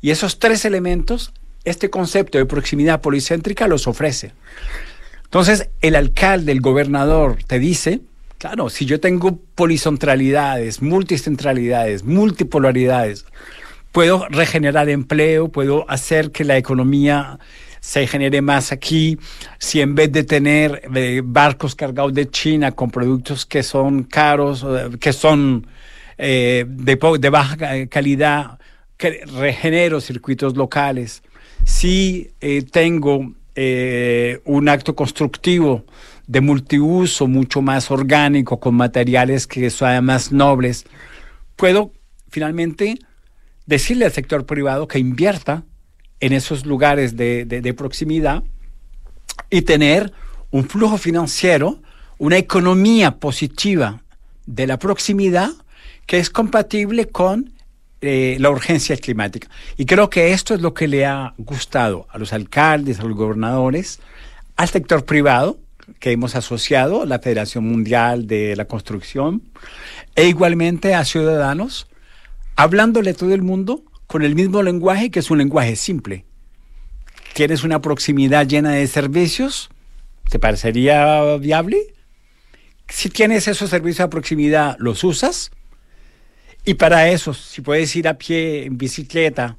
Y 0.02 0.12
esos 0.12 0.40
tres 0.40 0.64
elementos, 0.66 1.34
este 1.66 1.90
concepto 1.90 2.38
de 2.38 2.46
proximidad 2.46 3.02
policéntrica 3.02 3.68
los 3.68 3.88
ofrece. 3.88 4.32
Entonces, 5.26 5.70
el 5.82 5.96
alcalde, 5.96 6.52
el 6.52 6.62
gobernador 6.62 7.38
te 7.46 7.60
dice, 7.60 8.02
claro, 8.38 8.70
si 8.70 8.86
yo 8.86 9.00
tengo 9.00 9.40
policentralidades, 9.56 10.82
multicentralidades, 10.82 12.04
multipolaridades, 12.04 13.26
puedo 13.92 14.28
regenerar 14.30 14.90
empleo, 14.90 15.50
puedo 15.50 15.90
hacer 15.90 16.32
que 16.32 16.46
la 16.46 16.58
economía 16.58 17.40
se 17.80 18.08
genere 18.08 18.42
más 18.42 18.72
aquí, 18.72 19.18
si 19.58 19.82
en 19.82 19.96
vez 19.96 20.12
de 20.12 20.24
tener 20.24 20.82
eh, 20.96 21.22
barcos 21.24 21.76
cargados 21.76 22.14
de 22.14 22.30
China 22.30 22.72
con 22.72 22.92
productos 22.92 23.46
que 23.46 23.64
son 23.64 24.04
caros, 24.04 24.66
eh, 24.68 24.98
que 25.00 25.14
son 25.14 25.68
eh, 26.20 26.66
de, 26.68 27.30
baja 27.30 27.88
calidad, 27.88 28.60
que 28.98 29.26
regenero 29.26 30.02
circuitos 30.02 30.56
locales, 30.58 31.24
si 31.66 32.32
eh, 32.42 32.62
tengo 32.62 33.34
eh, 33.56 34.42
un 34.46 34.68
acto 34.70 34.96
constructivo 34.96 35.86
de 36.28 36.42
multiuso 36.42 37.28
mucho 37.28 37.62
más 37.62 37.90
orgánico, 37.90 38.60
con 38.60 38.76
materiales 38.76 39.48
que 39.48 39.70
sean 39.70 40.06
más 40.06 40.32
nobles, 40.32 40.86
puedo 41.56 41.92
finalmente 42.30 43.00
decirle 43.66 44.06
al 44.06 44.12
sector 44.12 44.46
privado 44.46 44.88
que 44.88 45.00
invierta 45.00 45.64
en 46.20 46.34
esos 46.34 46.66
lugares 46.66 47.16
de- 47.16 47.46
de 47.46 47.74
proximidad 47.74 48.44
y 49.50 49.62
tener 49.62 50.12
un 50.52 50.66
flujo 50.68 50.98
financiero, 50.98 51.82
una 52.18 52.38
economía 52.38 53.20
positiva 53.20 54.04
de 54.46 54.68
la 54.68 54.78
proximidad 54.78 55.52
que 56.10 56.18
es 56.18 56.32
compatible 56.32 57.08
con 57.08 57.54
eh, 58.02 58.38
la 58.40 58.50
urgencia 58.50 58.98
climática. 58.98 59.48
Y 59.78 59.86
creo 59.86 60.10
que 60.10 60.34
esto 60.34 60.56
es 60.56 60.62
lo 60.62 60.74
que 60.74 60.88
le 60.88 61.06
ha 61.06 61.36
gustado 61.38 62.08
a 62.10 62.18
los 62.18 62.34
alcaldes, 62.34 63.00
a 63.00 63.04
los 63.04 63.16
gobernadores, 63.16 64.00
al 64.56 64.70
sector 64.70 65.06
privado, 65.06 65.60
que 66.00 66.12
hemos 66.12 66.36
asociado, 66.36 67.06
la 67.06 67.20
Federación 67.20 67.66
Mundial 67.66 68.26
de 68.26 68.56
la 68.56 68.66
Construcción, 68.66 69.44
e 70.16 70.28
igualmente 70.28 70.96
a 70.96 71.06
ciudadanos, 71.06 71.88
hablándole 72.56 73.12
a 73.12 73.14
todo 73.14 73.36
el 73.36 73.44
mundo 73.44 73.84
con 74.08 74.24
el 74.24 74.34
mismo 74.34 74.64
lenguaje, 74.64 75.12
que 75.12 75.20
es 75.20 75.30
un 75.30 75.38
lenguaje 75.38 75.76
simple. 75.76 76.26
¿Tienes 77.36 77.64
una 77.64 77.84
proximidad 77.84 78.48
llena 78.48 78.72
de 78.72 78.88
servicios? 78.88 79.70
¿Te 80.28 80.40
parecería 80.40 81.38
viable? 81.38 81.94
Si 82.88 83.10
tienes 83.10 83.48
esos 83.48 83.70
servicios 83.70 84.08
a 84.08 84.10
proximidad, 84.10 84.76
¿los 84.80 85.04
usas? 85.04 85.52
Y 86.70 86.76
para 86.76 87.10
eso, 87.10 87.34
si 87.34 87.62
puedes 87.62 87.96
ir 87.96 88.08
a 88.08 88.14
pie, 88.14 88.66
en 88.66 88.78
bicicleta, 88.78 89.58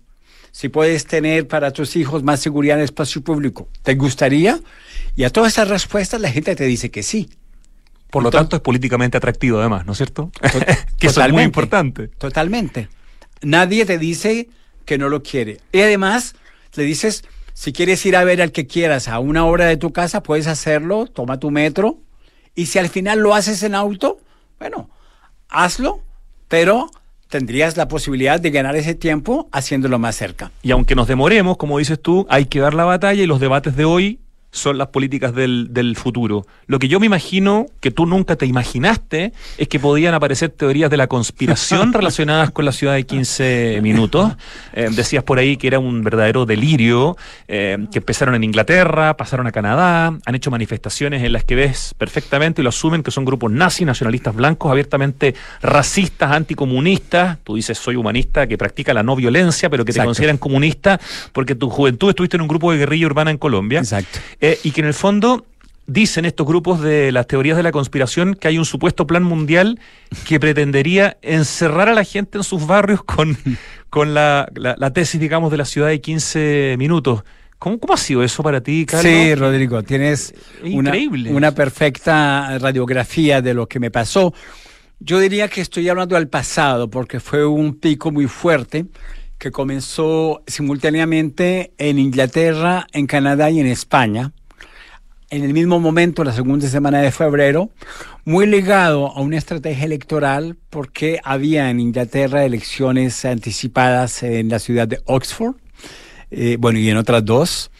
si 0.53 0.69
puedes 0.69 1.07
tener 1.07 1.49
para 1.49 1.73
tus 1.73 1.97
hijos 1.97 2.23
más 2.23 2.39
seguridad 2.39 2.77
en 2.77 2.83
el 2.83 2.85
espacio 2.85 3.21
público, 3.21 3.67
¿te 3.83 3.97
gustaría? 3.97 4.61
Y 5.17 5.25
a 5.25 5.31
todas 5.31 5.55
esas 5.55 5.67
respuestas 5.67 6.21
la 6.21 6.31
gente 6.31 6.55
te 6.55 6.63
dice 6.67 6.93
que 6.93 7.03
sí. 7.03 7.29
Por 8.11 8.23
lo 8.23 8.31
tanto, 8.31 8.55
es 8.55 8.63
políticamente 8.63 9.17
atractivo, 9.17 9.59
además, 9.59 9.87
¿no 9.87 9.91
es 9.91 9.99
cierto? 9.99 10.31
To- 10.41 10.61
que 11.01 11.09
eso 11.09 11.21
es 11.21 11.33
muy 11.33 11.43
importante. 11.43 12.07
Totalmente. 12.07 12.89
Nadie 13.43 13.85
te 13.87 13.99
dice 13.99 14.49
que 14.85 14.97
no 14.97 15.09
lo 15.09 15.25
quiere. 15.25 15.59
Y 15.73 15.81
además, 15.81 16.37
le 16.77 16.85
dices, 16.85 17.25
si 17.55 17.73
quieres 17.73 18.07
ir 18.07 18.15
a 18.15 18.23
ver 18.23 18.41
al 18.41 18.53
que 18.53 18.69
quieras 18.69 19.09
a 19.09 19.19
una 19.19 19.47
hora 19.47 19.65
de 19.67 19.77
tu 19.79 19.93
casa, 19.93 20.23
puedes 20.23 20.47
hacerlo, 20.47 21.09
toma 21.09 21.41
tu 21.41 21.51
metro. 21.51 21.99
Y 22.55 22.67
si 22.67 22.79
al 22.79 22.89
final 22.89 23.19
lo 23.19 23.35
haces 23.35 23.65
en 23.65 23.75
auto, 23.75 24.21
bueno, 24.61 24.89
hazlo, 25.49 26.05
pero 26.47 26.89
tendrías 27.31 27.79
la 27.79 27.89
posibilidad 27.89 28.39
de 28.39 28.51
ganar 28.51 28.77
ese 28.77 28.95
tiempo 28.95 29.49
haciéndolo 29.53 29.99
más 29.99 30.17
cerca. 30.17 30.51
Y 30.63 30.73
aunque 30.73 30.95
nos 30.95 31.09
demoremos, 31.09 31.57
como 31.57 31.79
dices 31.79 32.01
tú, 32.03 32.27
hay 32.29 32.45
que 32.47 32.61
dar 32.61 32.75
la 32.75 32.85
batalla 32.85 33.23
y 33.23 33.27
los 33.27 33.41
debates 33.41 33.77
de 33.77 33.87
hoy 33.87 34.21
son 34.53 34.79
las 34.79 34.89
políticas 34.89 35.35
del, 35.35 35.69
del 35.71 35.97
futuro. 35.97 36.47
Lo 36.67 36.79
que 36.79 36.89
yo 36.89 37.01
me 37.01 37.07
imagino 37.07 37.67
que 37.81 37.91
tú 37.91 38.07
nunca 38.07 38.37
te 38.37 38.47
imaginaste 38.47 39.33
es 39.59 39.69
que 39.69 39.79
podían 39.79 40.15
aparecer 40.15 40.51
teorías 40.51 40.91
de 40.91 40.97
la 40.97 41.07
conspiración 41.07 41.93
relacionadas 41.93 42.51
con 42.51 42.65
la 42.65 42.73
ciudad 42.73 42.95
de 42.95 43.05
15 43.05 43.81
minutos. 43.83 44.33
Eh, 44.73 44.89
decías 44.93 45.23
por 45.23 45.39
ahí 45.39 45.57
que 45.57 45.69
era 45.69 45.79
un 45.79 46.03
verdadero 46.03 46.47
delirio, 46.47 47.17
eh, 47.49 47.79
que 47.93 47.99
empezaron 47.99 48.35
en 48.35 48.45
Inglaterra, 48.45 49.17
pasaron 49.17 49.47
a 49.47 49.53
Canadá, 49.53 50.19
han 50.25 50.35
hecho 50.35 50.51
manifestaciones 50.51 51.23
en 51.23 51.33
las 51.33 51.45
que 51.45 51.55
ves 51.55 51.95
perfectamente 51.97 52.63
y 52.63 52.65
lo 52.65 52.71
asumen 52.71 53.03
que 53.03 53.11
son 53.11 53.25
grupos 53.25 53.51
nazis, 53.51 53.87
nacionalistas 53.87 54.35
blancos, 54.35 54.71
abiertamente 54.71 55.35
racistas, 55.63 56.33
anticomunistas. 56.33 57.39
Tú 57.45 57.55
dices, 57.55 57.79
soy 57.79 57.97
humanista, 57.97 58.47
que 58.47 58.59
practica 58.59 58.95
la 58.95 59.03
no 59.03 59.17
violencia, 59.17 59.71
pero 59.71 59.85
que 59.85 59.93
te 59.93 59.99
Exacto. 59.99 60.09
consideran 60.09 60.39
comunista 60.39 61.01
porque 61.33 61.55
tu 61.55 61.71
juventud 61.71 62.09
estuviste 62.11 62.37
en 62.37 62.43
un 62.43 62.49
grupo 62.49 62.73
de 62.73 62.79
guerrilla 62.79 63.07
urbana 63.07 63.31
en 63.31 63.39
Colombia. 63.39 63.79
Exacto. 63.81 64.19
Eh, 64.41 64.59
y 64.63 64.71
que 64.73 64.81
en 64.81 64.87
el 64.87 64.95
fondo 64.95 65.45
dicen 65.87 66.25
estos 66.25 66.47
grupos 66.47 66.81
de 66.81 67.11
las 67.13 67.27
teorías 67.27 67.57
de 67.57 67.63
la 67.65 67.73
conspiración 67.73 68.35
que 68.35 68.47
hay 68.49 68.59
un 68.59 68.65
supuesto 68.65 69.07
plan 69.07 69.23
mundial 69.25 69.81
que 70.27 70.39
pretendería 70.39 71.17
encerrar 71.23 71.89
a 71.89 71.95
la 71.95 72.05
gente 72.05 72.39
en 72.39 72.45
sus 72.45 72.67
barrios 72.67 73.03
con, 73.03 73.37
con 73.91 74.15
la, 74.15 74.49
la- 74.55 74.77
la 74.79 74.93
tesis, 74.93 75.21
digamos, 75.21 75.51
de 75.51 75.57
la 75.57 75.65
ciudad 75.65 75.89
de 75.89 76.01
15 76.01 76.77
minutos. 76.79 77.23
¿Cómo, 77.59 77.79
cómo 77.79 77.93
ha 77.93 77.99
sido 77.99 78.23
eso 78.23 78.43
para 78.43 78.63
ti, 78.63 78.87
Carlos? 78.87 79.13
Sí, 79.13 79.35
Rodrigo, 79.35 79.83
tienes 79.83 80.33
Es 80.65 80.73
una, 80.73 80.93
una 81.31 81.53
perfecta 81.53 82.57
radiografía 82.59 83.43
de 83.43 83.53
lo 83.53 83.67
que 83.67 83.79
me 83.81 83.91
pasó. 83.91 84.33
Yo 85.01 85.19
diría 85.19 85.49
que 85.49 85.61
estoy 85.61 85.89
hablando 85.89 86.15
del 86.15 86.29
pasado 86.29 86.89
porque 86.89 87.21
fue 87.21 87.45
un 87.45 87.75
pico 87.75 88.11
muy 88.13 88.27
fuerte 88.29 88.87
que 89.41 89.51
comenzó 89.51 90.43
simultáneamente 90.47 91.73
en 91.79 91.99
Inglaterra, 91.99 92.87
en 92.93 93.07
Canadá 93.07 93.51
y 93.51 93.59
en 93.59 93.67
España. 93.67 94.33
En 95.31 95.43
el 95.45 95.55
mismo 95.55 95.81
momento, 95.81 96.23
la 96.25 96.33
segunda 96.33 96.69
semana 96.69 97.01
de 97.01 97.11
febrero, 97.11 97.71
muy 98.25 98.47
ligado 98.47 99.09
a 99.09 99.21
una 99.21 99.39
estrategia 99.39 99.87
electoral 99.87 100.59
porque 100.69 101.21
había 101.25 101.71
en 101.71 101.81
Inglaterra 101.81 102.45
elecciones 102.45 103.25
anticipadas 103.25 104.23
en 104.23 104.51
la 104.51 104.59
ciudad 104.59 104.87
de 104.87 105.01
Oxford 105.07 105.57
eh, 106.31 106.57
bueno, 106.61 106.79
y 106.79 106.89
en 106.91 106.97
otras 106.97 107.25
dos, 107.25 107.71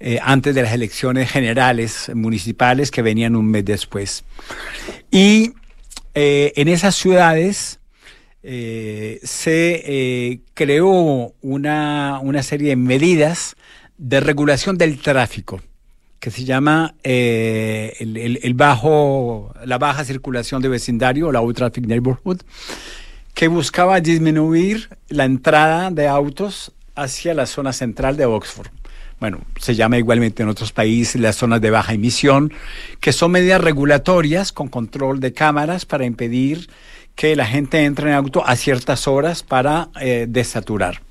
eh, 0.00 0.18
antes 0.22 0.54
de 0.54 0.62
las 0.62 0.72
elecciones 0.72 1.30
generales 1.30 2.10
municipales 2.14 2.90
que 2.90 3.02
venían 3.02 3.36
un 3.36 3.46
mes 3.46 3.64
después. 3.64 4.24
Y 5.10 5.52
eh, 6.14 6.52
en 6.56 6.68
esas 6.68 6.96
ciudades 6.96 7.79
eh, 8.42 9.20
se 9.22 9.82
eh, 9.84 10.40
creó 10.54 11.34
una, 11.42 12.20
una 12.22 12.42
serie 12.42 12.70
de 12.70 12.76
medidas 12.76 13.56
de 13.98 14.20
regulación 14.20 14.78
del 14.78 14.98
tráfico 14.98 15.60
que 16.20 16.30
se 16.30 16.44
llama 16.44 16.94
eh, 17.02 17.96
el, 17.98 18.38
el- 18.42 18.54
bajo, 18.54 19.54
la 19.64 19.78
baja 19.78 20.04
circulación 20.04 20.60
de 20.60 20.68
vecindario, 20.68 21.32
la 21.32 21.40
Low 21.40 21.52
Traffic 21.54 21.86
Neighborhood, 21.86 22.42
que 23.32 23.48
buscaba 23.48 24.00
disminuir 24.00 24.90
la 25.08 25.24
entrada 25.24 25.90
de 25.90 26.08
autos 26.08 26.72
hacia 26.94 27.32
la 27.32 27.46
zona 27.46 27.72
central 27.72 28.18
de 28.18 28.26
Oxford. 28.26 28.68
Bueno, 29.18 29.40
se 29.58 29.74
llama 29.74 29.96
igualmente 29.98 30.42
en 30.42 30.50
otros 30.50 30.72
países 30.72 31.20
las 31.20 31.36
zonas 31.36 31.60
de 31.62 31.70
baja 31.70 31.94
emisión, 31.94 32.52
que 33.00 33.12
son 33.12 33.30
medidas 33.32 33.62
regulatorias 33.62 34.52
con 34.52 34.68
control 34.68 35.20
de 35.20 35.32
cámaras 35.32 35.86
para 35.86 36.04
impedir 36.04 36.68
que 37.14 37.36
la 37.36 37.46
gente 37.46 37.84
entre 37.84 38.10
en 38.10 38.16
auto 38.16 38.46
a 38.46 38.56
ciertas 38.56 39.06
horas 39.06 39.42
para 39.42 39.88
eh, 40.00 40.26
desaturar. 40.28 41.02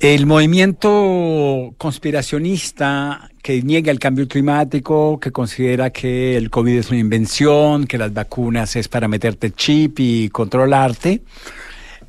El 0.00 0.24
movimiento 0.24 1.74
conspiracionista 1.76 3.30
que 3.42 3.62
niega 3.62 3.92
el 3.92 3.98
cambio 3.98 4.26
climático, 4.26 5.20
que 5.20 5.30
considera 5.30 5.90
que 5.90 6.38
el 6.38 6.48
COVID 6.48 6.78
es 6.78 6.90
una 6.90 7.00
invención, 7.00 7.86
que 7.86 7.98
las 7.98 8.12
vacunas 8.14 8.76
es 8.76 8.88
para 8.88 9.08
meterte 9.08 9.50
chip 9.50 10.00
y 10.00 10.30
controlarte, 10.30 11.20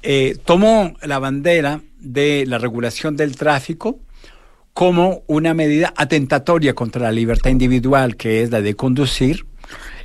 eh, 0.04 0.38
tomó 0.45 0.93
la 1.02 1.20
bandera 1.20 1.82
de 1.99 2.45
la 2.47 2.58
regulación 2.58 3.18
del 3.18 3.36
tráfico 3.36 3.99
como 4.74 5.24
una 5.28 5.54
medida 5.54 5.93
atentatoria 5.97 6.74
contra 6.74 7.02
la 7.02 7.12
libertad 7.12 7.52
individual, 7.52 8.16
que 8.16 8.41
es 8.41 8.52
la 8.52 8.62
de 8.62 8.74
conducir, 8.76 9.45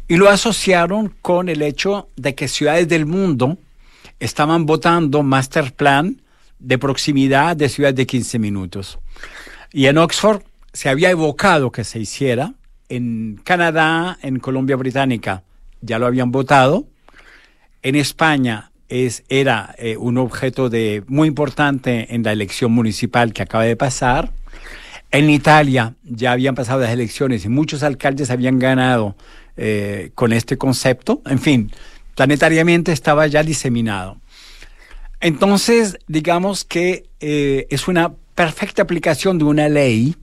y 0.09 0.17
lo 0.17 0.29
asociaron 0.29 1.13
con 1.23 1.49
el 1.49 1.63
hecho 1.63 2.09
de 2.17 2.35
que 2.35 2.49
ciudades 2.49 2.89
del 2.89 3.07
mundo 3.07 3.59
estaban 4.21 4.67
votando 4.67 5.23
master 5.23 5.73
plan 5.73 6.23
de 6.59 6.79
proximidad 6.79 7.57
de 7.57 7.69
ciudades 7.69 7.97
de 7.97 8.07
15 8.07 8.39
minutos. 8.39 8.99
Y 9.73 9.87
en 9.87 9.99
Oxford 9.99 10.43
se 10.73 10.89
había 10.89 11.11
evocado 11.11 11.71
que 11.71 11.85
se 11.85 11.99
hiciera, 11.99 12.55
en 12.89 13.41
Canadá, 13.43 14.19
en 14.23 14.39
Colombia 14.39 14.77
Británica 14.77 15.43
ya 15.81 15.99
lo 15.99 16.07
habían 16.07 16.31
votado, 16.31 16.87
en 17.83 17.95
España 17.97 18.71
es, 18.89 19.25
era 19.29 19.75
eh, 19.79 19.97
un 19.97 20.19
objeto 20.19 20.71
de, 20.71 21.03
muy 21.07 21.29
importante 21.29 22.15
en 22.15 22.23
la 22.23 22.33
elección 22.33 22.73
municipal 22.73 23.33
que 23.33 23.43
acaba 23.43 23.65
de 23.65 23.77
pasar. 23.77 24.33
En 25.11 25.31
Italia 25.31 25.95
ya 26.03 26.33
habían 26.33 26.55
pasado 26.55 26.81
las 26.81 26.91
elecciones 26.91 27.45
y 27.45 27.49
muchos 27.49 27.83
alcaldes 27.83 28.31
habían 28.31 28.59
ganado 28.59 29.17
eh, 29.57 30.11
con 30.15 30.33
este 30.33 30.57
concepto. 30.59 31.23
En 31.27 31.39
fin, 31.39 31.73
planetariamente 32.15 32.93
estaba 32.93 33.27
ya 33.27 33.43
diseminado. 33.43 34.19
Entonces, 35.21 35.99
digamos 36.07 36.65
que 36.65 37.09
eh, 37.21 37.67
es 37.71 37.89
una 37.89 38.15
perfecta 38.35 38.83
aplicación 38.83 39.39
de 39.39 39.45
una 39.45 39.69
ley 39.69 40.17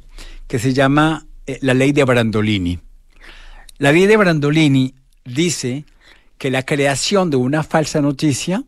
que 0.47 0.59
se 0.59 0.73
llama 0.73 1.25
la 1.61 1.73
ley 1.73 1.91
de 1.91 2.03
Brandolini. 2.03 2.79
La 3.77 3.91
ley 3.91 4.05
de 4.05 4.17
Brandolini 4.17 4.93
dice 5.25 5.85
que 6.37 6.51
la 6.51 6.63
creación 6.63 7.29
de 7.29 7.37
una 7.37 7.63
falsa 7.63 8.01
noticia 8.01 8.63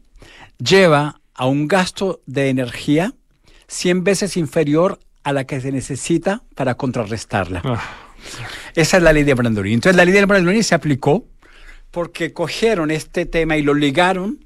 lleva 0.58 1.22
a 1.34 1.46
un 1.46 1.68
gasto 1.68 2.22
de 2.26 2.50
energía 2.50 3.14
100 3.68 4.04
veces 4.04 4.38
inferior 4.38 5.00
a 5.24 5.34
la 5.34 5.46
que 5.46 5.60
se 5.60 5.72
necesita 5.72 6.44
para 6.56 6.76
contrarrestarla. 6.76 7.62
Ah. 7.64 8.05
Esa 8.76 8.98
es 8.98 9.04
la 9.04 9.14
ley 9.14 9.24
de 9.24 9.34
Brandolini. 9.34 9.76
Entonces 9.76 9.96
la 9.96 10.06
ley 10.06 10.14
de 10.14 10.26
Brandolini 10.26 10.64
se 10.64 10.76
aplicó 10.76 11.26
porque 11.92 12.34
cogieron 12.34 12.92
este 12.92 13.26
tema 13.26 13.58
y 13.58 13.62
lo 13.62 13.74
ligaron 13.74 14.46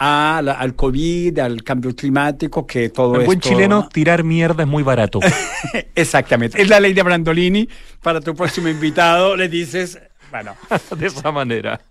al 0.00 0.74
COVID, 0.76 1.38
al 1.40 1.62
cambio 1.62 1.94
climático, 1.94 2.66
que 2.66 2.88
todo 2.88 3.20
En 3.20 3.26
buen 3.26 3.40
chileno, 3.40 3.88
tirar 3.92 4.24
mierda 4.24 4.62
es 4.62 4.68
muy 4.68 4.82
barato. 4.82 5.20
Exactamente. 5.94 6.60
Es 6.60 6.68
la 6.68 6.80
ley 6.80 6.94
de 6.94 7.02
Brandolini. 7.02 7.68
Para 8.02 8.20
tu 8.20 8.34
próximo 8.34 8.68
invitado 8.68 9.36
le 9.36 9.48
dices, 9.48 10.00
bueno. 10.30 10.56
de 10.96 11.06
esa 11.06 11.30
manera. 11.30 11.82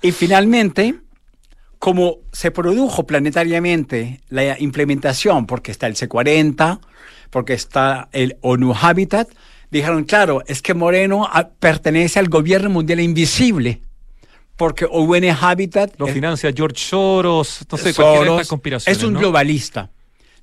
y 0.00 0.12
finalmente, 0.12 0.94
como 1.78 2.20
se 2.32 2.50
produjo 2.50 3.06
planetariamente 3.06 4.22
la 4.30 4.58
implementación, 4.58 5.46
porque 5.46 5.70
está 5.70 5.86
el 5.86 5.96
C40, 5.96 6.80
porque 7.28 7.52
está 7.52 8.08
el 8.12 8.38
ONU 8.40 8.74
Habitat, 8.74 9.28
dijeron, 9.78 10.04
claro, 10.04 10.42
es 10.46 10.62
que 10.62 10.74
Moreno 10.74 11.28
ah, 11.30 11.48
pertenece 11.58 12.18
al 12.18 12.28
gobierno 12.28 12.70
mundial 12.70 13.00
invisible 13.00 13.80
porque 14.56 14.86
UN 14.86 15.30
Habitat... 15.30 15.94
Lo 15.98 16.06
financia 16.06 16.52
George 16.54 16.78
Soros, 16.78 17.66
sé, 17.76 17.92
Soros, 17.92 18.48
Es 18.86 19.02
un 19.02 19.14
globalista. 19.14 19.90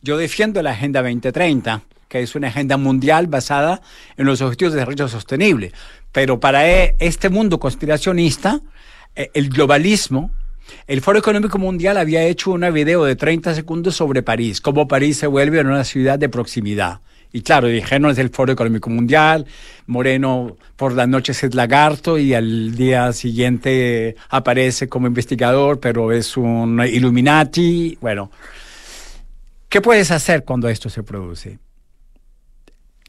Yo 0.01 0.17
defiendo 0.17 0.61
la 0.61 0.71
Agenda 0.71 1.01
2030, 1.01 1.81
que 2.07 2.21
es 2.21 2.35
una 2.35 2.49
agenda 2.49 2.75
mundial 2.75 3.27
basada 3.27 3.81
en 4.17 4.25
los 4.25 4.41
objetivos 4.41 4.73
de 4.73 4.79
desarrollo 4.79 5.07
sostenible. 5.07 5.71
Pero 6.11 6.39
para 6.39 6.69
e, 6.69 6.95
este 6.99 7.29
mundo 7.29 7.59
conspiracionista, 7.59 8.59
e, 9.15 9.31
el 9.33 9.49
globalismo, 9.49 10.31
el 10.87 11.01
Foro 11.01 11.19
Económico 11.19 11.57
Mundial 11.57 11.97
había 11.97 12.23
hecho 12.23 12.51
un 12.51 12.73
video 12.73 13.05
de 13.05 13.15
30 13.15 13.55
segundos 13.55 13.95
sobre 13.95 14.23
París, 14.23 14.59
cómo 14.59 14.87
París 14.87 15.17
se 15.17 15.27
vuelve 15.27 15.61
una 15.61 15.83
ciudad 15.83 16.19
de 16.19 16.27
proximidad. 16.27 16.99
Y 17.33 17.41
claro, 17.41 17.67
dijeron 17.67 18.11
es 18.11 18.17
el 18.17 18.29
Foro 18.29 18.51
Económico 18.51 18.89
Mundial, 18.89 19.45
Moreno 19.87 20.57
por 20.75 20.93
las 20.93 21.07
noches 21.07 21.43
es 21.43 21.55
lagarto 21.55 22.17
y 22.17 22.33
al 22.33 22.75
día 22.75 23.13
siguiente 23.13 24.15
aparece 24.29 24.89
como 24.89 25.07
investigador, 25.07 25.79
pero 25.79 26.11
es 26.11 26.35
un 26.35 26.81
Illuminati. 26.85 27.97
Bueno, 28.01 28.31
¿qué 29.69 29.79
puedes 29.79 30.11
hacer 30.11 30.43
cuando 30.43 30.67
esto 30.67 30.89
se 30.89 31.03
produce? 31.03 31.59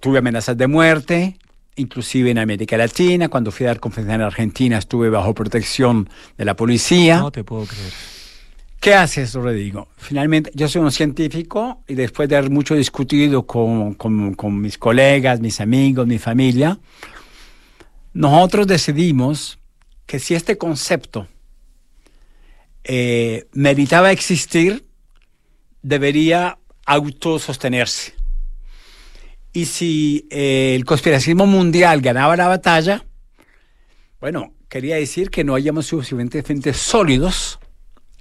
Tuve 0.00 0.18
amenazas 0.18 0.56
de 0.56 0.66
muerte, 0.68 1.36
inclusive 1.74 2.30
en 2.30 2.38
América 2.38 2.76
Latina, 2.76 3.28
cuando 3.28 3.50
fui 3.50 3.66
a 3.66 3.70
dar 3.70 3.80
conferencia 3.80 4.14
en 4.14 4.22
Argentina 4.22 4.78
estuve 4.78 5.10
bajo 5.10 5.34
protección 5.34 6.08
de 6.36 6.44
la 6.44 6.54
policía. 6.54 7.18
No 7.18 7.32
te 7.32 7.42
puedo 7.42 7.66
creer. 7.66 8.21
¿Qué 8.82 8.94
haces, 8.94 9.34
Rodrigo? 9.34 9.86
Finalmente, 9.96 10.50
yo 10.56 10.66
soy 10.66 10.82
un 10.82 10.90
científico 10.90 11.84
y 11.86 11.94
después 11.94 12.28
de 12.28 12.36
haber 12.36 12.50
mucho 12.50 12.74
discutido 12.74 13.46
con, 13.46 13.96
mis 14.60 14.76
colegas, 14.76 15.38
mis 15.38 15.60
amigos, 15.60 16.04
mi 16.08 16.18
familia, 16.18 16.80
nosotros 18.12 18.66
decidimos 18.66 19.60
que 20.04 20.18
si 20.18 20.34
este 20.34 20.58
concepto 20.58 21.28
eh, 22.82 23.46
meritaba 23.52 24.10
existir, 24.10 24.84
debería 25.80 26.58
autosostenerse. 26.84 28.14
Y 29.52 29.66
si 29.66 30.26
eh, 30.28 30.74
el 30.74 30.84
conspiracismo 30.84 31.46
mundial 31.46 32.00
ganaba 32.00 32.36
la 32.36 32.48
batalla, 32.48 33.06
bueno, 34.20 34.54
quería 34.68 34.96
decir 34.96 35.30
que 35.30 35.44
no 35.44 35.54
hayamos 35.54 35.86
suficientemente 35.86 36.74
sólidos 36.74 37.60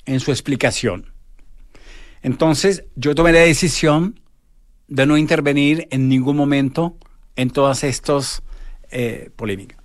en 0.05 0.19
su 0.19 0.31
explicación. 0.31 1.11
Entonces 2.21 2.83
yo 2.95 3.15
tomé 3.15 3.31
la 3.31 3.39
decisión 3.39 4.19
de 4.87 5.05
no 5.05 5.17
intervenir 5.17 5.87
en 5.91 6.09
ningún 6.09 6.35
momento 6.35 6.97
en 7.35 7.49
todas 7.49 7.83
estas 7.83 8.43
eh, 8.91 9.29
polémicas. 9.35 9.79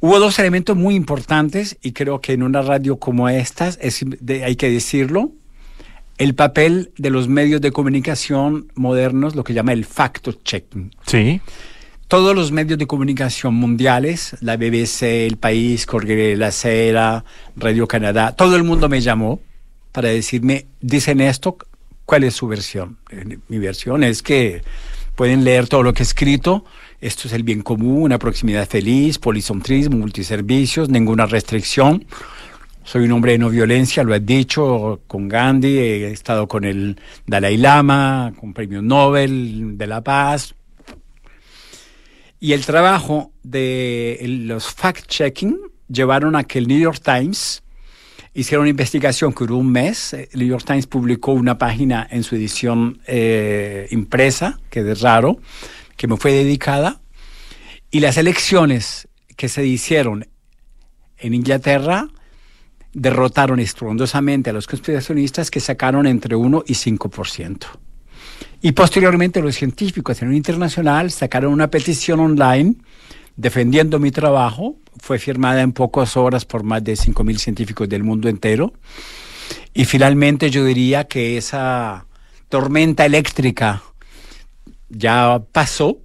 Hubo 0.00 0.18
dos 0.18 0.38
elementos 0.38 0.76
muy 0.76 0.96
importantes 0.96 1.78
y 1.80 1.92
creo 1.92 2.20
que 2.20 2.32
en 2.32 2.42
una 2.42 2.60
radio 2.60 2.98
como 2.98 3.28
esta 3.28 3.70
hay 4.44 4.56
que 4.56 4.70
decirlo. 4.70 5.32
El 6.18 6.34
papel 6.34 6.92
de 6.98 7.10
los 7.10 7.26
medios 7.26 7.60
de 7.60 7.72
comunicación 7.72 8.70
modernos, 8.74 9.34
lo 9.34 9.44
que 9.44 9.54
llama 9.54 9.72
el 9.72 9.86
fact-checking. 9.86 10.90
Sí. 11.06 11.40
Todos 12.08 12.36
los 12.36 12.52
medios 12.52 12.78
de 12.78 12.86
comunicación 12.86 13.54
mundiales, 13.54 14.36
la 14.40 14.56
BBC, 14.56 15.26
El 15.26 15.38
País, 15.38 15.86
Corriere 15.86 16.36
la 16.36 16.52
Sera, 16.52 17.24
Radio 17.56 17.88
Canadá, 17.88 18.32
todo 18.36 18.56
el 18.56 18.62
mundo 18.62 18.90
me 18.90 19.00
llamó 19.00 19.40
para 19.90 20.10
decirme, 20.10 20.66
dicen 20.82 21.22
esto, 21.22 21.56
¿cuál 22.04 22.24
es 22.24 22.34
su 22.34 22.46
versión? 22.46 22.98
Eh, 23.10 23.38
mi 23.48 23.58
versión 23.58 24.04
es 24.04 24.22
que 24.22 24.62
pueden 25.16 25.44
leer 25.44 25.66
todo 25.66 25.82
lo 25.82 25.94
que 25.94 26.02
he 26.02 26.06
escrito, 26.06 26.66
esto 27.00 27.26
es 27.26 27.32
el 27.32 27.42
bien 27.42 27.62
común, 27.62 28.02
una 28.02 28.18
proximidad 28.18 28.68
feliz, 28.68 29.18
policentrismo, 29.18 29.96
multiservicios, 29.96 30.90
ninguna 30.90 31.24
restricción. 31.24 32.04
Soy 32.82 33.04
un 33.04 33.12
hombre 33.12 33.32
de 33.32 33.38
no 33.38 33.48
violencia, 33.48 34.04
lo 34.04 34.14
he 34.14 34.20
dicho 34.20 35.00
con 35.06 35.26
Gandhi, 35.26 35.78
he 35.78 36.10
estado 36.10 36.48
con 36.48 36.64
el 36.64 37.00
Dalai 37.26 37.56
Lama, 37.56 38.34
con 38.38 38.52
premio 38.52 38.82
Nobel 38.82 39.78
de 39.78 39.86
la 39.86 40.02
Paz, 40.02 40.54
y 42.44 42.52
el 42.52 42.66
trabajo 42.66 43.32
de 43.42 44.18
los 44.44 44.76
fact-checking 44.76 45.58
llevaron 45.88 46.36
a 46.36 46.44
que 46.44 46.58
el 46.58 46.68
New 46.68 46.78
York 46.78 47.00
Times 47.02 47.62
hiciera 48.34 48.60
una 48.60 48.68
investigación 48.68 49.32
que 49.32 49.44
duró 49.44 49.56
un 49.56 49.72
mes. 49.72 50.12
El 50.12 50.40
New 50.40 50.48
York 50.48 50.62
Times 50.66 50.86
publicó 50.86 51.32
una 51.32 51.56
página 51.56 52.06
en 52.10 52.22
su 52.22 52.34
edición 52.34 53.00
eh, 53.06 53.88
impresa, 53.92 54.60
que 54.68 54.80
es 54.80 55.00
raro, 55.00 55.38
que 55.96 56.06
me 56.06 56.18
fue 56.18 56.32
dedicada. 56.32 57.00
Y 57.90 58.00
las 58.00 58.18
elecciones 58.18 59.08
que 59.38 59.48
se 59.48 59.64
hicieron 59.64 60.28
en 61.16 61.32
Inglaterra 61.32 62.10
derrotaron 62.92 63.58
estruendosamente 63.58 64.50
a 64.50 64.52
los 64.52 64.66
conspiracionistas 64.66 65.50
que 65.50 65.60
sacaron 65.60 66.06
entre 66.06 66.36
1 66.36 66.64
y 66.66 66.74
5%. 66.74 67.83
Y 68.64 68.72
posteriormente 68.72 69.42
los 69.42 69.56
científicos 69.56 70.22
en 70.22 70.28
un 70.28 70.36
internacional 70.36 71.10
sacaron 71.10 71.52
una 71.52 71.68
petición 71.68 72.18
online 72.18 72.76
defendiendo 73.36 73.98
mi 73.98 74.10
trabajo. 74.10 74.76
Fue 75.02 75.18
firmada 75.18 75.60
en 75.60 75.72
pocas 75.72 76.16
horas 76.16 76.46
por 76.46 76.62
más 76.62 76.82
de 76.82 76.94
5.000 76.94 77.36
científicos 77.36 77.90
del 77.90 78.04
mundo 78.04 78.26
entero. 78.30 78.72
Y 79.74 79.84
finalmente 79.84 80.48
yo 80.48 80.64
diría 80.64 81.04
que 81.04 81.36
esa 81.36 82.06
tormenta 82.48 83.04
eléctrica 83.04 83.82
ya 84.88 85.42
pasó 85.52 85.98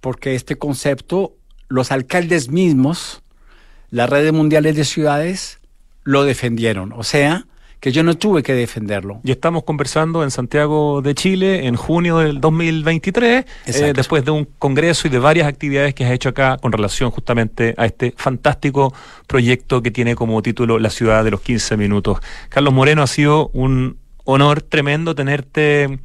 porque 0.00 0.34
este 0.34 0.56
concepto, 0.56 1.34
los 1.68 1.92
alcaldes 1.92 2.48
mismos, 2.48 3.22
las 3.90 4.08
redes 4.08 4.32
mundiales 4.32 4.76
de 4.76 4.86
ciudades, 4.86 5.60
lo 6.04 6.24
defendieron. 6.24 6.94
O 6.94 7.02
sea, 7.02 7.46
que 7.82 7.90
yo 7.90 8.04
no 8.04 8.14
tuve 8.14 8.44
que 8.44 8.54
defenderlo. 8.54 9.20
Y 9.24 9.32
estamos 9.32 9.64
conversando 9.64 10.22
en 10.22 10.30
Santiago 10.30 11.02
de 11.02 11.16
Chile 11.16 11.66
en 11.66 11.74
junio 11.74 12.18
del 12.18 12.40
2023, 12.40 13.44
eh, 13.66 13.92
después 13.92 14.24
de 14.24 14.30
un 14.30 14.44
congreso 14.44 15.08
y 15.08 15.10
de 15.10 15.18
varias 15.18 15.48
actividades 15.48 15.92
que 15.92 16.04
has 16.04 16.12
hecho 16.12 16.28
acá 16.28 16.58
con 16.58 16.70
relación 16.70 17.10
justamente 17.10 17.74
a 17.76 17.86
este 17.86 18.14
fantástico 18.16 18.94
proyecto 19.26 19.82
que 19.82 19.90
tiene 19.90 20.14
como 20.14 20.40
título 20.42 20.78
La 20.78 20.90
ciudad 20.90 21.24
de 21.24 21.32
los 21.32 21.40
15 21.40 21.76
minutos. 21.76 22.20
Carlos 22.50 22.72
Moreno 22.72 23.02
ha 23.02 23.08
sido 23.08 23.50
un 23.52 23.98
honor 24.22 24.62
tremendo 24.62 25.16
tenerte 25.16 25.98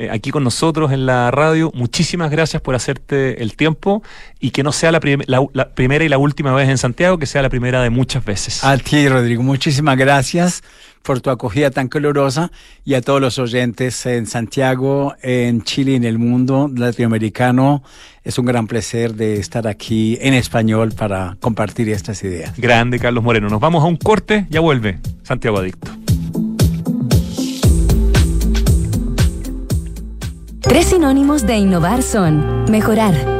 eh, 0.00 0.08
aquí 0.10 0.30
con 0.30 0.42
nosotros 0.42 0.92
en 0.92 1.04
la 1.04 1.30
radio. 1.30 1.70
Muchísimas 1.74 2.30
gracias 2.30 2.62
por 2.62 2.74
hacerte 2.74 3.42
el 3.42 3.54
tiempo 3.54 4.02
y 4.40 4.50
que 4.50 4.62
no 4.62 4.72
sea 4.72 4.90
la, 4.92 5.00
la, 5.26 5.68
primera 5.74 6.02
y 6.02 6.08
la 6.08 6.16
última 6.16 6.54
vez 6.54 6.70
en 6.70 6.78
Santiago, 6.78 7.18
que 7.18 7.26
sea 7.26 7.42
la 7.42 7.50
primera 7.50 7.82
de 7.82 7.90
muchas 7.90 8.24
veces. 8.24 8.64
A 8.64 8.78
ti, 8.78 9.06
Rodrigo, 9.10 9.42
muchísimas 9.42 9.98
gracias 9.98 10.62
por 11.02 11.20
tu 11.20 11.28
acogida 11.28 11.70
tan 11.70 11.88
colorosa 11.88 12.50
y 12.82 12.94
a 12.94 13.02
todos 13.02 13.20
los 13.20 13.38
oyentes 13.38 14.06
en 14.06 14.26
Santiago, 14.26 15.14
en 15.20 15.64
Chile 15.64 15.92
y 15.92 15.94
en 15.96 16.04
el 16.04 16.18
mundo 16.18 16.70
latinoamericano. 16.74 17.82
Es 18.24 18.38
un 18.38 18.46
gran 18.46 18.68
placer 18.68 19.14
de 19.14 19.36
estar 19.36 19.68
aquí 19.68 20.16
en 20.22 20.32
español 20.32 20.92
para 20.96 21.36
compartir 21.40 21.90
estas 21.90 22.24
ideas. 22.24 22.56
Grande, 22.56 22.98
Carlos 22.98 23.22
Moreno. 23.22 23.50
Nos 23.50 23.60
vamos 23.60 23.84
a 23.84 23.86
un 23.86 23.96
corte, 23.96 24.46
ya 24.48 24.60
vuelve 24.60 24.98
Santiago 25.24 25.58
Adicto. 25.58 25.90
Tres 30.60 30.86
sinónimos 30.86 31.46
de 31.46 31.56
innovar 31.56 32.02
son 32.02 32.64
mejorar 32.70 33.39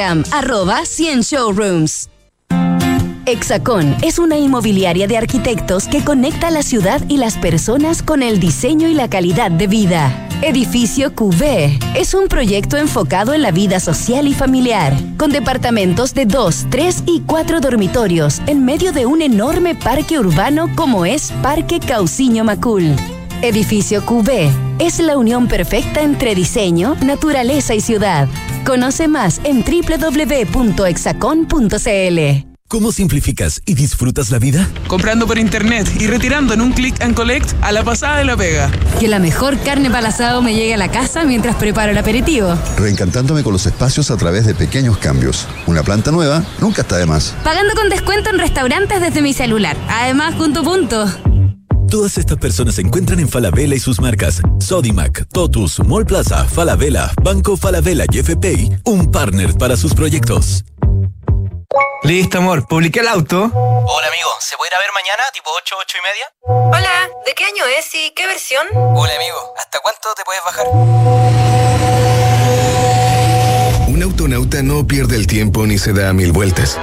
arroba 0.00 0.84
100 0.84 1.22
showrooms. 1.22 2.08
Hexacón 3.26 3.96
es 4.02 4.18
una 4.18 4.36
inmobiliaria 4.36 5.06
de 5.06 5.16
arquitectos 5.16 5.86
que 5.86 6.02
conecta 6.02 6.50
la 6.50 6.62
ciudad 6.62 7.00
y 7.08 7.16
las 7.16 7.38
personas 7.38 8.02
con 8.02 8.22
el 8.22 8.40
diseño 8.40 8.88
y 8.88 8.94
la 8.94 9.08
calidad 9.08 9.50
de 9.50 9.66
vida. 9.66 10.28
Edificio 10.42 11.14
QV 11.14 11.78
es 11.94 12.12
un 12.12 12.26
proyecto 12.28 12.76
enfocado 12.76 13.32
en 13.34 13.42
la 13.42 13.50
vida 13.50 13.78
social 13.78 14.26
y 14.26 14.34
familiar, 14.34 14.92
con 15.16 15.30
departamentos 15.30 16.12
de 16.12 16.26
2, 16.26 16.66
3 16.70 17.04
y 17.06 17.20
4 17.20 17.60
dormitorios 17.60 18.42
en 18.46 18.64
medio 18.64 18.92
de 18.92 19.06
un 19.06 19.22
enorme 19.22 19.74
parque 19.74 20.18
urbano 20.18 20.70
como 20.74 21.06
es 21.06 21.32
Parque 21.40 21.78
Cauciño 21.78 22.44
Macul. 22.44 22.96
Edificio 23.44 24.06
QV 24.06 24.50
es 24.78 24.98
la 25.00 25.18
unión 25.18 25.48
perfecta 25.48 26.00
entre 26.00 26.34
diseño, 26.34 26.96
naturaleza 27.02 27.74
y 27.74 27.82
ciudad. 27.82 28.26
Conoce 28.64 29.06
más 29.06 29.42
en 29.44 29.62
www.exacon.cl. 29.62 30.58
¿Cómo 32.66 32.90
simplificas 32.90 33.60
y 33.66 33.74
disfrutas 33.74 34.30
la 34.30 34.38
vida? 34.38 34.66
Comprando 34.88 35.26
por 35.26 35.38
internet 35.38 35.86
y 36.00 36.06
retirando 36.06 36.54
en 36.54 36.62
un 36.62 36.72
click 36.72 36.98
and 37.02 37.14
collect 37.14 37.52
a 37.60 37.70
la 37.70 37.84
pasada 37.84 38.16
de 38.16 38.24
la 38.24 38.34
pega. 38.34 38.70
Que 38.98 39.08
la 39.08 39.18
mejor 39.18 39.58
carne 39.58 39.90
para 39.90 40.08
asado 40.08 40.40
me 40.40 40.54
llegue 40.54 40.72
a 40.72 40.78
la 40.78 40.90
casa 40.90 41.24
mientras 41.24 41.54
preparo 41.56 41.92
el 41.92 41.98
aperitivo. 41.98 42.56
Reencantándome 42.78 43.42
con 43.42 43.52
los 43.52 43.66
espacios 43.66 44.10
a 44.10 44.16
través 44.16 44.46
de 44.46 44.54
pequeños 44.54 44.96
cambios. 44.96 45.46
Una 45.66 45.82
planta 45.82 46.10
nueva 46.10 46.42
nunca 46.62 46.80
está 46.80 46.96
de 46.96 47.04
más. 47.04 47.34
Pagando 47.44 47.74
con 47.74 47.90
descuento 47.90 48.30
en 48.30 48.38
restaurantes 48.38 49.02
desde 49.02 49.20
mi 49.20 49.34
celular. 49.34 49.76
Además, 49.90 50.34
punto 50.34 50.64
punto. 50.64 51.06
Todas 51.94 52.18
estas 52.18 52.38
personas 52.38 52.74
se 52.74 52.80
encuentran 52.80 53.20
en 53.20 53.28
Falabella 53.28 53.76
y 53.76 53.78
sus 53.78 54.00
marcas 54.00 54.40
Sodimac, 54.58 55.28
Totus, 55.28 55.78
Mall 55.78 56.04
Plaza, 56.04 56.44
Falabella, 56.44 57.12
Banco 57.22 57.56
Falabella 57.56 58.04
y 58.10 58.18
FPI, 58.18 58.78
un 58.86 59.12
partner 59.12 59.56
para 59.56 59.76
sus 59.76 59.94
proyectos. 59.94 60.64
Listo, 62.02 62.38
amor. 62.38 62.66
Publiqué 62.66 62.98
el 62.98 63.06
auto. 63.06 63.44
Hola, 63.44 64.08
amigo. 64.08 64.28
¿Se 64.40 64.56
puede 64.56 64.70
ir 64.70 64.74
a 64.74 64.80
ver 64.80 64.88
mañana, 64.92 65.22
tipo 65.32 65.50
8, 65.56 65.76
8 65.82 65.96
y 65.96 66.02
media? 66.02 66.32
Hola. 66.76 67.10
¿De 67.24 67.32
qué 67.32 67.44
año 67.44 67.64
es 67.78 67.94
y 67.94 68.10
qué 68.10 68.26
versión? 68.26 68.66
Hola, 68.74 69.14
amigo. 69.14 69.54
¿Hasta 69.56 69.78
cuánto 69.78 70.08
te 70.16 70.24
puedes 70.24 70.42
bajar? 70.44 70.66
Un 73.86 74.02
autonauta 74.02 74.64
no 74.64 74.84
pierde 74.84 75.14
el 75.14 75.28
tiempo 75.28 75.64
ni 75.64 75.78
se 75.78 75.92
da 75.92 76.12
mil 76.12 76.32
vueltas. 76.32 76.76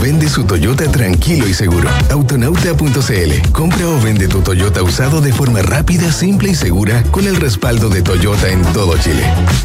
Vende 0.00 0.28
su 0.28 0.44
Toyota 0.44 0.90
tranquilo 0.90 1.48
y 1.48 1.54
seguro. 1.54 1.88
Autonauta.cl. 2.10 3.50
Compra 3.52 3.88
o 3.88 4.00
vende 4.00 4.28
tu 4.28 4.40
Toyota 4.40 4.82
usado 4.82 5.20
de 5.20 5.32
forma 5.32 5.62
rápida, 5.62 6.12
simple 6.12 6.50
y 6.50 6.54
segura 6.54 7.02
con 7.10 7.26
el 7.26 7.36
respaldo 7.36 7.88
de 7.88 8.02
Toyota 8.02 8.48
en 8.48 8.62
todo 8.72 8.96
Chile. 8.98 9.24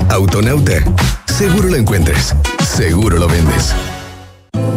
Autonauta. 0.10 0.84
Seguro 1.26 1.70
lo 1.70 1.76
encuentras. 1.76 2.36
Seguro 2.64 3.18
lo 3.18 3.28
vendes. 3.28 3.74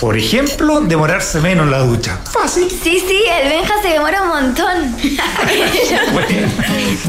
Por 0.00 0.16
ejemplo, 0.16 0.80
demorarse 0.80 1.40
menos 1.40 1.64
en 1.64 1.70
la 1.70 1.78
ducha. 1.78 2.18
Fácil. 2.30 2.68
Sí, 2.70 3.02
sí, 3.06 3.22
el 3.40 3.48
Benja 3.48 3.74
se 3.82 3.88
demora 3.88 4.22
un 4.22 4.28
montón. 4.28 4.96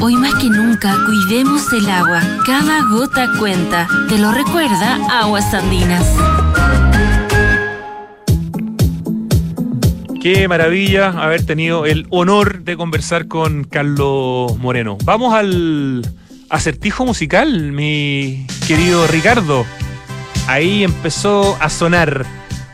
Hoy 0.00 0.16
más 0.16 0.34
que 0.34 0.48
nunca, 0.48 0.96
cuidemos 1.04 1.72
el 1.72 1.88
agua. 1.90 2.22
Cada 2.46 2.82
gota 2.90 3.28
cuenta. 3.38 3.86
¿Te 4.08 4.18
lo 4.18 4.32
recuerda 4.32 4.98
Aguas 5.20 5.52
Andinas? 5.52 6.06
Qué 10.22 10.48
maravilla 10.48 11.10
haber 11.10 11.46
tenido 11.46 11.86
el 11.86 12.06
honor 12.10 12.62
de 12.62 12.76
conversar 12.76 13.28
con 13.28 13.64
Carlos 13.64 14.58
Moreno. 14.58 14.98
Vamos 15.04 15.34
al 15.34 16.02
acertijo 16.48 17.04
musical, 17.04 17.72
mi 17.72 18.46
querido 18.66 19.06
Ricardo. 19.06 19.64
Ahí 20.48 20.82
empezó 20.84 21.56
a 21.60 21.68
sonar 21.70 22.26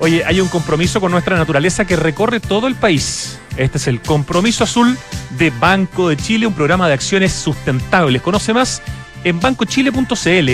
Oye, 0.02 0.24
hay 0.24 0.40
un 0.40 0.48
compromiso 0.48 1.00
con 1.00 1.12
nuestra 1.12 1.36
naturaleza 1.36 1.84
que 1.84 1.94
recorre 1.94 2.40
todo 2.40 2.66
el 2.66 2.74
país. 2.74 3.38
Este 3.56 3.78
es 3.78 3.86
el 3.86 4.00
compromiso 4.00 4.64
azul 4.64 4.98
de 5.38 5.50
Banco 5.50 6.08
de 6.08 6.16
Chile, 6.16 6.48
un 6.48 6.54
programa 6.54 6.88
de 6.88 6.94
acciones 6.94 7.32
sustentables. 7.32 8.20
Conoce 8.20 8.52
más 8.52 8.82
en 9.22 9.38
bancochile.cl. 9.38 10.50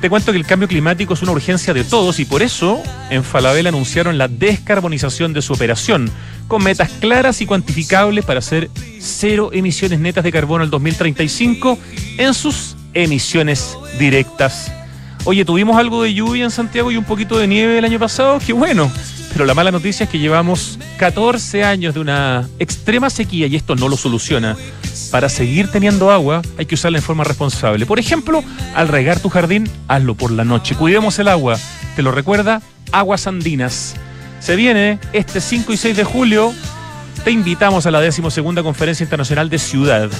Te 0.00 0.08
cuento 0.08 0.32
que 0.32 0.38
el 0.38 0.46
cambio 0.46 0.66
climático 0.66 1.12
es 1.12 1.20
una 1.20 1.32
urgencia 1.32 1.74
de 1.74 1.84
todos 1.84 2.18
y 2.20 2.24
por 2.24 2.40
eso 2.40 2.82
en 3.10 3.22
Falabella 3.22 3.68
anunciaron 3.68 4.16
la 4.16 4.28
descarbonización 4.28 5.34
de 5.34 5.42
su 5.42 5.52
operación, 5.52 6.10
con 6.48 6.64
metas 6.64 6.88
claras 7.00 7.42
y 7.42 7.46
cuantificables 7.46 8.24
para 8.24 8.38
hacer 8.38 8.70
cero 8.98 9.50
emisiones 9.52 10.00
netas 10.00 10.24
de 10.24 10.32
carbono 10.32 10.64
al 10.64 10.70
2035 10.70 11.78
en 12.16 12.32
sus 12.32 12.76
emisiones 12.94 13.76
directas. 13.98 14.72
Oye, 15.26 15.46
tuvimos 15.46 15.78
algo 15.78 16.02
de 16.02 16.12
lluvia 16.12 16.44
en 16.44 16.50
Santiago 16.50 16.90
y 16.90 16.98
un 16.98 17.04
poquito 17.04 17.38
de 17.38 17.46
nieve 17.46 17.78
el 17.78 17.84
año 17.84 17.98
pasado, 17.98 18.38
qué 18.44 18.52
bueno. 18.52 18.92
Pero 19.32 19.46
la 19.46 19.54
mala 19.54 19.70
noticia 19.70 20.04
es 20.04 20.10
que 20.10 20.18
llevamos 20.18 20.78
14 20.98 21.64
años 21.64 21.94
de 21.94 22.00
una 22.00 22.46
extrema 22.58 23.08
sequía 23.08 23.46
y 23.46 23.56
esto 23.56 23.74
no 23.74 23.88
lo 23.88 23.96
soluciona. 23.96 24.54
Para 25.10 25.30
seguir 25.30 25.70
teniendo 25.72 26.10
agua 26.10 26.42
hay 26.58 26.66
que 26.66 26.74
usarla 26.74 26.98
en 26.98 27.04
forma 27.04 27.24
responsable. 27.24 27.86
Por 27.86 27.98
ejemplo, 27.98 28.44
al 28.74 28.88
regar 28.88 29.18
tu 29.18 29.30
jardín, 29.30 29.68
hazlo 29.88 30.14
por 30.14 30.30
la 30.30 30.44
noche. 30.44 30.74
Cuidemos 30.74 31.18
el 31.18 31.28
agua. 31.28 31.58
Te 31.96 32.02
lo 32.02 32.12
recuerda 32.12 32.60
Aguas 32.92 33.26
Andinas. 33.26 33.94
Se 34.40 34.56
viene 34.56 34.98
este 35.14 35.40
5 35.40 35.72
y 35.72 35.76
6 35.78 35.96
de 35.96 36.04
julio. 36.04 36.52
Te 37.24 37.30
invitamos 37.30 37.86
a 37.86 37.90
la 37.90 38.02
12 38.02 38.42
Conferencia 38.62 39.02
Internacional 39.02 39.48
de 39.48 39.58
Ciudad. 39.58 40.10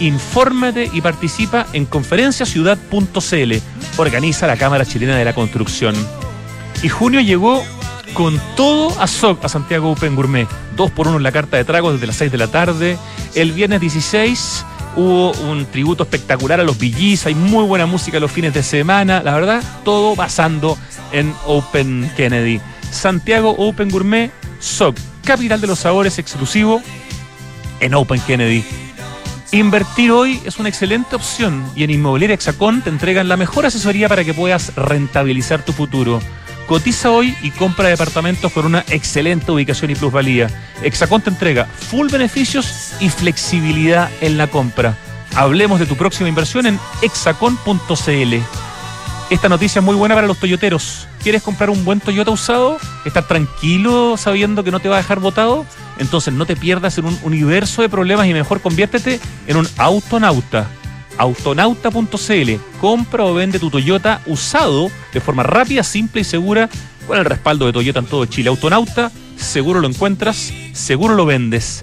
Infórmate 0.00 0.88
y 0.90 1.02
participa 1.02 1.66
en 1.74 1.84
conferenciaciudad.cl. 1.84 3.52
Organiza 3.98 4.46
la 4.46 4.56
Cámara 4.56 4.86
Chilena 4.86 5.14
de 5.18 5.26
la 5.26 5.34
Construcción. 5.34 5.94
Y 6.82 6.88
junio 6.88 7.20
llegó 7.20 7.62
con 8.14 8.40
todo 8.56 8.98
a 8.98 9.06
SOC, 9.06 9.44
a 9.44 9.50
Santiago 9.50 9.90
Open 9.90 10.16
Gourmet. 10.16 10.48
Dos 10.74 10.90
por 10.90 11.06
uno 11.06 11.18
en 11.18 11.22
la 11.22 11.32
carta 11.32 11.58
de 11.58 11.64
tragos 11.64 11.92
desde 11.92 12.06
las 12.06 12.16
6 12.16 12.32
de 12.32 12.38
la 12.38 12.48
tarde. 12.48 12.96
El 13.34 13.52
viernes 13.52 13.82
16 13.82 14.64
hubo 14.96 15.32
un 15.32 15.66
tributo 15.66 16.04
espectacular 16.04 16.60
a 16.60 16.64
los 16.64 16.78
VGs. 16.78 17.26
Hay 17.26 17.34
muy 17.34 17.66
buena 17.66 17.84
música 17.84 18.18
los 18.18 18.32
fines 18.32 18.54
de 18.54 18.62
semana. 18.62 19.22
La 19.22 19.34
verdad, 19.34 19.62
todo 19.84 20.16
basando 20.16 20.78
en 21.12 21.34
Open 21.44 22.10
Kennedy. 22.16 22.58
Santiago 22.90 23.54
Open 23.58 23.90
Gourmet, 23.90 24.30
SOC, 24.60 24.96
capital 25.24 25.60
de 25.60 25.66
los 25.66 25.80
sabores 25.80 26.18
exclusivo 26.18 26.82
en 27.80 27.94
Open 27.94 28.20
Kennedy. 28.20 28.64
Invertir 29.52 30.10
hoy 30.10 30.40
es 30.44 30.58
una 30.58 30.68
excelente 30.68 31.16
opción 31.16 31.64
y 31.74 31.84
en 31.84 31.90
Inmobiliaria 31.90 32.34
Hexacón 32.34 32.82
te 32.82 32.90
entregan 32.90 33.28
la 33.28 33.36
mejor 33.36 33.66
asesoría 33.66 34.08
para 34.08 34.24
que 34.24 34.34
puedas 34.34 34.74
rentabilizar 34.74 35.64
tu 35.64 35.72
futuro. 35.72 36.20
Cotiza 36.66 37.10
hoy 37.10 37.36
y 37.42 37.50
compra 37.50 37.88
departamentos 37.88 38.52
con 38.52 38.66
una 38.66 38.84
excelente 38.88 39.52
ubicación 39.52 39.90
y 39.90 39.94
plusvalía. 39.94 40.48
Hexacón 40.82 41.22
te 41.22 41.30
entrega 41.30 41.66
full 41.66 42.08
beneficios 42.08 42.94
y 43.00 43.10
flexibilidad 43.10 44.10
en 44.20 44.38
la 44.38 44.46
compra. 44.46 44.96
Hablemos 45.34 45.78
de 45.78 45.86
tu 45.86 45.96
próxima 45.96 46.28
inversión 46.28 46.66
en 46.66 46.78
hexacon.cl. 47.02 48.63
Esta 49.30 49.48
noticia 49.48 49.78
es 49.78 49.84
muy 49.84 49.96
buena 49.96 50.14
para 50.14 50.26
los 50.26 50.38
toyoteros. 50.38 51.08
¿Quieres 51.22 51.42
comprar 51.42 51.70
un 51.70 51.84
buen 51.84 51.98
Toyota 51.98 52.30
usado? 52.30 52.76
¿Estar 53.06 53.26
tranquilo 53.26 54.16
sabiendo 54.18 54.62
que 54.62 54.70
no 54.70 54.80
te 54.80 54.88
va 54.88 54.96
a 54.96 54.98
dejar 54.98 55.18
botado? 55.18 55.64
Entonces 55.98 56.34
no 56.34 56.44
te 56.44 56.56
pierdas 56.56 56.98
en 56.98 57.06
un 57.06 57.18
universo 57.22 57.80
de 57.80 57.88
problemas 57.88 58.26
y 58.26 58.34
mejor 58.34 58.60
conviértete 58.60 59.20
en 59.46 59.56
un 59.56 59.66
autonauta. 59.78 60.68
Autonauta.cl. 61.16 62.50
Compra 62.80 63.24
o 63.24 63.34
vende 63.34 63.58
tu 63.58 63.70
Toyota 63.70 64.20
usado 64.26 64.90
de 65.12 65.20
forma 65.20 65.42
rápida, 65.42 65.82
simple 65.82 66.20
y 66.20 66.24
segura 66.24 66.68
con 67.06 67.18
el 67.18 67.24
respaldo 67.24 67.64
de 67.64 67.72
Toyota 67.72 68.00
en 68.00 68.06
todo 68.06 68.26
Chile. 68.26 68.50
Autonauta, 68.50 69.10
seguro 69.36 69.80
lo 69.80 69.88
encuentras, 69.88 70.52
seguro 70.74 71.14
lo 71.14 71.24
vendes. 71.24 71.82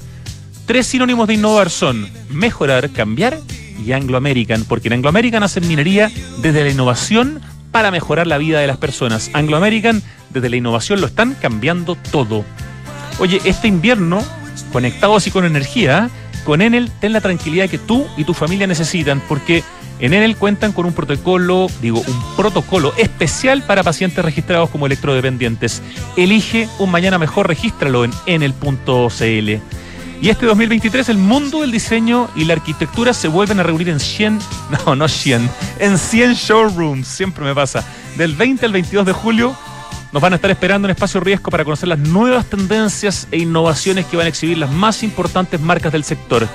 Tres 0.68 0.86
sinónimos 0.86 1.28
de 1.28 1.34
innovar 1.34 1.72
son 1.72 2.08
mejorar, 2.30 2.92
cambiar 2.92 3.40
y 3.86 3.94
Anglo 3.94 4.18
American, 4.18 4.66
porque 4.66 4.88
en 4.88 4.94
Anglo 4.94 5.10
American 5.10 5.44
hacen 5.44 5.68
minería 5.68 6.12
desde 6.42 6.64
la 6.64 6.70
innovación 6.70 7.42
para 7.72 7.92
mejorar 7.92 8.28
la 8.28 8.38
vida 8.38 8.60
de 8.60 8.68
las 8.68 8.78
personas. 8.78 9.30
Anglo 9.34 9.58
American, 9.58 10.04
desde 10.30 10.50
la 10.50 10.56
innovación 10.56 11.02
lo 11.02 11.08
están 11.08 11.36
cambiando 11.36 11.96
todo. 12.12 12.44
Oye, 13.20 13.42
este 13.46 13.68
invierno, 13.68 14.24
conectados 14.72 15.28
y 15.28 15.32
con 15.32 15.46
energía, 15.46 16.10
con 16.46 16.62
Enel 16.62 16.92
ten 17.00 17.14
la 17.14 17.22
tranquilidad 17.22 17.70
que 17.70 17.78
tú 17.78 18.06
y 18.18 18.24
tu 18.24 18.34
familia 18.34 18.68
necesitan, 18.68 19.22
porque 19.28 19.64
en 20.00 20.14
Enel 20.14 20.36
cuentan 20.36 20.72
con 20.72 20.86
un 20.86 20.94
protocolo, 20.94 21.68
digo, 21.82 22.00
un 22.00 22.36
protocolo 22.36 22.94
especial 22.98 23.64
para 23.64 23.84
pacientes 23.84 24.26
registrados 24.26 24.70
como 24.70 24.88
electrodependientes. 24.88 25.82
Elige 26.18 26.68
un 26.80 26.90
mañana 26.90 27.20
mejor, 27.20 27.48
regístralo 27.48 28.04
en 28.04 28.12
enel.cl. 28.26 29.62
Y 30.22 30.30
este 30.30 30.46
2023 30.46 31.10
el 31.10 31.18
mundo 31.18 31.62
del 31.62 31.72
diseño 31.72 32.30
y 32.36 32.46
la 32.46 32.54
arquitectura 32.54 33.12
se 33.12 33.28
vuelven 33.28 33.60
a 33.60 33.64
reunir 33.64 33.90
en 33.90 34.00
100, 34.00 34.40
no, 34.86 34.96
no 34.96 35.08
100, 35.08 35.50
en 35.80 35.98
100 35.98 36.34
showrooms, 36.34 37.08
siempre 37.08 37.44
me 37.44 37.56
pasa. 37.56 37.84
Del 38.18 38.36
20 38.36 38.68
al 38.68 38.72
22 38.72 39.08
de 39.08 39.14
julio 39.14 39.56
nos 40.12 40.22
van 40.22 40.34
a 40.34 40.36
estar 40.36 40.52
esperando 40.52 40.88
en 40.88 40.92
Espacio 40.92 41.22
Riesgo 41.22 41.50
para 41.50 41.64
conocer 41.64 41.90
las 41.90 41.98
nuevas 41.98 42.46
tendencias 42.46 43.28
e 43.32 43.40
innovaciones 43.40 44.06
que 44.06 44.18
van 44.18 44.28
a 44.28 44.30
exhibir 44.30 44.60
las 44.60 44.70
más 44.70 45.02
importantes 45.02 45.60
marcas 45.60 45.92
del 45.92 46.04
sector. 46.04 46.48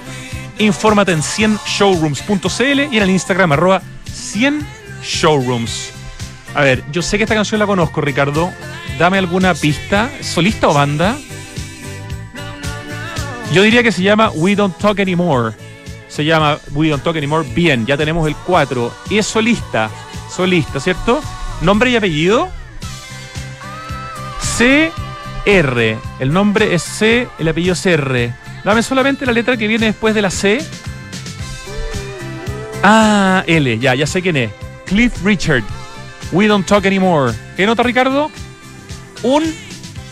Infórmate 0.59 1.13
en 1.13 1.23
100showrooms.cl 1.23 2.81
y 2.93 2.97
en 2.97 3.03
el 3.03 3.11
Instagram 3.11 3.53
arroba 3.53 3.83
100showrooms. 4.13 5.91
A 6.55 6.61
ver, 6.61 6.85
yo 6.93 7.03
sé 7.03 7.19
que 7.19 7.25
esta 7.25 7.35
canción 7.35 7.59
la 7.59 7.67
conozco, 7.67 8.01
Ricardo. 8.01 8.53
Dame 8.99 9.19
alguna 9.19 9.55
pista. 9.55 10.09
¿Solista 10.23 10.69
o 10.69 10.75
banda? 10.75 11.17
Yo 13.53 13.63
diría 13.63 13.83
que 13.83 13.93
se 13.93 14.03
llama 14.03 14.31
We 14.35 14.55
Don't 14.55 14.77
Talk 14.77 15.01
Anymore. 15.01 15.55
Se 16.09 16.25
llama 16.25 16.59
We 16.73 16.89
Don't 16.89 17.03
Talk 17.03 17.17
Anymore. 17.17 17.49
Bien, 17.55 17.87
ya 17.87 17.97
tenemos 17.97 18.27
el 18.27 18.35
4. 18.35 18.93
Y 19.11 19.19
es 19.19 19.27
solista. 19.27 19.91
Solista, 20.31 20.81
¿cierto? 20.81 21.21
Nombre 21.63 21.91
y 21.91 21.97
apellido. 21.97 22.49
C-R. 24.41 25.99
El 26.19 26.33
nombre 26.33 26.75
es 26.75 26.83
C, 26.83 27.29
el 27.39 27.49
apellido 27.49 27.75
es 27.75 27.87
R. 27.87 28.35
Dame 28.65 28.83
solamente 28.83 29.25
la 29.27 29.33
letra 29.33 29.57
que 29.57 29.67
viene 29.67 29.87
después 29.87 30.15
de 30.15 30.23
la 30.23 30.31
C. 30.31 30.59
Ah, 32.83 33.45
L. 33.47 33.79
Ya, 33.79 33.95
ya 33.95 34.07
sé 34.07 34.23
quién 34.23 34.37
es. 34.37 34.51
Cliff 34.87 35.13
Richard. 35.25 35.63
We 36.33 36.47
Don't 36.47 36.67
Talk 36.67 36.85
Anymore. 36.85 37.33
¿Qué 37.57 37.67
nota, 37.67 37.83
Ricardo? 37.83 38.31
¿Un. 39.23 39.45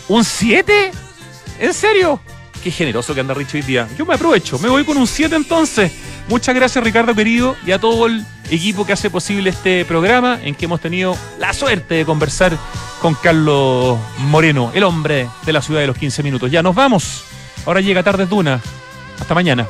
¿Un 0.07 0.23
7? 0.23 0.91
¿En 1.59 1.73
serio? 1.73 2.19
Qué 2.65 2.71
generoso 2.71 3.13
que 3.13 3.19
anda 3.19 3.35
Rich 3.35 3.53
hoy 3.53 3.61
día. 3.61 3.87
Yo 3.95 4.07
me 4.07 4.15
aprovecho, 4.15 4.57
me 4.57 4.69
voy 4.69 4.83
con 4.83 4.97
un 4.97 5.05
7 5.05 5.35
entonces. 5.35 5.91
Muchas 6.27 6.55
gracias 6.55 6.83
Ricardo 6.83 7.13
querido 7.13 7.55
y 7.63 7.71
a 7.71 7.79
todo 7.79 8.07
el 8.07 8.25
equipo 8.49 8.87
que 8.87 8.93
hace 8.93 9.11
posible 9.11 9.51
este 9.51 9.85
programa 9.85 10.39
en 10.41 10.55
que 10.55 10.65
hemos 10.65 10.81
tenido 10.81 11.15
la 11.37 11.53
suerte 11.53 11.93
de 11.93 12.05
conversar 12.05 12.57
con 13.03 13.13
Carlos 13.13 13.99
Moreno, 14.17 14.71
el 14.73 14.83
hombre 14.83 15.29
de 15.45 15.53
la 15.53 15.61
ciudad 15.61 15.81
de 15.81 15.85
los 15.85 15.95
15 15.95 16.23
minutos. 16.23 16.49
Ya 16.49 16.63
nos 16.63 16.73
vamos. 16.73 17.25
Ahora 17.67 17.81
llega 17.81 18.01
Tardes 18.01 18.27
Duna. 18.27 18.59
Hasta 19.19 19.35
mañana. 19.35 19.67